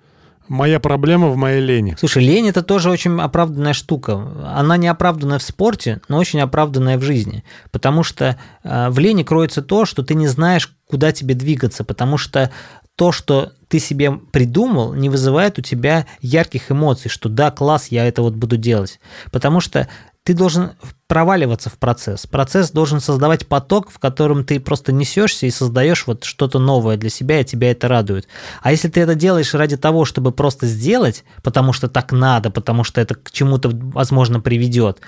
моя 0.49 0.80
проблема 0.80 1.30
в 1.30 1.36
моей 1.36 1.61
лени. 1.61 1.95
Слушай, 1.97 2.24
лень 2.24 2.49
это 2.49 2.61
тоже 2.61 2.91
очень 2.91 3.20
оправданная 3.20 3.74
штука. 3.74 4.22
Она 4.53 4.78
не 4.78 4.88
оправданная 4.88 5.39
в 5.39 5.43
спорте, 5.43 5.99
но 6.09 6.20
очень 6.20 6.41
оправданная 6.41 6.99
в 6.99 7.01
жизни. 7.01 7.43
Потому 7.72 8.03
что 8.03 8.38
э, 8.63 8.89
в 8.91 8.99
лени 8.99 9.24
кроется 9.24 9.63
то, 9.63 9.86
что 9.86 10.03
ты 10.03 10.13
не 10.13 10.28
знаешь, 10.28 10.72
куда 10.88 11.11
тебе 11.11 11.34
двигаться. 11.34 11.84
Потому 11.84 12.18
что 12.18 12.51
то, 12.98 13.12
что 13.12 13.54
ты 13.68 13.80
себе 13.80 14.12
придумал, 14.12 14.93
не 14.93 15.10
вызывает 15.10 15.60
у 15.60 15.62
тебя 15.62 16.08
ярких 16.20 16.72
эмоций, 16.72 17.10
что 17.10 17.30
да, 17.30 17.52
класс, 17.52 17.88
я 17.89 18.06
это 18.08 18.24
вот 18.24 18.34
буду 18.34 18.58
делать. 18.58 19.00
Потому 19.32 19.60
что 19.60 19.88
ты 20.24 20.34
должен 20.34 20.72
проваливаться 21.06 21.70
в 21.70 21.78
процесс. 21.78 22.26
Процесс 22.26 22.72
должен 22.72 23.00
создавать 23.00 23.48
поток, 23.48 23.91
в 23.91 24.00
котором 24.00 24.43
ты 24.43 24.60
просто 24.60 24.91
несешься 24.91 25.45
и 25.45 25.52
создаешь 25.52 26.08
вот 26.08 26.24
что-то 26.24 26.58
новое 26.58 26.98
для 26.98 27.12
себя, 27.12 27.39
и 27.39 27.45
тебя 27.45 27.70
это 27.72 27.88
радует. 27.88 28.28
А 28.64 28.72
если 28.72 28.89
ты 28.89 29.02
это 29.02 29.14
делаешь 29.14 29.54
ради 29.54 29.78
того, 29.78 30.04
чтобы 30.04 30.32
просто 30.32 30.66
сделать, 30.66 31.24
потому 31.43 31.74
что 31.74 31.88
так 31.88 32.12
надо, 32.12 32.50
потому 32.50 32.84
что 32.84 33.00
это 33.00 33.14
к 33.14 33.32
чему-то, 33.32 33.70
возможно, 33.72 34.39
приведет, 34.39 35.02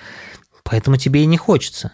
поэтому 0.64 0.98
тебе 0.98 1.24
и 1.24 1.26
не 1.26 1.38
хочется. 1.38 1.92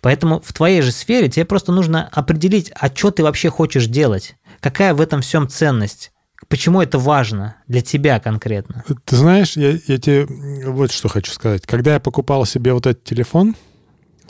Поэтому 0.00 0.40
в 0.40 0.52
твоей 0.52 0.80
же 0.80 0.92
сфере 0.92 1.28
тебе 1.28 1.44
просто 1.44 1.72
нужно 1.72 2.08
определить, 2.12 2.70
а 2.78 2.94
что 2.94 3.10
ты 3.10 3.22
вообще 3.22 3.50
хочешь 3.50 3.86
делать, 3.86 4.36
какая 4.64 4.94
в 4.94 5.00
этом 5.02 5.20
всем 5.20 5.46
ценность, 5.46 6.10
почему 6.48 6.80
это 6.80 6.98
важно 6.98 7.56
для 7.68 7.82
тебя 7.82 8.18
конкретно. 8.18 8.82
Ты 9.04 9.16
знаешь, 9.16 9.58
я, 9.58 9.72
я 9.86 9.98
тебе 9.98 10.26
вот 10.66 10.90
что 10.90 11.08
хочу 11.08 11.30
сказать. 11.32 11.66
Когда 11.66 11.92
я 11.92 12.00
покупал 12.00 12.46
себе 12.46 12.72
вот 12.72 12.86
этот 12.86 13.04
телефон 13.04 13.56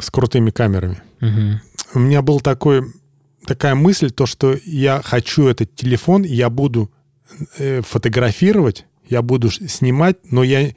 с 0.01 0.11
крутыми 0.11 0.51
камерами, 0.51 1.01
Мгм. 1.21 1.61
у 1.95 1.99
меня 2.01 2.21
был 2.21 2.41
такой, 2.41 2.83
такая 3.47 3.77
мысль, 3.77 4.11
то, 4.11 4.27
что 4.27 4.57
я 4.65 5.01
хочу 5.05 5.47
этот 5.47 5.77
телефон, 5.77 6.25
я 6.25 6.51
буду 6.51 6.91
э, 7.59 7.81
фотографировать, 7.83 8.87
я 9.09 9.23
буду 9.23 9.53
снимать, 9.53 10.17
но, 10.33 10.43
я, 10.43 10.75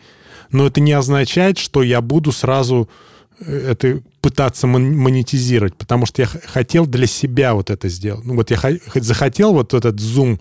но 0.52 0.68
это 0.68 0.82
не 0.82 0.94
означает, 0.94 1.58
что 1.58 1.82
я 1.82 2.02
буду 2.02 2.32
сразу 2.32 2.92
это 3.40 4.02
пытаться 4.22 4.68
мон- 4.68 4.96
монетизировать, 4.96 5.76
потому 5.76 6.06
что 6.06 6.22
я 6.22 6.28
хотел 6.28 6.86
для 6.86 7.08
себя 7.08 7.54
вот 7.54 7.70
это 7.70 7.90
сделать. 7.90 8.26
Ну 8.26 8.36
вот 8.36 8.52
я 8.52 8.60
захотел 8.96 9.54
вот 9.54 9.74
этот 9.74 10.00
зум 10.00 10.40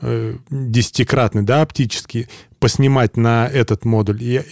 э, 0.00 0.36
десятикратный, 0.50 1.42
да, 1.42 1.62
оптический, 1.62 2.28
поснимать 2.58 3.16
на 3.16 3.46
этот 3.46 3.84
модуль. 3.84 4.22
Я- 4.22 4.44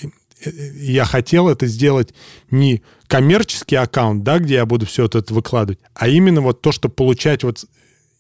я 0.45 1.05
хотел 1.05 1.49
это 1.49 1.67
сделать 1.67 2.13
не 2.51 2.83
коммерческий 3.07 3.77
аккаунт, 3.77 4.23
да, 4.23 4.39
где 4.39 4.55
я 4.55 4.67
буду 4.67 4.87
все 4.87 5.07
это 5.07 5.23
выкладывать, 5.33 5.79
а 5.95 6.09
именно 6.09 6.41
вот 6.41 6.61
то, 6.61 6.73
что 6.73 6.89
получать 6.89 7.43
вот 7.43 7.65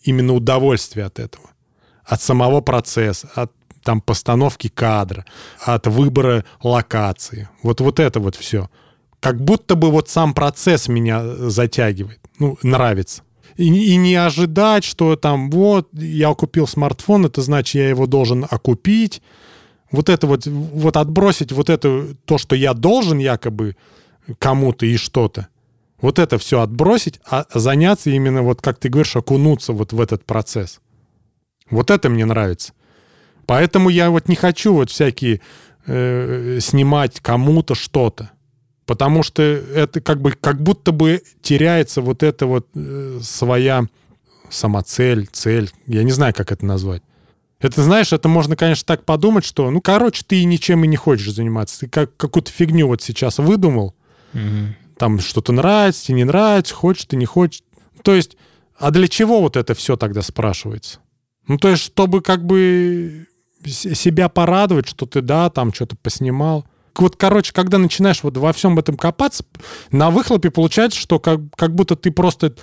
именно 0.02 0.32
удовольствие 0.32 1.04
от 1.06 1.18
этого, 1.18 1.50
от 2.04 2.22
самого 2.22 2.60
процесса, 2.62 3.28
от 3.34 3.52
там 3.82 4.00
постановки 4.00 4.68
кадра, 4.68 5.24
от 5.60 5.86
выбора 5.86 6.44
локации. 6.62 7.48
Вот, 7.62 7.80
вот 7.80 8.00
это 8.00 8.18
вот 8.18 8.34
все. 8.34 8.68
Как 9.26 9.40
будто 9.40 9.74
бы 9.74 9.90
вот 9.90 10.08
сам 10.08 10.34
процесс 10.34 10.86
меня 10.86 11.20
затягивает, 11.50 12.20
ну, 12.38 12.56
нравится. 12.62 13.24
И, 13.56 13.64
и 13.64 13.96
не 13.96 14.14
ожидать, 14.14 14.84
что 14.84 15.16
там 15.16 15.50
вот 15.50 15.88
я 15.92 16.32
купил 16.34 16.68
смартфон, 16.68 17.26
это 17.26 17.42
значит, 17.42 17.74
я 17.74 17.88
его 17.88 18.06
должен 18.06 18.46
окупить. 18.48 19.20
Вот 19.90 20.10
это 20.10 20.28
вот, 20.28 20.46
вот 20.46 20.96
отбросить 20.96 21.50
вот 21.50 21.70
это, 21.70 22.14
то, 22.24 22.38
что 22.38 22.54
я 22.54 22.72
должен 22.72 23.18
якобы 23.18 23.74
кому-то 24.38 24.86
и 24.86 24.96
что-то. 24.96 25.48
Вот 26.00 26.20
это 26.20 26.38
все 26.38 26.60
отбросить, 26.60 27.18
а 27.28 27.46
заняться 27.52 28.10
именно, 28.10 28.42
вот 28.42 28.62
как 28.62 28.78
ты 28.78 28.88
говоришь, 28.88 29.16
окунуться 29.16 29.72
вот 29.72 29.92
в 29.92 30.00
этот 30.00 30.24
процесс. 30.24 30.80
Вот 31.68 31.90
это 31.90 32.08
мне 32.08 32.26
нравится. 32.26 32.74
Поэтому 33.44 33.88
я 33.88 34.10
вот 34.10 34.28
не 34.28 34.36
хочу 34.36 34.72
вот 34.72 34.90
всякие 34.90 35.40
э, 35.84 36.60
снимать 36.60 37.18
кому-то 37.18 37.74
что-то. 37.74 38.30
Потому 38.86 39.22
что 39.22 39.42
это 39.42 40.00
как 40.00 40.20
бы 40.20 40.32
как 40.32 40.62
будто 40.62 40.92
бы 40.92 41.22
теряется 41.42 42.00
вот 42.00 42.22
эта 42.22 42.46
вот 42.46 42.68
э, 42.74 43.18
своя 43.22 43.86
самоцель, 44.48 45.28
цель. 45.30 45.70
Я 45.86 46.04
не 46.04 46.12
знаю, 46.12 46.32
как 46.34 46.52
это 46.52 46.64
назвать. 46.64 47.02
Это, 47.58 47.82
знаешь, 47.82 48.12
это 48.12 48.28
можно, 48.28 48.54
конечно, 48.54 48.84
так 48.86 49.04
подумать, 49.04 49.44
что, 49.44 49.70
ну, 49.70 49.80
короче, 49.80 50.22
ты 50.26 50.44
ничем 50.44 50.84
и 50.84 50.86
не 50.86 50.96
хочешь 50.96 51.32
заниматься. 51.32 51.80
Ты 51.80 51.88
как, 51.88 52.16
какую-то 52.16 52.52
фигню 52.52 52.86
вот 52.86 53.02
сейчас 53.02 53.38
выдумал. 53.38 53.94
Угу. 54.34 54.74
Там 54.98 55.20
что-то 55.20 55.52
нравится, 55.52 56.04
тебе 56.04 56.18
не 56.18 56.24
нравится, 56.24 56.74
хочешь 56.74 57.06
ты, 57.06 57.16
не 57.16 57.26
хочешь. 57.26 57.62
То 58.02 58.14
есть, 58.14 58.36
а 58.78 58.90
для 58.90 59.08
чего 59.08 59.40
вот 59.40 59.56
это 59.56 59.74
все 59.74 59.96
тогда 59.96 60.22
спрашивается? 60.22 61.00
Ну, 61.48 61.58
то 61.58 61.68
есть, 61.68 61.82
чтобы 61.82 62.20
как 62.20 62.44
бы 62.44 63.26
себя 63.64 64.28
порадовать, 64.28 64.86
что 64.86 65.06
ты, 65.06 65.22
да, 65.22 65.50
там 65.50 65.72
что-то 65.72 65.96
поснимал. 65.96 66.66
Вот, 67.00 67.16
короче, 67.16 67.52
когда 67.52 67.78
начинаешь 67.78 68.22
вот 68.22 68.36
во 68.36 68.52
всем 68.52 68.78
этом 68.78 68.96
копаться, 68.96 69.44
на 69.90 70.10
выхлопе 70.10 70.50
получается, 70.50 70.98
что 70.98 71.18
как, 71.18 71.40
как 71.54 71.74
будто 71.74 71.96
ты 71.96 72.10
просто 72.10 72.54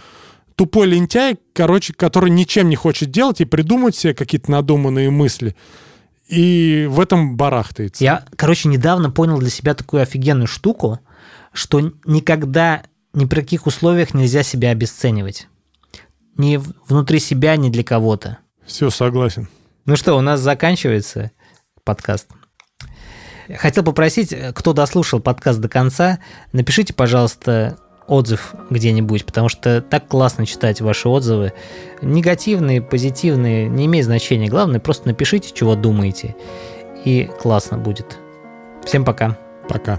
тупой 0.56 0.88
лентяй, 0.88 1.38
короче, 1.54 1.94
который 1.94 2.30
ничем 2.30 2.70
не 2.70 2.76
хочет 2.76 3.12
делать 3.12 3.42
и 3.42 3.46
придумать 3.46 3.96
себе 3.96 4.14
какие-то 4.14 4.52
надуманные 4.52 5.10
мысли. 5.10 5.56
И 6.28 6.88
в 6.90 7.00
этом 7.00 7.36
барахтается. 7.36 8.04
Я, 8.04 8.26
короче, 8.36 8.70
недавно 8.70 9.12
понял 9.12 9.40
для 9.40 9.50
себя 9.50 9.74
такую 9.74 10.02
офигенную 10.02 10.48
штуку, 10.48 11.00
что 11.52 11.92
никогда 12.06 12.84
ни 13.14 13.26
при 13.26 13.42
каких 13.42 13.68
условиях 13.68 14.14
нельзя 14.14 14.44
себя 14.44 14.72
обесценивать. 14.72 15.48
Ни 16.38 16.60
внутри 16.88 17.20
себя, 17.20 17.56
ни 17.58 17.70
для 17.70 17.84
кого-то. 17.84 18.40
Все, 18.66 18.90
согласен. 18.90 19.50
Ну 19.86 19.96
что, 19.96 20.16
у 20.16 20.22
нас 20.22 20.40
заканчивается 20.40 21.32
подкаст. 21.84 22.28
Хотел 23.58 23.84
попросить, 23.84 24.36
кто 24.54 24.74
дослушал 24.74 25.20
подкаст 25.20 25.60
до 25.60 25.70
конца, 25.70 26.20
напишите, 26.52 26.94
пожалуйста, 26.94 27.78
отзыв 28.08 28.54
где-нибудь, 28.70 29.26
потому 29.26 29.50
что 29.50 29.82
так 29.82 30.08
классно 30.08 30.46
читать 30.46 30.82
ваши 30.82 31.08
отзывы. 31.10 31.54
Негативные, 32.02 32.82
позитивные, 32.82 33.68
не 33.68 33.86
имеет 33.86 34.06
значения. 34.06 34.50
Главное, 34.50 34.80
просто 34.80 35.08
напишите, 35.08 35.52
чего 35.54 35.76
думаете, 35.76 36.36
и 37.06 37.30
классно 37.42 37.78
будет. 37.78 38.18
Всем 38.84 39.06
пока. 39.06 39.38
Пока. 39.68 39.98